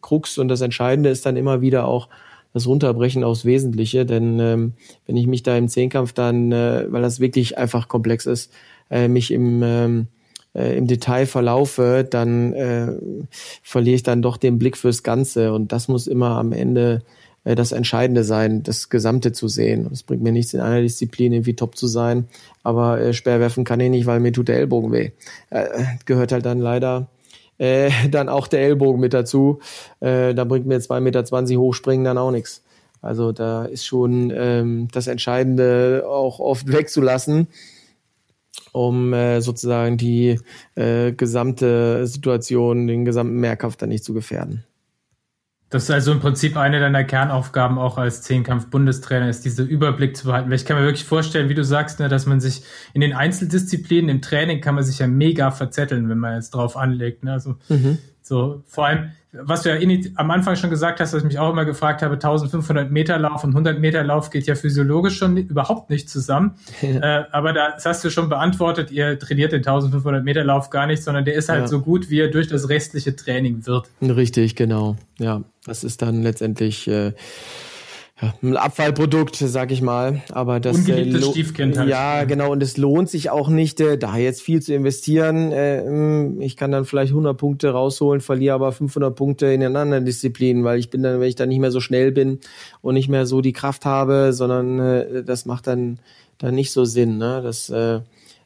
Krux 0.00 0.38
und 0.38 0.48
das 0.48 0.62
Entscheidende 0.62 1.10
ist 1.10 1.26
dann 1.26 1.36
immer 1.36 1.60
wieder 1.60 1.86
auch, 1.86 2.08
das 2.56 2.66
Runterbrechen 2.66 3.22
aufs 3.22 3.44
Wesentliche, 3.44 4.06
denn 4.06 4.40
ähm, 4.40 4.72
wenn 5.04 5.18
ich 5.18 5.26
mich 5.26 5.42
da 5.42 5.58
im 5.58 5.68
Zehnkampf 5.68 6.14
dann, 6.14 6.52
äh, 6.52 6.86
weil 6.88 7.02
das 7.02 7.20
wirklich 7.20 7.58
einfach 7.58 7.86
komplex 7.86 8.24
ist, 8.24 8.50
äh, 8.90 9.08
mich 9.08 9.30
im 9.30 9.62
ähm, 9.62 10.06
äh, 10.54 10.74
im 10.78 10.86
Detail 10.86 11.26
verlaufe, 11.26 12.06
dann 12.08 12.54
äh, 12.54 12.92
verliere 13.62 13.96
ich 13.96 14.04
dann 14.04 14.22
doch 14.22 14.38
den 14.38 14.58
Blick 14.58 14.78
fürs 14.78 15.02
Ganze 15.02 15.52
und 15.52 15.70
das 15.70 15.88
muss 15.88 16.06
immer 16.06 16.38
am 16.38 16.52
Ende 16.52 17.02
äh, 17.44 17.54
das 17.56 17.72
Entscheidende 17.72 18.24
sein, 18.24 18.62
das 18.62 18.88
Gesamte 18.88 19.32
zu 19.32 19.48
sehen. 19.48 19.90
Es 19.92 20.02
bringt 20.02 20.22
mir 20.22 20.32
nichts 20.32 20.54
in 20.54 20.60
einer 20.60 20.80
Disziplin 20.80 21.34
irgendwie 21.34 21.56
top 21.56 21.76
zu 21.76 21.86
sein, 21.86 22.26
aber 22.62 22.98
äh, 23.02 23.12
Speerwerfen 23.12 23.64
kann 23.64 23.80
ich 23.80 23.90
nicht, 23.90 24.06
weil 24.06 24.20
mir 24.20 24.32
tut 24.32 24.48
der 24.48 24.56
Ellbogen 24.56 24.92
weh. 24.92 25.10
Äh, 25.50 25.84
gehört 26.06 26.32
halt 26.32 26.46
dann 26.46 26.60
leider 26.60 27.08
äh, 27.58 27.90
dann 28.10 28.28
auch 28.28 28.48
der 28.48 28.60
Ellbogen 28.60 29.00
mit 29.00 29.14
dazu. 29.14 29.60
Äh, 30.00 30.34
da 30.34 30.44
bringt 30.44 30.66
mir 30.66 30.78
2,20 30.78 31.00
Meter 31.00 31.60
hochspringen 31.60 32.04
dann 32.04 32.18
auch 32.18 32.30
nichts. 32.30 32.62
Also 33.02 33.32
da 33.32 33.64
ist 33.64 33.84
schon 33.84 34.32
ähm, 34.34 34.88
das 34.92 35.06
Entscheidende 35.06 36.04
auch 36.08 36.40
oft 36.40 36.72
wegzulassen, 36.72 37.48
um 38.72 39.12
äh, 39.12 39.40
sozusagen 39.40 39.96
die 39.96 40.40
äh, 40.74 41.12
gesamte 41.12 42.06
Situation, 42.06 42.86
den 42.86 43.04
gesamten 43.04 43.36
Mehrkampf 43.36 43.76
dann 43.76 43.90
nicht 43.90 44.04
zu 44.04 44.14
gefährden. 44.14 44.64
Das 45.68 45.84
ist 45.84 45.90
also 45.90 46.12
im 46.12 46.20
Prinzip 46.20 46.56
eine 46.56 46.78
deiner 46.78 47.02
Kernaufgaben 47.02 47.76
auch 47.78 47.98
als 47.98 48.22
Zehnkampf-Bundestrainer, 48.22 49.28
ist 49.28 49.44
diese 49.44 49.64
Überblick 49.64 50.16
zu 50.16 50.26
behalten. 50.26 50.48
Weil 50.48 50.56
ich 50.56 50.64
kann 50.64 50.78
mir 50.78 50.84
wirklich 50.84 51.04
vorstellen, 51.04 51.48
wie 51.48 51.54
du 51.54 51.64
sagst, 51.64 51.98
ne, 51.98 52.08
dass 52.08 52.24
man 52.24 52.40
sich 52.40 52.62
in 52.92 53.00
den 53.00 53.12
Einzeldisziplinen 53.12 54.08
im 54.08 54.22
Training 54.22 54.60
kann 54.60 54.76
man 54.76 54.84
sich 54.84 55.00
ja 55.00 55.08
mega 55.08 55.50
verzetteln, 55.50 56.08
wenn 56.08 56.18
man 56.18 56.36
jetzt 56.36 56.50
drauf 56.50 56.76
anlegt. 56.76 57.24
Ne? 57.24 57.32
Also 57.32 57.56
mhm. 57.68 57.98
so 58.22 58.62
vor 58.66 58.86
allem, 58.86 59.10
was 59.42 59.62
du 59.62 59.74
ja 59.74 59.98
am 60.16 60.30
Anfang 60.30 60.56
schon 60.56 60.70
gesagt 60.70 61.00
hast, 61.00 61.12
was 61.12 61.22
ich 61.22 61.26
mich 61.26 61.38
auch 61.38 61.50
immer 61.50 61.64
gefragt 61.64 62.02
habe, 62.02 62.14
1500 62.14 62.90
Meter 62.90 63.18
Lauf 63.18 63.44
und 63.44 63.50
100 63.50 63.78
Meter 63.78 64.02
Lauf 64.04 64.30
geht 64.30 64.46
ja 64.46 64.54
physiologisch 64.54 65.16
schon 65.16 65.36
überhaupt 65.36 65.90
nicht 65.90 66.08
zusammen. 66.08 66.54
Ja. 66.86 67.20
Äh, 67.20 67.24
aber 67.32 67.52
das 67.52 67.84
hast 67.84 68.04
du 68.04 68.10
schon 68.10 68.28
beantwortet, 68.28 68.92
ihr 68.92 69.18
trainiert 69.18 69.50
den 69.50 69.58
1500 69.58 70.22
Meter 70.22 70.44
Lauf 70.44 70.70
gar 70.70 70.86
nicht, 70.86 71.02
sondern 71.02 71.24
der 71.24 71.34
ist 71.34 71.48
halt 71.48 71.62
ja. 71.62 71.66
so 71.66 71.80
gut, 71.80 72.10
wie 72.10 72.20
er 72.20 72.28
durch 72.28 72.46
das 72.46 72.68
restliche 72.68 73.16
Training 73.16 73.66
wird. 73.66 73.88
Richtig, 74.00 74.54
genau. 74.54 74.96
Ja, 75.18 75.42
das 75.64 75.82
ist 75.82 76.02
dann 76.02 76.22
letztendlich 76.22 76.86
äh, 76.86 77.12
ja, 78.20 78.32
ein 78.42 78.56
Abfallprodukt, 78.56 79.36
sag 79.36 79.70
ich 79.70 79.82
mal. 79.82 80.22
Aber 80.32 80.58
das 80.58 80.76
Ungeliebtes 80.76 81.22
äh, 81.22 81.30
Stiefkind 81.30 81.76
halt. 81.76 81.90
Ja, 81.90 82.24
genau. 82.24 82.50
Und 82.50 82.62
es 82.62 82.78
lohnt 82.78 83.10
sich 83.10 83.28
auch 83.28 83.48
nicht, 83.50 83.78
äh, 83.80 83.98
da 83.98 84.16
jetzt 84.16 84.40
viel 84.40 84.62
zu 84.62 84.72
investieren. 84.72 85.52
Äh, 85.52 85.82
hm, 85.84 86.40
ich 86.40 86.56
kann 86.56 86.72
dann 86.72 86.86
vielleicht 86.86 87.10
100 87.10 87.36
Punkte 87.36 87.70
rausholen, 87.70 88.22
verliere 88.22 88.54
aber 88.54 88.72
500 88.72 89.14
Punkte 89.14 89.46
in 89.48 89.60
den 89.60 89.76
anderen 89.76 90.06
Disziplinen, 90.06 90.64
weil 90.64 90.78
ich 90.78 90.88
bin 90.88 91.02
dann, 91.02 91.20
wenn 91.20 91.28
ich 91.28 91.34
dann 91.34 91.50
nicht 91.50 91.60
mehr 91.60 91.70
so 91.70 91.80
schnell 91.80 92.10
bin 92.10 92.40
und 92.80 92.94
nicht 92.94 93.08
mehr 93.08 93.26
so 93.26 93.42
die 93.42 93.52
Kraft 93.52 93.84
habe, 93.84 94.32
sondern 94.32 94.78
äh, 94.78 95.22
das 95.22 95.44
macht 95.44 95.66
dann 95.66 95.98
dann 96.38 96.54
nicht 96.54 96.72
so 96.72 96.86
Sinn. 96.86 97.18
Ne? 97.18 97.40
Das 97.42 97.68
äh, 97.68 98.00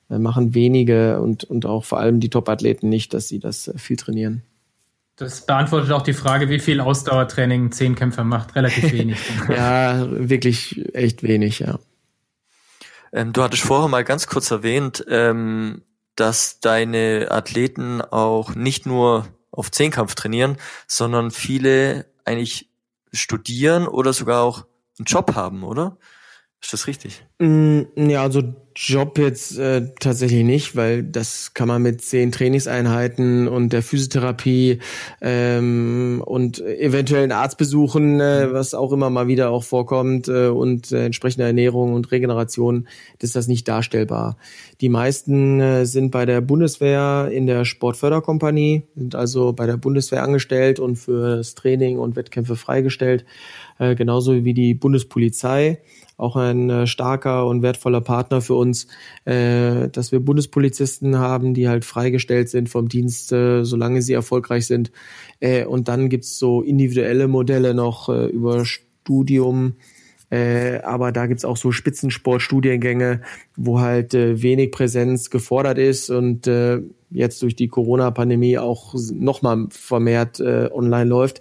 machen 0.09 0.55
wenige 0.55 1.21
und 1.21 1.45
und 1.45 1.65
auch 1.65 1.85
vor 1.85 2.01
allem 2.01 2.19
die 2.19 2.29
Top-Athleten 2.29 2.89
nicht, 2.89 3.15
dass 3.15 3.29
sie 3.29 3.39
das 3.39 3.69
äh, 3.69 3.79
viel 3.79 3.97
trainieren. 3.97 4.43
Das 5.21 5.45
beantwortet 5.45 5.93
auch 5.93 6.01
die 6.01 6.15
Frage, 6.15 6.49
wie 6.49 6.59
viel 6.59 6.81
Ausdauertraining 6.81 7.67
ein 7.67 7.73
Zehnkämpfer 7.73 8.25
macht. 8.25 8.57
Relativ 8.57 8.91
wenig. 8.93 9.19
ja, 9.51 10.07
wirklich 10.11 10.95
echt 10.95 11.23
wenig, 11.23 11.59
ja. 11.59 11.79
Ähm, 13.13 13.35
du 13.35 13.43
hattest 13.43 13.63
vorher 13.63 13.89
mal 13.89 14.03
ganz 14.03 14.27
kurz 14.29 14.51
erwähnt, 14.51 15.05
ähm, 15.11 15.83
dass 16.17 16.61
deine 16.61 17.29
Athleten 17.31 18.01
auch 18.01 18.55
nicht 18.55 18.87
nur 18.87 19.27
auf 19.51 19.71
Zehnkampf 19.71 20.15
trainieren, 20.15 20.57
sondern 20.87 21.31
viele 21.31 22.07
eigentlich 22.25 22.71
studieren 23.13 23.87
oder 23.87 24.15
sogar 24.15 24.43
auch 24.43 24.65
einen 24.99 25.05
Job 25.05 25.35
haben, 25.35 25.65
oder? 25.65 25.99
Ist 26.63 26.75
das 26.75 26.87
richtig? 26.87 27.23
Mm, 27.39 27.83
ja, 27.97 28.23
also 28.23 28.43
Job 28.77 29.19
jetzt 29.19 29.59
äh, 29.59 29.89
tatsächlich 29.99 30.45
nicht, 30.45 30.77
weil 30.77 31.03
das 31.03 31.55
kann 31.55 31.69
man 31.69 31.83
mit 31.83 32.03
zehn 32.03 32.33
Trainingseinheiten 32.33 33.49
und 33.49 33.73
der 33.73 33.83
Physiotherapie 33.83 34.79
ähm, 35.23 36.23
und 36.25 36.61
eventuellen 36.61 37.33
Arztbesuchen, 37.33 38.21
äh, 38.21 38.53
was 38.53 38.75
auch 38.75 38.93
immer 38.93 39.09
mal 39.09 39.27
wieder 39.27 39.51
auch 39.51 39.65
vorkommt, 39.65 40.29
äh, 40.29 40.49
und 40.49 40.93
äh, 40.93 41.07
entsprechender 41.07 41.47
Ernährung 41.47 41.95
und 41.95 42.11
Regeneration, 42.13 42.87
ist 43.19 43.37
das 43.37 43.49
nicht 43.49 43.67
darstellbar. 43.67 44.37
Die 44.83 44.91
meisten 44.91 45.61
äh, 45.61 45.87
sind 45.87 46.11
bei 46.11 46.27
der 46.27 46.43
Bundeswehr 46.43 47.31
in 47.33 47.47
der 47.47 47.65
Sportförderkompanie, 47.65 48.83
sind 48.95 49.15
also 49.15 49.55
bei 49.55 49.67
der 49.67 49.79
Bundeswehr 49.79 50.23
angestellt 50.23 50.79
und 50.79 50.97
für 50.97 51.39
das 51.39 51.55
Training 51.55 51.99
und 51.99 52.17
Wettkämpfe 52.17 52.55
freigestellt, 52.55 53.25
äh, 53.79 53.95
genauso 53.95 54.45
wie 54.45 54.55
die 54.55 54.75
Bundespolizei 54.75 55.81
auch 56.21 56.37
ein 56.37 56.71
äh, 56.71 56.87
starker 56.87 57.47
und 57.47 57.63
wertvoller 57.63 58.01
Partner 58.01 58.41
für 58.41 58.55
uns, 58.55 58.87
äh, 59.25 59.89
dass 59.89 60.13
wir 60.13 60.21
Bundespolizisten 60.21 61.19
haben, 61.19 61.55
die 61.55 61.69
halt 61.69 61.85
freigestellt 61.85 62.49
sind 62.51 62.69
vom 62.69 62.89
Dienst, 62.89 63.33
äh, 63.33 63.65
solange 63.65 64.03
sie 64.03 64.13
erfolgreich 64.13 64.67
sind. 64.67 64.93
Und 65.69 65.89
dann 65.89 66.11
gibt's 66.11 66.39
so 66.39 66.61
individuelle 66.61 67.27
Modelle 67.27 67.73
noch 67.73 68.11
über 68.11 68.67
Studium, 68.67 69.77
äh, 70.31 70.81
aber 70.83 71.13
da 71.13 71.27
gibt's 71.27 71.45
auch 71.45 71.57
so 71.57 71.73
Spitzensportstudiengänge, 71.73 73.23
wo 73.57 73.81
halt 73.81 74.15
äh, 74.15 74.43
wenig 74.43 74.71
Präsenz 74.71 75.31
gefordert 75.31 75.79
ist 75.79 76.11
und 76.11 76.47
äh, 76.47 76.81
jetzt 77.11 77.43
durch 77.43 77.57
die 77.57 77.69
Corona-Pandemie 77.69 78.59
auch 78.59 78.95
nochmal 79.13 79.67
vermehrt 79.71 80.41
online 80.41 81.09
läuft, 81.09 81.41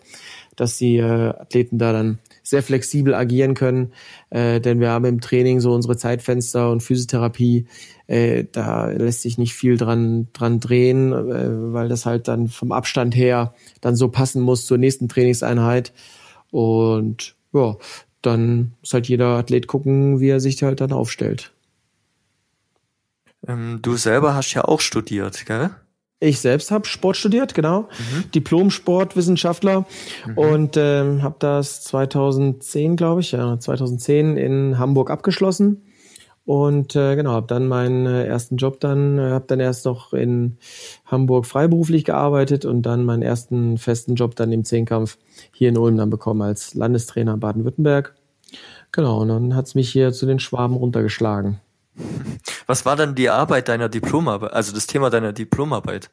dass 0.55 0.77
die 0.77 0.99
Athleten 0.99 1.77
da 1.77 1.93
dann 1.93 2.17
sehr 2.49 2.63
flexibel 2.63 3.13
agieren 3.13 3.53
können, 3.53 3.93
äh, 4.31 4.59
denn 4.59 4.79
wir 4.79 4.89
haben 4.89 5.05
im 5.05 5.21
Training 5.21 5.59
so 5.59 5.73
unsere 5.73 5.97
Zeitfenster 5.97 6.71
und 6.71 6.81
Physiotherapie, 6.81 7.67
äh, 8.07 8.45
da 8.51 8.87
lässt 8.87 9.21
sich 9.21 9.37
nicht 9.37 9.53
viel 9.53 9.77
dran, 9.77 10.27
dran 10.33 10.59
drehen, 10.59 11.13
äh, 11.13 11.73
weil 11.73 11.89
das 11.89 12.05
halt 12.05 12.27
dann 12.27 12.47
vom 12.47 12.71
Abstand 12.71 13.15
her 13.15 13.53
dann 13.81 13.95
so 13.95 14.09
passen 14.09 14.41
muss 14.41 14.65
zur 14.65 14.79
nächsten 14.79 15.07
Trainingseinheit. 15.07 15.93
Und 16.49 17.35
ja, 17.53 17.77
dann 18.23 18.73
muss 18.79 18.93
halt 18.93 19.07
jeder 19.07 19.37
Athlet 19.37 19.67
gucken, 19.67 20.19
wie 20.19 20.29
er 20.29 20.39
sich 20.39 20.61
halt 20.63 20.81
dann 20.81 20.91
aufstellt. 20.91 21.53
Ähm, 23.47 23.79
du 23.81 23.95
selber 23.95 24.33
hast 24.33 24.53
ja 24.53 24.65
auch 24.65 24.81
studiert, 24.81 25.45
gell? 25.45 25.69
Ich 26.21 26.41
selbst 26.41 26.69
habe 26.69 26.85
Sport 26.85 27.15
studiert, 27.15 27.53
genau, 27.53 27.83
mhm. 27.83 28.31
Diplom-Sportwissenschaftler 28.31 29.85
mhm. 30.27 30.37
und 30.37 30.77
ähm, 30.77 31.23
habe 31.23 31.37
das 31.39 31.81
2010, 31.83 32.97
glaube 32.97 33.21
ich, 33.21 33.31
ja, 33.31 33.57
2010 33.57 34.35
in 34.35 34.77
Hamburg 34.77 35.11
abgeschlossen 35.11 35.81
und 36.49 36.95
äh, 36.95 37.15
genau 37.15 37.33
habe 37.33 37.45
dann 37.45 37.67
meinen 37.67 38.07
äh, 38.07 38.25
ersten 38.25 38.57
Job 38.57 38.79
dann, 38.79 39.19
äh, 39.19 39.29
habe 39.29 39.45
dann 39.47 39.59
erst 39.59 39.85
noch 39.85 40.13
in 40.13 40.57
Hamburg 41.05 41.45
freiberuflich 41.45 42.05
gearbeitet 42.05 42.65
und 42.65 42.81
dann 42.81 43.05
meinen 43.05 43.21
ersten 43.21 43.77
festen 43.77 44.15
Job 44.15 44.35
dann 44.35 44.51
im 44.51 44.65
Zehnkampf 44.65 45.19
hier 45.53 45.69
in 45.69 45.77
Ulm 45.77 45.95
dann 45.95 46.09
bekommen 46.09 46.41
als 46.41 46.73
Landestrainer 46.73 47.37
Baden-Württemberg. 47.37 48.15
Genau, 48.91 49.21
und 49.21 49.27
dann 49.27 49.55
hat's 49.55 49.75
mich 49.75 49.91
hier 49.91 50.11
zu 50.11 50.25
den 50.25 50.39
Schwaben 50.39 50.75
runtergeschlagen. 50.75 51.61
Was 52.67 52.85
war 52.85 52.95
dann 52.95 53.15
die 53.15 53.29
Arbeit 53.29 53.67
deiner 53.67 53.89
Diplomarbeit, 53.89 54.53
also 54.53 54.73
das 54.73 54.87
Thema 54.87 55.09
deiner 55.09 55.33
Diplomarbeit? 55.33 56.09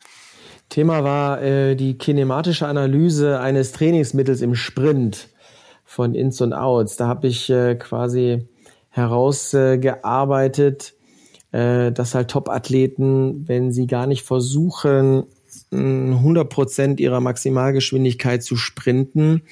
Thema 0.69 1.05
war 1.05 1.43
äh, 1.43 1.77
die 1.77 1.97
kinematische 1.97 2.67
Analyse 2.67 3.41
eines 3.41 3.73
Trainingsmittels 3.73 4.41
im 4.41 4.55
Sprint 4.55 5.29
von 5.85 6.15
Ins 6.15 6.41
und 6.41 6.53
Outs. 6.53 6.97
Da 6.97 7.07
habe 7.07 7.29
ich 7.29 7.49
äh, 7.51 7.77
quasi 7.77 8.49
herausgearbeitet, 8.91 10.95
äh, 11.53 11.93
dass 11.93 12.15
halt 12.15 12.31
Top-Athleten, 12.31 13.47
wenn 13.47 13.73
sie 13.73 13.87
gar 13.87 14.07
nicht 14.07 14.25
versuchen, 14.25 15.25
100 15.73 16.49
Prozent 16.49 17.01
ihrer 17.01 17.21
Maximalgeschwindigkeit 17.21 18.43
zu 18.43 18.57
sprinten, 18.57 19.43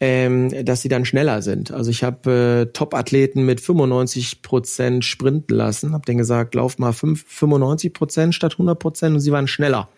ähm, 0.00 0.64
dass 0.64 0.82
sie 0.82 0.88
dann 0.88 1.04
schneller 1.04 1.42
sind. 1.42 1.70
Also 1.70 1.90
ich 1.90 2.04
habe 2.04 2.66
äh, 2.68 2.72
Top-Athleten 2.72 3.44
mit 3.46 3.60
95 3.60 4.42
Prozent 4.42 5.04
sprinten 5.04 5.54
lassen, 5.54 5.92
habe 5.92 6.04
denen 6.04 6.18
gesagt, 6.18 6.54
lauf 6.54 6.78
mal 6.78 6.92
5, 6.92 7.24
95 7.26 7.92
Prozent 7.92 8.34
statt 8.34 8.52
100 8.52 8.78
Prozent 8.78 9.14
und 9.14 9.20
sie 9.20 9.32
waren 9.32 9.48
schneller 9.48 9.88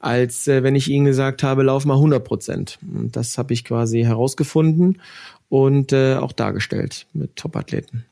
als 0.00 0.48
äh, 0.48 0.62
wenn 0.62 0.74
ich 0.74 0.88
ihnen 0.88 1.04
gesagt 1.04 1.42
habe, 1.42 1.62
lauf 1.62 1.84
mal 1.84 1.94
100 1.94 2.24
Prozent. 2.24 2.78
Und 2.82 3.14
das 3.14 3.38
habe 3.38 3.52
ich 3.52 3.64
quasi 3.64 4.02
herausgefunden 4.02 5.00
und 5.48 5.92
äh, 5.92 6.16
auch 6.16 6.32
dargestellt 6.32 7.06
mit 7.12 7.36
Top-Athleten. 7.36 8.06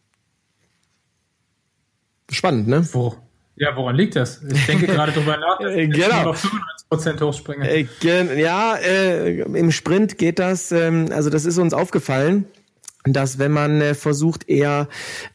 Spannend, 2.31 2.69
ne? 2.69 2.87
Wo? 2.93 3.17
Ja, 3.59 3.77
woran 3.77 3.97
liegt 3.97 4.17
das? 4.17 4.43
Ich 4.43 4.67
denke 4.67 4.87
gerade 4.89 5.13
drüber 5.13 5.37
nach, 5.37 5.59
dass 5.59 5.75
ich 5.75 5.91
genau. 5.91 6.31
auf 6.31 6.45
95% 6.91 7.21
hochspringe. 7.21 7.69
Äh, 7.69 8.41
ja, 8.41 8.77
äh, 8.77 9.41
im 9.43 9.71
Sprint 9.71 10.19
geht 10.19 10.39
das, 10.39 10.73
ähm, 10.73 11.07
also 11.11 11.31
das 11.31 11.45
ist 11.45 11.59
uns 11.59 11.75
aufgefallen 11.75 12.47
dass 13.13 13.39
wenn 13.39 13.53
man 13.53 13.81
äh, 13.81 13.95
versucht 13.95 14.49
eher 14.49 14.89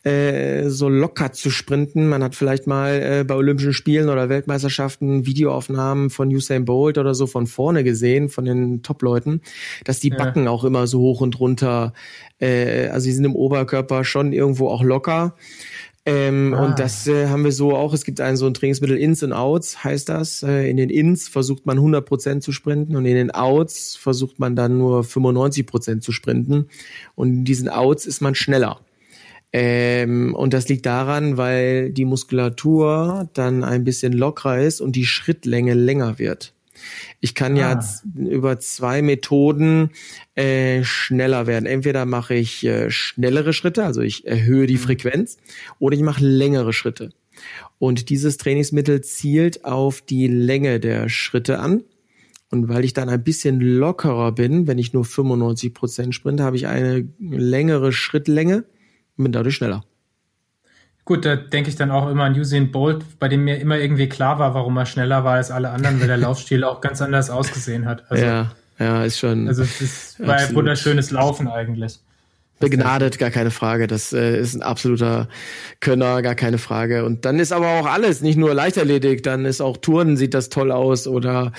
äh, 0.04 0.70
so 0.70 0.90
locker 0.90 1.32
zu 1.32 1.50
sprinten, 1.50 2.08
man 2.08 2.24
hat 2.24 2.36
vielleicht 2.36 2.68
mal 2.68 3.02
äh, 3.02 3.24
bei 3.24 3.36
Olympischen 3.36 3.74
Spielen 3.74 4.10
oder 4.10 4.30
Weltmeisterschaften 4.30 5.26
Videoaufnahmen 5.26 6.10
von 6.10 6.30
Usain 6.30 6.66
Bolt 6.66 6.98
oder 6.98 7.16
so 7.16 7.26
von 7.26 7.48
vorne 7.48 7.84
gesehen, 7.84 8.30
von 8.30 8.46
den 8.46 8.84
Top-Leuten, 8.84 9.42
dass 9.86 10.00
die 10.00 10.10
Backen 10.10 10.46
ja. 10.46 10.50
auch 10.50 10.64
immer 10.64 10.88
so 10.88 11.00
hoch 11.00 11.22
und 11.22 11.40
runter, 11.40 11.94
äh, 12.40 12.88
also 12.88 13.06
sie 13.06 13.14
sind 13.14 13.26
im 13.26 13.36
Oberkörper 13.36 14.04
schon 14.04 14.34
irgendwo 14.34 14.70
auch 14.70 14.84
locker. 14.84 15.36
Ähm, 16.06 16.54
ah. 16.54 16.66
Und 16.66 16.80
das 16.80 17.08
äh, 17.08 17.28
haben 17.28 17.44
wir 17.46 17.52
so 17.52 17.76
auch. 17.76 17.94
Es 17.94 18.04
gibt 18.04 18.20
ein 18.20 18.36
so 18.36 18.46
ein 18.46 18.54
Trainingsmittel 18.54 18.98
Ins 18.98 19.24
und 19.24 19.32
Outs, 19.32 19.84
heißt 19.84 20.10
das. 20.10 20.44
Äh, 20.44 20.70
in 20.70 20.78
den 20.78 20.90
Ins 20.90 21.30
versucht 21.30 21.66
man 21.66 21.78
100 21.78 22.06
Prozent 22.06 22.44
zu 22.44 22.52
sprinten 22.52 22.96
und 22.96 23.06
in 23.06 23.16
den 23.16 23.32
Outs 23.32 23.96
versucht 23.96 24.40
man 24.40 24.56
dann 24.56 24.78
nur 24.78 25.04
95 25.04 25.66
Prozent 25.66 26.04
zu 26.04 26.12
sprinten. 26.12 26.68
Und 27.16 27.30
in 27.30 27.46
diesen 27.46 27.70
Outs 27.70 28.06
ist 28.06 28.22
man 28.22 28.36
schneller. 28.36 28.82
Ähm, 29.54 30.34
und 30.36 30.54
das 30.54 30.68
liegt 30.68 30.86
daran, 30.86 31.38
weil 31.38 31.92
die 31.92 32.06
Muskulatur 32.06 33.30
dann 33.34 33.64
ein 33.64 33.84
bisschen 33.84 34.12
lockerer 34.12 34.60
ist 34.60 34.82
und 34.82 34.96
die 34.96 35.06
Schrittlänge 35.06 35.76
länger 35.76 36.18
wird. 36.20 36.54
Ich 37.20 37.36
kann 37.36 37.56
ah. 37.58 37.60
ja 37.60 37.80
über 38.16 38.60
zwei 38.60 39.02
Methoden 39.02 39.92
äh, 40.36 40.84
schneller 40.84 41.48
werden. 41.48 41.66
Entweder 41.66 42.06
mache 42.06 42.36
ich 42.36 42.64
äh, 42.66 42.90
schnellere 42.90 43.54
Schritte, 43.54 43.84
also 43.84 44.02
ich 44.02 44.26
erhöhe 44.26 44.68
die 44.68 44.76
mhm. 44.76 44.80
Frequenz, 44.80 45.38
oder 45.80 45.96
ich 45.96 46.04
mache 46.04 46.26
längere 46.26 46.74
Schritte. 46.74 47.12
Und 47.80 48.10
dieses 48.10 48.38
Trainingsmittel 48.38 49.02
zielt 49.02 49.66
auf 49.66 50.02
die 50.02 50.28
Länge 50.28 50.80
der 50.80 51.10
Schritte 51.10 51.60
an. 51.60 51.84
Und 52.50 52.70
weil 52.70 52.86
ich 52.86 52.94
dann 52.94 53.10
ein 53.10 53.24
bisschen 53.24 53.60
lockerer 53.60 54.32
bin, 54.32 54.68
wenn 54.68 54.78
ich 54.78 54.94
nur 54.94 55.06
95 55.06 55.74
Prozent 55.74 56.16
sprinte, 56.16 56.44
habe 56.44 56.56
ich 56.56 56.68
eine 56.68 57.10
längere 57.20 57.92
Schrittlänge 57.92 58.66
und 59.18 59.24
bin 59.24 59.32
dadurch 59.32 59.56
schneller. 59.56 59.84
Gut, 61.06 61.26
da 61.26 61.36
denke 61.36 61.70
ich 61.70 61.76
dann 61.76 61.92
auch 61.92 62.10
immer 62.10 62.24
an 62.24 62.34
Usain 62.34 62.72
Bolt, 62.72 63.04
bei 63.20 63.28
dem 63.28 63.44
mir 63.44 63.60
immer 63.60 63.78
irgendwie 63.78 64.08
klar 64.08 64.40
war, 64.40 64.54
warum 64.54 64.78
er 64.78 64.86
schneller 64.86 65.26
war 65.26 65.36
als 65.36 65.52
alle 65.52 65.70
anderen, 65.70 66.00
weil 66.00 66.08
der 66.08 66.18
Laufstil 66.26 66.64
auch 66.64 66.80
ganz 66.80 67.02
anders 67.02 67.30
ausgesehen 67.30 67.86
hat. 67.86 68.10
Also, 68.10 68.24
ja, 68.24 68.52
ja, 68.80 69.04
ist 69.04 69.20
schon. 69.20 69.48
Also 69.48 69.64
es 69.64 70.16
war 70.20 70.36
ein 70.36 70.56
wunderschönes 70.56 71.12
Laufen 71.12 71.48
eigentlich. 71.48 72.00
Begnadet, 72.60 73.20
gar 73.20 73.32
keine 73.32 73.52
Frage. 73.52 73.88
Das 73.88 74.14
äh, 74.14 74.40
ist 74.40 74.54
ein 74.54 74.62
absoluter 74.62 75.28
Könner, 75.82 76.22
gar 76.22 76.36
keine 76.36 76.58
Frage. 76.58 77.04
Und 77.04 77.26
dann 77.26 77.40
ist 77.40 77.52
aber 77.52 77.68
auch 77.68 77.86
alles, 77.86 78.22
nicht 78.22 78.38
nur 78.38 78.54
Leichtathletik, 78.54 79.22
dann 79.24 79.44
ist 79.44 79.60
auch 79.60 79.76
Turnen, 79.76 80.16
sieht 80.16 80.34
das 80.34 80.48
toll 80.48 80.72
aus 80.72 81.06
oder 81.06 81.52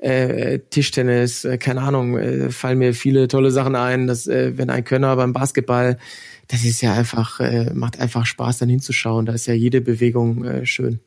äh, 0.00 0.58
Tischtennis, 0.68 1.46
äh, 1.46 1.56
keine 1.56 1.80
Ahnung, 1.80 2.18
äh, 2.18 2.50
fallen 2.50 2.78
mir 2.78 2.92
viele 2.92 3.28
tolle 3.28 3.50
Sachen 3.52 3.74
ein, 3.74 4.06
dass 4.06 4.26
äh, 4.26 4.58
wenn 4.58 4.68
ein 4.68 4.84
Könner 4.84 5.16
beim 5.16 5.32
Basketball 5.32 5.96
das 6.50 6.64
ist 6.64 6.80
ja 6.80 6.94
einfach, 6.94 7.38
äh, 7.38 7.72
macht 7.74 8.00
einfach 8.00 8.26
Spaß, 8.26 8.58
dann 8.58 8.68
hinzuschauen. 8.68 9.24
Da 9.24 9.32
ist 9.32 9.46
ja 9.46 9.54
jede 9.54 9.80
Bewegung 9.80 10.44
äh, 10.44 10.66
schön. 10.66 10.98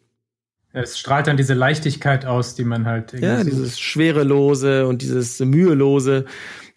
Es 0.72 0.98
strahlt 0.98 1.28
dann 1.28 1.38
diese 1.38 1.54
Leichtigkeit 1.54 2.26
aus, 2.26 2.56
die 2.56 2.64
man 2.64 2.86
halt. 2.86 3.14
Ja, 3.14 3.38
sucht. 3.38 3.48
dieses 3.48 3.80
Schwerelose 3.80 4.88
und 4.88 5.02
dieses 5.02 5.39
Mühelose. 5.39 6.26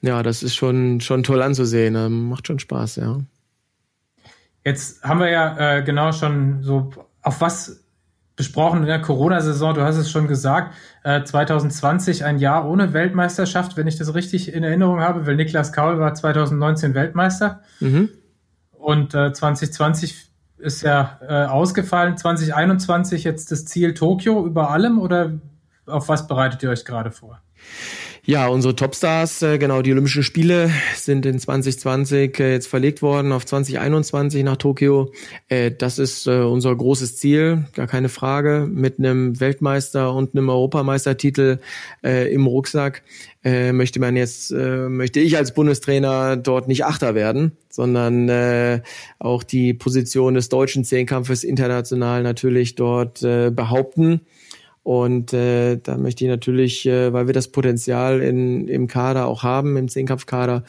Ja, 0.02 0.22
das 0.22 0.42
ist 0.42 0.56
schon, 0.56 1.00
schon 1.00 1.22
toll 1.22 1.42
anzusehen. 1.42 1.94
Ähm, 1.94 2.28
macht 2.28 2.48
schon 2.48 2.58
Spaß, 2.58 2.96
ja. 2.96 3.20
Jetzt 4.64 5.02
haben 5.04 5.20
wir 5.20 5.30
ja 5.30 5.76
äh, 5.78 5.82
genau 5.82 6.10
schon 6.10 6.62
so 6.62 6.90
auf 7.22 7.40
was 7.40 7.84
besprochen 8.34 8.80
in 8.80 8.86
der 8.86 9.00
Corona-Saison. 9.00 9.74
Du 9.74 9.82
hast 9.82 9.96
es 9.96 10.10
schon 10.10 10.26
gesagt, 10.26 10.74
äh, 11.04 11.22
2020 11.22 12.24
ein 12.24 12.38
Jahr 12.38 12.68
ohne 12.68 12.92
Weltmeisterschaft, 12.92 13.76
wenn 13.76 13.86
ich 13.86 13.96
das 13.96 14.12
richtig 14.14 14.52
in 14.52 14.64
Erinnerung 14.64 15.00
habe, 15.00 15.24
weil 15.24 15.36
Niklas 15.36 15.72
Kaul 15.72 16.00
war 16.00 16.14
2019 16.14 16.94
Weltmeister. 16.94 17.62
Mhm. 17.80 18.10
Und 18.86 19.14
äh, 19.14 19.32
2020 19.32 20.30
ist 20.58 20.82
ja 20.82 21.18
äh, 21.20 21.46
ausgefallen. 21.46 22.16
2021 22.16 23.24
jetzt 23.24 23.50
das 23.50 23.64
Ziel 23.64 23.94
Tokio 23.94 24.46
über 24.46 24.70
allem 24.70 25.00
oder 25.00 25.40
auf 25.86 26.08
was 26.08 26.28
bereitet 26.28 26.62
ihr 26.62 26.70
euch 26.70 26.84
gerade 26.84 27.10
vor? 27.10 27.42
Ja, 28.28 28.48
unsere 28.48 28.74
Topstars, 28.74 29.40
äh, 29.42 29.56
genau, 29.56 29.82
die 29.82 29.92
Olympischen 29.92 30.24
Spiele 30.24 30.68
sind 30.96 31.24
in 31.26 31.38
2020 31.38 32.40
äh, 32.40 32.54
jetzt 32.54 32.66
verlegt 32.66 33.00
worden 33.00 33.30
auf 33.30 33.46
2021 33.46 34.42
nach 34.42 34.56
Tokio. 34.56 35.12
Äh, 35.46 35.70
das 35.70 36.00
ist 36.00 36.26
unser 36.26 36.74
großes 36.74 37.18
Ziel, 37.18 37.66
gar 37.74 37.86
keine 37.86 38.08
Frage, 38.08 38.68
mit 38.68 38.98
einem 38.98 39.38
Weltmeister 39.38 40.12
und 40.12 40.34
einem 40.34 40.48
Europameistertitel 40.48 41.58
im 42.02 42.46
Rucksack 42.46 43.02
möchte 43.44 44.00
man 44.00 44.16
jetzt, 44.16 44.50
möchte 44.50 45.20
ich 45.20 45.36
als 45.36 45.54
Bundestrainer 45.54 46.36
dort 46.36 46.66
nicht 46.66 46.84
Achter 46.84 47.14
werden, 47.14 47.52
sondern 47.68 48.82
auch 49.18 49.42
die 49.44 49.72
Position 49.72 50.34
des 50.34 50.48
deutschen 50.48 50.84
Zehnkampfes 50.84 51.44
international 51.44 52.22
natürlich 52.22 52.74
dort 52.74 53.20
behaupten. 53.20 54.22
Und 54.86 55.32
äh, 55.32 55.78
da 55.82 55.96
möchte 55.96 56.22
ich 56.22 56.30
natürlich, 56.30 56.86
äh, 56.86 57.12
weil 57.12 57.26
wir 57.26 57.34
das 57.34 57.48
Potenzial 57.48 58.20
in, 58.20 58.68
im 58.68 58.86
Kader 58.86 59.26
auch 59.26 59.42
haben, 59.42 59.76
im 59.76 59.88
Zehnkampfkader, 59.88 60.62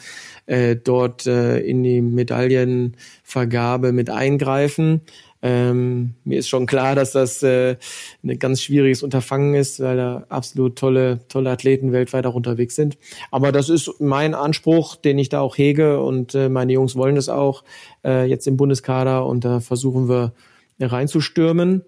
äh, 0.46 0.74
dort 0.74 1.28
äh, 1.28 1.60
in 1.60 1.84
die 1.84 2.00
Medaillenvergabe 2.00 3.92
mit 3.92 4.10
eingreifen. 4.10 5.02
Ähm, 5.40 6.14
mir 6.24 6.40
ist 6.40 6.48
schon 6.48 6.66
klar, 6.66 6.96
dass 6.96 7.12
das 7.12 7.44
äh, 7.44 7.76
ein 8.24 8.40
ganz 8.40 8.60
schwieriges 8.60 9.04
Unterfangen 9.04 9.54
ist, 9.54 9.78
weil 9.78 9.96
da 9.96 10.26
absolut 10.30 10.74
tolle, 10.74 11.20
tolle 11.28 11.50
Athleten 11.50 11.92
weltweit 11.92 12.26
auch 12.26 12.34
unterwegs 12.34 12.74
sind. 12.74 12.98
Aber 13.30 13.52
das 13.52 13.68
ist 13.68 14.00
mein 14.00 14.34
Anspruch, 14.34 14.96
den 14.96 15.20
ich 15.20 15.28
da 15.28 15.38
auch 15.38 15.56
hege 15.56 16.02
und 16.02 16.34
äh, 16.34 16.48
meine 16.48 16.72
Jungs 16.72 16.96
wollen 16.96 17.14
das 17.14 17.28
auch 17.28 17.62
äh, 18.04 18.24
jetzt 18.24 18.48
im 18.48 18.56
Bundeskader 18.56 19.24
und 19.26 19.44
da 19.44 19.60
versuchen 19.60 20.08
wir 20.08 20.32
reinzustürmen. 20.80 21.84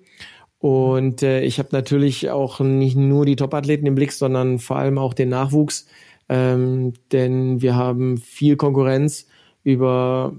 Und 0.60 1.22
äh, 1.22 1.40
ich 1.40 1.58
habe 1.58 1.70
natürlich 1.72 2.30
auch 2.30 2.60
nicht 2.60 2.94
nur 2.94 3.24
die 3.24 3.36
Top-Athleten 3.36 3.86
im 3.86 3.94
Blick, 3.94 4.12
sondern 4.12 4.58
vor 4.58 4.76
allem 4.76 4.98
auch 4.98 5.14
den 5.14 5.30
Nachwuchs. 5.30 5.86
Ähm, 6.28 6.92
denn 7.12 7.62
wir 7.62 7.74
haben 7.74 8.18
viel 8.18 8.56
Konkurrenz 8.56 9.26
über 9.64 10.34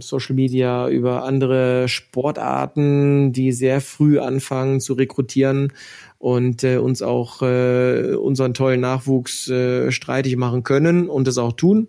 Social 0.00 0.34
Media, 0.34 0.88
über 0.88 1.24
andere 1.24 1.88
Sportarten, 1.88 3.32
die 3.32 3.52
sehr 3.52 3.80
früh 3.80 4.18
anfangen 4.18 4.80
zu 4.80 4.94
rekrutieren 4.94 5.72
und 6.18 6.64
äh, 6.64 6.78
uns 6.78 7.02
auch 7.02 7.42
äh, 7.42 8.14
unseren 8.14 8.54
tollen 8.54 8.80
Nachwuchs 8.80 9.48
äh, 9.50 9.90
streitig 9.92 10.36
machen 10.36 10.62
können 10.62 11.10
und 11.10 11.28
es 11.28 11.36
auch 11.36 11.52
tun. 11.52 11.88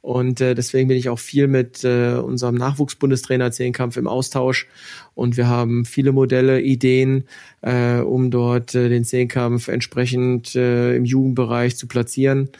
Und 0.00 0.40
äh, 0.40 0.54
deswegen 0.54 0.86
bin 0.86 0.96
ich 0.96 1.08
auch 1.08 1.18
viel 1.18 1.48
mit 1.48 1.82
äh, 1.82 2.12
unserem 2.12 2.54
Nachwuchsbundestrainer 2.54 3.50
Zehnkampf 3.50 3.96
im 3.96 4.06
Austausch. 4.06 4.68
Und 5.14 5.36
wir 5.36 5.48
haben 5.48 5.86
viele 5.86 6.12
Modelle, 6.12 6.60
Ideen, 6.60 7.24
äh, 7.62 8.00
um 8.00 8.30
dort 8.30 8.74
äh, 8.74 8.88
den 8.88 9.04
Zehnkampf 9.04 9.68
entsprechend 9.68 10.54
äh, 10.54 10.94
im 10.94 11.04
Jugendbereich 11.04 11.76
zu 11.76 11.88
platzieren. 11.88 12.50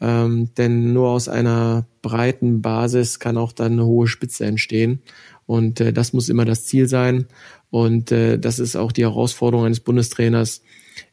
Ähm, 0.00 0.50
denn 0.56 0.92
nur 0.92 1.08
aus 1.10 1.28
einer 1.28 1.86
breiten 2.02 2.62
Basis 2.62 3.18
kann 3.18 3.36
auch 3.36 3.52
dann 3.52 3.72
eine 3.72 3.86
hohe 3.86 4.06
Spitze 4.06 4.44
entstehen. 4.44 5.02
Und 5.46 5.80
äh, 5.80 5.92
das 5.92 6.12
muss 6.12 6.28
immer 6.28 6.44
das 6.44 6.66
Ziel 6.66 6.88
sein. 6.88 7.26
Und 7.70 8.12
äh, 8.12 8.38
das 8.38 8.58
ist 8.58 8.76
auch 8.76 8.92
die 8.92 9.02
Herausforderung 9.02 9.66
eines 9.66 9.80
Bundestrainers, 9.80 10.62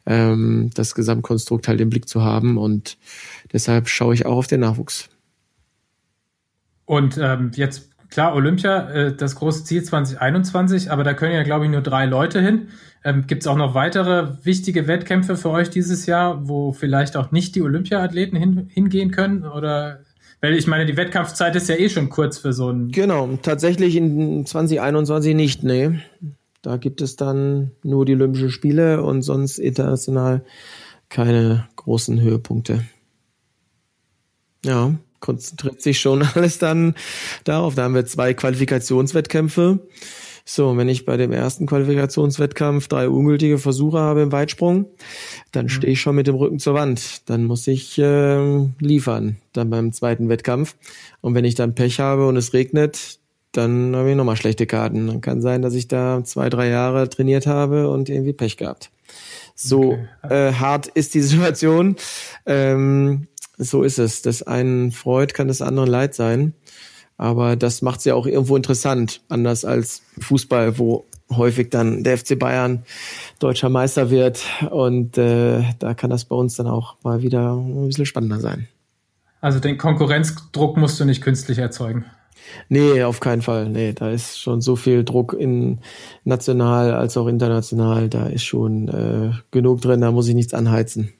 ähm, 0.06 0.70
das 0.74 0.94
Gesamtkonstrukt 0.94 1.68
halt 1.68 1.80
im 1.80 1.90
Blick 1.90 2.08
zu 2.08 2.22
haben. 2.22 2.58
Und 2.58 2.98
deshalb 3.52 3.88
schaue 3.88 4.14
ich 4.14 4.26
auch 4.26 4.36
auf 4.36 4.46
den 4.46 4.60
Nachwuchs. 4.60 5.08
Und 6.84 7.18
ähm, 7.18 7.52
jetzt 7.54 7.90
klar, 8.12 8.34
Olympia, 8.34 8.90
äh, 8.90 9.16
das 9.16 9.36
große 9.36 9.64
Ziel 9.64 9.82
2021, 9.82 10.90
aber 10.90 11.02
da 11.02 11.14
können 11.14 11.34
ja, 11.34 11.42
glaube 11.42 11.64
ich, 11.64 11.70
nur 11.70 11.80
drei 11.80 12.04
Leute 12.04 12.40
hin. 12.40 12.68
Ähm, 13.04 13.26
Gibt 13.26 13.42
es 13.42 13.46
auch 13.46 13.56
noch 13.56 13.74
weitere 13.74 14.36
wichtige 14.44 14.86
Wettkämpfe 14.86 15.36
für 15.36 15.50
euch 15.50 15.70
dieses 15.70 16.06
Jahr, 16.06 16.46
wo 16.46 16.72
vielleicht 16.72 17.16
auch 17.16 17.32
nicht 17.32 17.54
die 17.54 17.62
Olympiaathleten 17.62 18.38
hin, 18.38 18.68
hingehen 18.70 19.10
können? 19.10 19.44
Oder 19.44 20.00
weil 20.42 20.54
ich 20.54 20.66
meine, 20.66 20.84
die 20.86 20.96
Wettkampfzeit 20.96 21.56
ist 21.56 21.68
ja 21.68 21.76
eh 21.76 21.88
schon 21.88 22.10
kurz 22.10 22.36
für 22.36 22.52
so 22.52 22.70
ein. 22.70 22.90
Genau, 22.90 23.38
tatsächlich 23.42 23.96
in 23.96 24.44
2021 24.44 25.34
nicht, 25.34 25.62
nee. 25.62 25.98
Da 26.60 26.76
gibt 26.76 27.00
es 27.00 27.16
dann 27.16 27.72
nur 27.82 28.04
die 28.04 28.14
Olympischen 28.14 28.50
Spiele 28.50 29.02
und 29.02 29.22
sonst 29.22 29.58
international 29.58 30.44
keine 31.08 31.66
großen 31.76 32.20
Höhepunkte. 32.20 32.84
Ja, 34.64 34.94
konzentriert 35.22 35.80
sich 35.80 35.98
schon 35.98 36.22
alles 36.34 36.58
dann 36.58 36.94
darauf. 37.44 37.74
Da 37.74 37.84
haben 37.84 37.94
wir 37.94 38.04
zwei 38.04 38.34
Qualifikationswettkämpfe. 38.34 39.78
So, 40.44 40.76
wenn 40.76 40.88
ich 40.88 41.06
bei 41.06 41.16
dem 41.16 41.32
ersten 41.32 41.66
Qualifikationswettkampf 41.66 42.88
drei 42.88 43.08
ungültige 43.08 43.58
Versuche 43.58 44.00
habe 44.00 44.22
im 44.22 44.32
Weitsprung, 44.32 44.86
dann 45.52 45.66
mhm. 45.66 45.70
stehe 45.70 45.92
ich 45.92 46.00
schon 46.00 46.16
mit 46.16 46.26
dem 46.26 46.34
Rücken 46.34 46.58
zur 46.58 46.74
Wand. 46.74 47.30
Dann 47.30 47.44
muss 47.44 47.66
ich 47.68 47.96
äh, 47.98 48.66
liefern, 48.80 49.36
dann 49.52 49.70
beim 49.70 49.92
zweiten 49.92 50.28
Wettkampf. 50.28 50.74
Und 51.20 51.34
wenn 51.34 51.44
ich 51.44 51.54
dann 51.54 51.76
Pech 51.76 52.00
habe 52.00 52.26
und 52.26 52.36
es 52.36 52.52
regnet, 52.52 53.20
dann 53.52 53.94
habe 53.94 54.10
ich 54.10 54.16
nochmal 54.16 54.36
schlechte 54.36 54.66
Karten. 54.66 55.06
Dann 55.06 55.20
kann 55.20 55.42
sein, 55.42 55.62
dass 55.62 55.74
ich 55.74 55.86
da 55.86 56.24
zwei, 56.24 56.50
drei 56.50 56.68
Jahre 56.68 57.08
trainiert 57.08 57.46
habe 57.46 57.88
und 57.88 58.08
irgendwie 58.08 58.32
Pech 58.32 58.56
gehabt. 58.56 58.90
So 59.54 59.92
okay. 60.24 60.48
äh, 60.48 60.52
hart 60.54 60.88
ist 60.88 61.14
die 61.14 61.20
Situation. 61.22 61.94
Ähm, 62.46 63.28
so 63.62 63.82
ist 63.82 63.98
es. 63.98 64.22
Das 64.22 64.42
einen 64.42 64.92
freut, 64.92 65.34
kann 65.34 65.48
das 65.48 65.62
anderen 65.62 65.88
leid 65.88 66.14
sein. 66.14 66.54
Aber 67.16 67.56
das 67.56 67.82
macht 67.82 68.00
es 68.00 68.04
ja 68.04 68.14
auch 68.14 68.26
irgendwo 68.26 68.56
interessant, 68.56 69.20
anders 69.28 69.64
als 69.64 70.02
Fußball, 70.18 70.78
wo 70.78 71.04
häufig 71.30 71.70
dann 71.70 72.02
der 72.02 72.18
FC 72.18 72.38
Bayern 72.38 72.84
deutscher 73.38 73.68
Meister 73.68 74.10
wird. 74.10 74.42
Und 74.70 75.18
äh, 75.18 75.62
da 75.78 75.94
kann 75.94 76.10
das 76.10 76.24
bei 76.24 76.36
uns 76.36 76.56
dann 76.56 76.66
auch 76.66 76.96
mal 77.02 77.22
wieder 77.22 77.54
ein 77.54 77.86
bisschen 77.86 78.06
spannender 78.06 78.40
sein. 78.40 78.68
Also 79.40 79.58
den 79.58 79.78
Konkurrenzdruck 79.78 80.76
musst 80.76 81.00
du 81.00 81.04
nicht 81.04 81.22
künstlich 81.22 81.58
erzeugen. 81.58 82.06
Nee, 82.68 83.02
auf 83.02 83.20
keinen 83.20 83.42
Fall. 83.42 83.68
Nee, 83.68 83.92
da 83.92 84.10
ist 84.10 84.40
schon 84.40 84.60
so 84.60 84.76
viel 84.76 85.04
Druck 85.04 85.32
in 85.32 85.80
national 86.24 86.92
als 86.92 87.16
auch 87.16 87.26
international. 87.26 88.08
Da 88.08 88.26
ist 88.26 88.44
schon 88.44 88.88
äh, 88.88 89.32
genug 89.50 89.80
drin, 89.80 90.00
da 90.00 90.10
muss 90.10 90.28
ich 90.28 90.34
nichts 90.34 90.54
anheizen. 90.54 91.12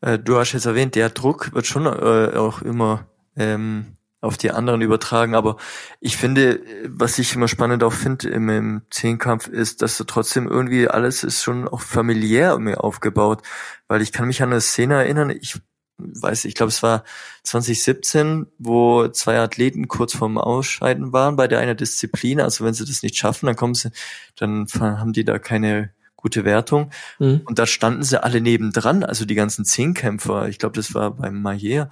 Äh, 0.00 0.18
du 0.18 0.38
hast 0.38 0.52
jetzt 0.52 0.66
erwähnt, 0.66 0.94
der 0.94 1.10
Druck 1.10 1.52
wird 1.54 1.66
schon 1.66 1.86
äh, 1.86 2.36
auch 2.36 2.62
immer 2.62 3.06
ähm, 3.36 3.96
auf 4.20 4.36
die 4.36 4.50
anderen 4.50 4.80
übertragen. 4.80 5.34
Aber 5.34 5.56
ich 6.00 6.16
finde, 6.16 6.60
was 6.86 7.18
ich 7.18 7.34
immer 7.34 7.48
spannend 7.48 7.82
auch 7.82 7.92
finde 7.92 8.28
im, 8.28 8.48
im 8.48 8.82
Zehnkampf 8.90 9.48
ist, 9.48 9.82
dass 9.82 9.96
so 9.96 10.04
trotzdem 10.04 10.48
irgendwie 10.48 10.88
alles 10.88 11.24
ist 11.24 11.42
schon 11.42 11.68
auch 11.68 11.80
familiär 11.80 12.58
mir 12.58 12.82
aufgebaut. 12.82 13.42
Weil 13.86 14.02
ich 14.02 14.12
kann 14.12 14.26
mich 14.26 14.42
an 14.42 14.50
eine 14.50 14.60
Szene 14.60 14.94
erinnern, 14.94 15.30
ich 15.30 15.60
weiß, 15.98 16.44
ich 16.44 16.54
glaube, 16.54 16.70
es 16.70 16.82
war 16.82 17.04
2017, 17.42 18.46
wo 18.58 19.08
zwei 19.08 19.38
Athleten 19.38 19.88
kurz 19.88 20.14
vorm 20.14 20.38
Ausscheiden 20.38 21.12
waren 21.12 21.36
bei 21.36 21.48
der 21.48 21.58
einer 21.58 21.74
Disziplin. 21.74 22.40
Also 22.40 22.64
wenn 22.64 22.74
sie 22.74 22.84
das 22.84 23.02
nicht 23.02 23.16
schaffen, 23.16 23.46
dann 23.46 23.56
kommen 23.56 23.74
sie, 23.74 23.90
dann 24.36 24.66
haben 24.80 25.12
die 25.12 25.24
da 25.24 25.38
keine 25.38 25.92
gute 26.18 26.44
Wertung. 26.44 26.90
Mhm. 27.18 27.40
Und 27.46 27.58
da 27.58 27.66
standen 27.66 28.02
sie 28.02 28.22
alle 28.22 28.42
nebendran, 28.42 29.04
also 29.04 29.24
die 29.24 29.34
ganzen 29.34 29.64
Zehnkämpfer. 29.64 30.48
Ich 30.48 30.58
glaube, 30.58 30.76
das 30.76 30.94
war 30.94 31.12
beim 31.12 31.40
Mayer 31.40 31.88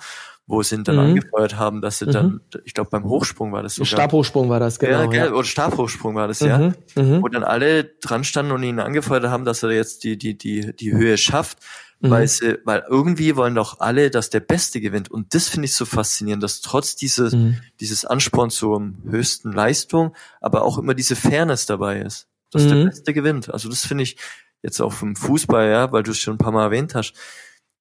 wo 0.46 0.62
sie 0.62 0.76
ihn 0.76 0.84
dann 0.84 0.96
mhm. 0.96 1.02
angefeuert 1.02 1.56
haben, 1.56 1.80
dass 1.80 1.98
sie 1.98 2.06
mhm. 2.06 2.12
dann, 2.12 2.40
ich 2.64 2.72
glaube 2.72 2.90
beim 2.90 3.04
Hochsprung 3.04 3.52
war 3.52 3.62
das 3.62 3.74
sogar. 3.74 3.86
Stabhochsprung 3.86 4.48
war 4.48 4.60
das, 4.60 4.78
genau. 4.78 5.10
Ja, 5.10 5.26
ja. 5.26 5.32
Oder 5.32 5.44
Stabhochsprung 5.44 6.14
war 6.14 6.28
das, 6.28 6.40
mhm. 6.40 6.46
ja. 6.46 6.58
Mhm. 6.94 7.22
Wo 7.22 7.28
dann 7.28 7.42
alle 7.42 7.84
dran 7.84 8.22
standen 8.22 8.52
und 8.52 8.62
ihn 8.62 8.78
angefeuert 8.78 9.24
haben, 9.24 9.44
dass 9.44 9.62
er 9.62 9.72
jetzt 9.72 10.04
die, 10.04 10.16
die, 10.16 10.38
die, 10.38 10.74
die 10.74 10.92
Höhe 10.92 11.18
schafft. 11.18 11.58
Mhm. 12.00 12.10
Weil 12.10 12.28
sie, 12.28 12.58
weil 12.64 12.84
irgendwie 12.88 13.36
wollen 13.36 13.54
doch 13.54 13.80
alle, 13.80 14.10
dass 14.10 14.30
der 14.30 14.40
Beste 14.40 14.80
gewinnt. 14.80 15.10
Und 15.10 15.34
das 15.34 15.48
finde 15.48 15.64
ich 15.64 15.74
so 15.74 15.84
faszinierend, 15.84 16.42
dass 16.42 16.60
trotz 16.60 16.94
dieses, 16.94 17.32
mhm. 17.32 17.58
dieses 17.80 18.04
Ansporn 18.04 18.50
zur 18.50 18.92
höchsten 19.08 19.50
Leistung, 19.50 20.14
aber 20.40 20.62
auch 20.62 20.78
immer 20.78 20.94
diese 20.94 21.16
Fairness 21.16 21.66
dabei 21.66 22.00
ist. 22.00 22.28
Dass 22.50 22.66
der 22.68 22.84
Beste 22.84 23.12
gewinnt. 23.12 23.52
Also 23.52 23.68
das 23.68 23.86
finde 23.86 24.04
ich 24.04 24.16
jetzt 24.62 24.80
auch 24.80 24.92
vom 24.92 25.16
Fußball, 25.16 25.68
ja, 25.68 25.92
weil 25.92 26.02
du 26.02 26.12
es 26.12 26.18
schon 26.18 26.34
ein 26.34 26.38
paar 26.38 26.52
Mal 26.52 26.64
erwähnt 26.64 26.94
hast 26.94 27.14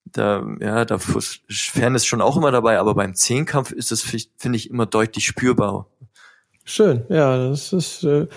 da, 0.06 0.46
ja, 0.60 0.86
da 0.86 0.98
Fairness 1.00 2.06
schon 2.06 2.22
auch 2.22 2.38
immer 2.38 2.52
dabei, 2.52 2.80
aber 2.80 2.96
beim 2.96 3.16
Zehnkampf 3.16 3.72
ist 3.72 3.92
es, 3.92 4.02
finde 4.02 4.58
ich, 4.58 4.70
immer 4.70 4.86
deutlich 4.86 5.26
spürbar. 5.26 5.88
Schön, 6.64 7.04
ja, 7.10 7.50
das 7.50 7.74
ist 7.74 8.04
äh, 8.04 8.28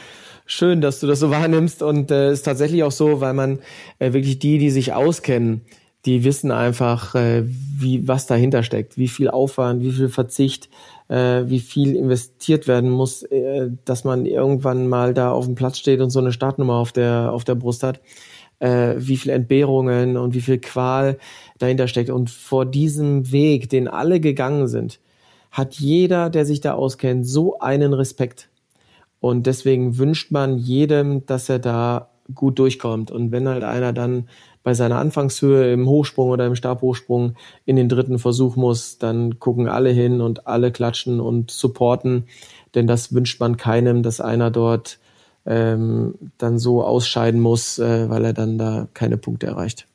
schön, 0.46 0.80
dass 0.80 1.00
du 1.00 1.06
das 1.06 1.20
so 1.20 1.30
wahrnimmst 1.30 1.82
und 1.82 2.10
äh, 2.10 2.32
ist 2.32 2.42
tatsächlich 2.42 2.82
auch 2.82 2.92
so, 2.92 3.20
weil 3.20 3.34
man 3.34 3.60
äh, 3.98 4.12
wirklich 4.12 4.38
die, 4.38 4.58
die 4.58 4.70
sich 4.70 4.92
auskennen, 4.92 5.62
die 6.04 6.24
wissen 6.24 6.50
einfach, 6.52 7.14
äh, 7.14 7.44
wie 7.46 8.06
was 8.06 8.26
dahinter 8.26 8.62
steckt, 8.62 8.96
wie 8.96 9.08
viel 9.08 9.28
Aufwand, 9.28 9.82
wie 9.82 9.92
viel 9.92 10.08
Verzicht, 10.08 10.68
äh, 11.08 11.44
wie 11.46 11.60
viel 11.60 11.96
investiert 11.96 12.68
werden 12.68 12.90
muss, 12.90 13.22
äh, 13.24 13.70
dass 13.84 14.04
man 14.04 14.26
irgendwann 14.26 14.88
mal 14.88 15.14
da 15.14 15.32
auf 15.32 15.46
dem 15.46 15.54
Platz 15.54 15.78
steht 15.78 16.00
und 16.00 16.10
so 16.10 16.20
eine 16.20 16.32
Startnummer 16.32 16.74
auf 16.74 16.92
der 16.92 17.32
auf 17.32 17.44
der 17.44 17.56
Brust 17.56 17.82
hat 17.82 18.00
äh, 18.60 18.94
wie 18.98 19.16
viel 19.16 19.30
Entbehrungen 19.30 20.16
und 20.16 20.34
wie 20.34 20.40
viel 20.40 20.58
Qual 20.58 21.18
dahinter 21.58 21.88
steckt. 21.88 22.10
Und 22.10 22.30
vor 22.30 22.66
diesem 22.66 23.30
Weg, 23.32 23.68
den 23.68 23.88
alle 23.88 24.20
gegangen 24.20 24.68
sind, 24.68 25.00
hat 25.50 25.74
jeder, 25.74 26.30
der 26.30 26.44
sich 26.44 26.60
da 26.60 26.74
auskennt, 26.74 27.26
so 27.26 27.58
einen 27.58 27.92
Respekt. 27.92 28.48
Und 29.20 29.46
deswegen 29.46 29.98
wünscht 29.98 30.30
man 30.30 30.58
jedem, 30.58 31.26
dass 31.26 31.48
er 31.48 31.58
da 31.58 32.10
gut 32.34 32.58
durchkommt. 32.58 33.10
Und 33.10 33.32
wenn 33.32 33.48
halt 33.48 33.64
einer 33.64 33.92
dann 33.92 34.28
bei 34.68 34.74
seiner 34.74 34.98
Anfangshöhe 34.98 35.72
im 35.72 35.88
Hochsprung 35.88 36.28
oder 36.28 36.44
im 36.44 36.54
Stabhochsprung 36.54 37.36
in 37.64 37.76
den 37.76 37.88
dritten 37.88 38.18
Versuch 38.18 38.54
muss, 38.54 38.98
dann 38.98 39.38
gucken 39.38 39.66
alle 39.66 39.88
hin 39.88 40.20
und 40.20 40.46
alle 40.46 40.70
klatschen 40.70 41.20
und 41.20 41.50
supporten. 41.50 42.24
Denn 42.74 42.86
das 42.86 43.14
wünscht 43.14 43.40
man 43.40 43.56
keinem, 43.56 44.02
dass 44.02 44.20
einer 44.20 44.50
dort 44.50 44.98
ähm, 45.46 46.16
dann 46.36 46.58
so 46.58 46.84
ausscheiden 46.84 47.40
muss, 47.40 47.78
äh, 47.78 48.10
weil 48.10 48.26
er 48.26 48.34
dann 48.34 48.58
da 48.58 48.88
keine 48.92 49.16
Punkte 49.16 49.46
erreicht. 49.46 49.87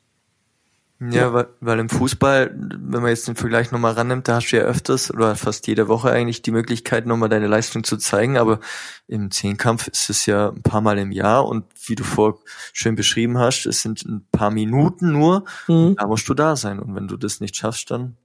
Ja, 1.11 1.33
weil, 1.33 1.47
weil 1.59 1.79
im 1.79 1.89
Fußball, 1.89 2.51
wenn 2.55 3.01
man 3.01 3.09
jetzt 3.09 3.27
den 3.27 3.35
Vergleich 3.35 3.71
nochmal 3.71 3.93
rannimmt, 3.93 4.27
da 4.27 4.35
hast 4.35 4.51
du 4.51 4.57
ja 4.57 4.63
öfters 4.63 5.11
oder 5.11 5.35
fast 5.35 5.67
jede 5.67 5.87
Woche 5.87 6.11
eigentlich 6.11 6.41
die 6.41 6.51
Möglichkeit, 6.51 7.05
nochmal 7.05 7.29
deine 7.29 7.47
Leistung 7.47 7.83
zu 7.83 7.97
zeigen, 7.97 8.37
aber 8.37 8.59
im 9.07 9.31
Zehnkampf 9.31 9.87
ist 9.87 10.09
es 10.09 10.25
ja 10.25 10.49
ein 10.49 10.61
paar 10.61 10.81
Mal 10.81 10.99
im 10.99 11.11
Jahr. 11.11 11.47
Und 11.47 11.65
wie 11.87 11.95
du 11.95 12.03
vor 12.03 12.39
schön 12.73 12.95
beschrieben 12.95 13.37
hast, 13.37 13.65
es 13.65 13.81
sind 13.81 14.05
ein 14.05 14.27
paar 14.31 14.51
Minuten 14.51 15.11
nur, 15.11 15.45
mhm. 15.67 15.95
da 15.95 16.07
musst 16.07 16.29
du 16.29 16.33
da 16.33 16.55
sein. 16.55 16.79
Und 16.79 16.95
wenn 16.95 17.07
du 17.07 17.17
das 17.17 17.39
nicht 17.39 17.55
schaffst, 17.55 17.89
dann 17.91 18.17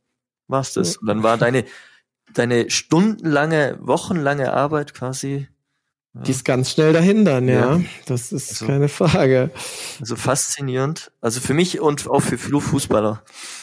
war's 0.47 0.75
das. 0.75 0.99
Und 0.99 1.07
dann 1.07 1.23
war 1.23 1.39
deine, 1.39 1.65
deine 2.35 2.71
stundenlange, 2.71 3.79
wochenlange 3.81 4.53
Arbeit 4.53 4.95
quasi 4.95 5.49
die 6.27 6.31
ist 6.31 6.45
ganz 6.45 6.71
schnell 6.71 6.93
dahin 6.93 7.25
dann, 7.25 7.49
ja. 7.49 7.77
ja. 7.77 7.81
Das 8.07 8.33
ist 8.33 8.51
also, 8.51 8.67
keine 8.67 8.89
Frage. 8.89 9.51
Also 10.01 10.17
faszinierend. 10.17 11.11
Also 11.21 11.41
für 11.41 11.55
mich 11.55 11.81
und 11.81 12.09
auch 12.09 12.21
für 12.21 12.39
Fußballer. 12.39 13.23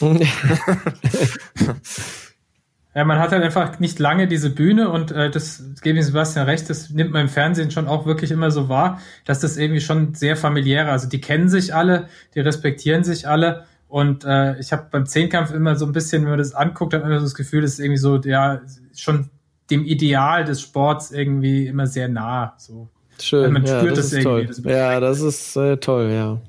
ja, 2.94 3.04
man 3.04 3.18
hat 3.18 3.32
halt 3.32 3.42
einfach 3.42 3.78
nicht 3.78 3.98
lange 3.98 4.26
diese 4.26 4.50
Bühne 4.50 4.90
und 4.90 5.10
äh, 5.12 5.30
das 5.30 5.62
gebe 5.82 5.98
ich 5.98 6.06
Sebastian 6.06 6.46
recht, 6.46 6.70
das 6.70 6.90
nimmt 6.90 7.12
man 7.12 7.22
im 7.22 7.28
Fernsehen 7.28 7.70
schon 7.70 7.88
auch 7.88 8.06
wirklich 8.06 8.30
immer 8.30 8.50
so 8.50 8.68
wahr, 8.68 9.00
dass 9.24 9.40
das 9.40 9.56
irgendwie 9.56 9.80
schon 9.80 10.14
sehr 10.14 10.36
familiär, 10.36 10.90
also 10.90 11.08
die 11.08 11.20
kennen 11.20 11.48
sich 11.48 11.74
alle, 11.74 12.08
die 12.34 12.40
respektieren 12.40 13.04
sich 13.04 13.28
alle 13.28 13.66
und 13.88 14.24
äh, 14.24 14.58
ich 14.58 14.72
habe 14.72 14.88
beim 14.90 15.06
Zehnkampf 15.06 15.52
immer 15.52 15.76
so 15.76 15.86
ein 15.86 15.92
bisschen, 15.92 16.22
wenn 16.22 16.30
man 16.30 16.38
das 16.38 16.54
anguckt, 16.54 16.92
hat 16.94 17.02
man 17.02 17.10
immer 17.10 17.20
so 17.20 17.26
das 17.26 17.34
Gefühl, 17.34 17.62
das 17.62 17.74
ist 17.74 17.80
irgendwie 17.80 17.98
so, 17.98 18.20
ja, 18.20 18.60
schon 18.94 19.30
dem 19.70 19.84
Ideal 19.84 20.44
des 20.44 20.60
Sports 20.62 21.10
irgendwie 21.10 21.66
immer 21.66 21.86
sehr 21.86 22.08
nah. 22.08 22.54
So. 22.58 22.88
Schön. 23.20 23.44
Weil 23.44 23.50
man 23.50 23.66
spürt 23.66 23.84
ja, 23.84 23.90
das, 23.90 24.10
das 24.10 24.12
irgendwie. 24.12 24.46
Das 24.46 24.62
ja, 24.64 25.00
das 25.00 25.20
ist 25.20 25.56
äh, 25.56 25.76
toll, 25.78 26.10
ja. 26.12 26.40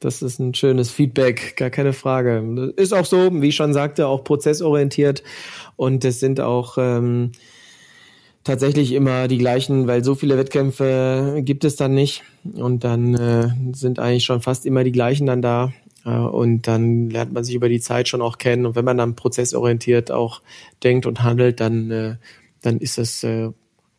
Das 0.00 0.20
ist 0.20 0.38
ein 0.38 0.54
schönes 0.54 0.90
Feedback, 0.90 1.56
gar 1.56 1.70
keine 1.70 1.92
Frage. 1.92 2.72
Ist 2.76 2.92
auch 2.92 3.06
so, 3.06 3.30
wie 3.40 3.48
ich 3.48 3.56
schon 3.56 3.72
sagte, 3.72 4.06
auch 4.06 4.24
prozessorientiert 4.24 5.22
und 5.76 6.04
es 6.04 6.20
sind 6.20 6.38
auch 6.38 6.76
ähm, 6.78 7.32
tatsächlich 8.44 8.92
immer 8.92 9.26
die 9.26 9.38
gleichen, 9.38 9.86
weil 9.86 10.04
so 10.04 10.14
viele 10.14 10.36
Wettkämpfe 10.36 11.40
gibt 11.40 11.64
es 11.64 11.76
dann 11.76 11.94
nicht 11.94 12.24
und 12.54 12.84
dann 12.84 13.14
äh, 13.14 13.48
sind 13.72 13.98
eigentlich 13.98 14.24
schon 14.24 14.42
fast 14.42 14.66
immer 14.66 14.84
die 14.84 14.92
gleichen 14.92 15.26
dann 15.26 15.40
da 15.40 15.72
und 16.10 16.68
dann 16.68 17.10
lernt 17.10 17.32
man 17.32 17.44
sich 17.44 17.54
über 17.54 17.68
die 17.68 17.80
Zeit 17.80 18.08
schon 18.08 18.22
auch 18.22 18.38
kennen. 18.38 18.66
Und 18.66 18.76
wenn 18.76 18.84
man 18.84 18.96
dann 18.96 19.16
prozessorientiert 19.16 20.10
auch 20.10 20.40
denkt 20.82 21.06
und 21.06 21.22
handelt, 21.22 21.60
dann, 21.60 21.90
äh, 21.90 22.16
dann 22.62 22.78
ist 22.78 22.98
das 22.98 23.24
äh, 23.24 23.50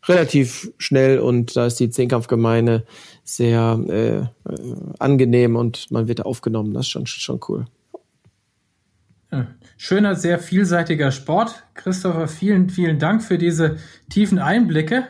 relativ 0.06 0.72
schnell 0.78 1.20
und 1.20 1.56
da 1.56 1.66
ist 1.66 1.80
die 1.80 1.90
Zehnkampfgemeinde 1.90 2.86
sehr 3.24 3.80
äh, 3.90 4.52
angenehm 5.00 5.56
und 5.56 5.92
man 5.92 6.08
wird 6.08 6.26
aufgenommen. 6.26 6.74
Das 6.74 6.86
ist 6.86 6.92
schon, 6.92 7.08
schon 7.08 7.40
cool. 7.50 7.66
schöner, 9.76 10.16
sehr 10.16 10.40
vielseitiger 10.40 11.12
Sport. 11.12 11.64
Christopher, 11.74 12.30
vielen, 12.30 12.70
vielen 12.70 13.00
Dank 13.00 13.22
für 13.22 13.38
diese 13.38 13.78
tiefen 14.10 14.40
Einblicke. 14.40 15.08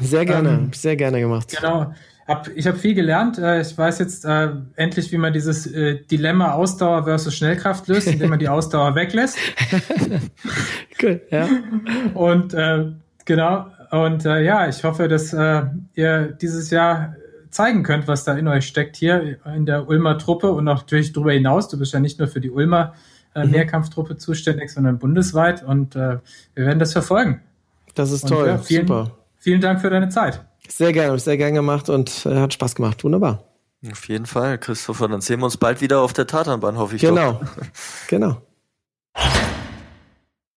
Sehr 0.00 0.26
gerne, 0.26 0.50
ähm, 0.50 0.72
sehr 0.74 0.96
gerne 0.96 1.20
gemacht. 1.20 1.56
Genau. 1.56 1.94
Hab, 2.26 2.48
ich 2.54 2.66
habe 2.66 2.78
viel 2.78 2.94
gelernt. 2.94 3.38
Äh, 3.38 3.60
ich 3.60 3.76
weiß 3.76 3.98
jetzt 3.98 4.24
äh, 4.24 4.48
endlich, 4.76 5.12
wie 5.12 5.18
man 5.18 5.32
dieses 5.32 5.66
äh, 5.66 6.00
Dilemma 6.04 6.52
Ausdauer 6.52 7.04
versus 7.04 7.34
Schnellkraft 7.34 7.86
löst, 7.88 8.06
indem 8.06 8.30
man 8.30 8.38
die 8.38 8.48
Ausdauer 8.48 8.94
weglässt. 8.94 9.36
cool, 11.02 11.20
ja. 11.30 11.48
Und 12.14 12.54
äh, 12.54 12.92
genau. 13.24 13.66
Und 13.90 14.24
äh, 14.24 14.42
ja, 14.42 14.68
ich 14.68 14.82
hoffe, 14.84 15.08
dass 15.08 15.32
äh, 15.32 15.62
ihr 15.94 16.28
dieses 16.40 16.70
Jahr 16.70 17.16
zeigen 17.50 17.84
könnt, 17.84 18.08
was 18.08 18.24
da 18.24 18.34
in 18.34 18.48
euch 18.48 18.66
steckt 18.66 18.96
hier 18.96 19.38
in 19.54 19.66
der 19.66 19.88
Ulmer 19.88 20.18
Truppe 20.18 20.50
und 20.50 20.64
natürlich 20.64 21.12
darüber 21.12 21.32
hinaus. 21.32 21.68
Du 21.68 21.78
bist 21.78 21.92
ja 21.92 22.00
nicht 22.00 22.18
nur 22.18 22.26
für 22.26 22.40
die 22.40 22.50
Ulmer 22.50 22.94
äh, 23.34 23.44
mhm. 23.44 23.52
Mehrkampftruppe 23.52 24.16
zuständig, 24.16 24.70
sondern 24.70 24.98
bundesweit 24.98 25.62
und 25.62 25.94
äh, 25.94 26.18
wir 26.54 26.66
werden 26.66 26.78
das 26.78 26.92
verfolgen. 26.92 27.42
Das 27.94 28.10
ist 28.10 28.24
und, 28.24 28.30
toll, 28.30 28.46
ja, 28.48 28.58
vielen, 28.58 28.86
super. 28.86 29.10
Vielen 29.44 29.60
Dank 29.60 29.82
für 29.82 29.90
deine 29.90 30.08
Zeit. 30.08 30.42
Sehr 30.66 30.94
gerne, 30.94 31.18
sehr 31.18 31.36
gerne 31.36 31.52
gemacht 31.52 31.90
und 31.90 32.24
äh, 32.24 32.36
hat 32.36 32.54
Spaß 32.54 32.74
gemacht. 32.74 33.04
Wunderbar. 33.04 33.44
Auf 33.92 34.08
jeden 34.08 34.24
Fall, 34.24 34.56
Christopher. 34.56 35.06
Dann 35.06 35.20
sehen 35.20 35.40
wir 35.40 35.44
uns 35.44 35.58
bald 35.58 35.82
wieder 35.82 36.00
auf 36.00 36.14
der 36.14 36.26
Tatanbahn, 36.26 36.78
hoffe 36.78 36.96
ich. 36.96 37.02
Genau, 37.02 37.32
doch. 37.34 37.48
genau. 38.08 38.40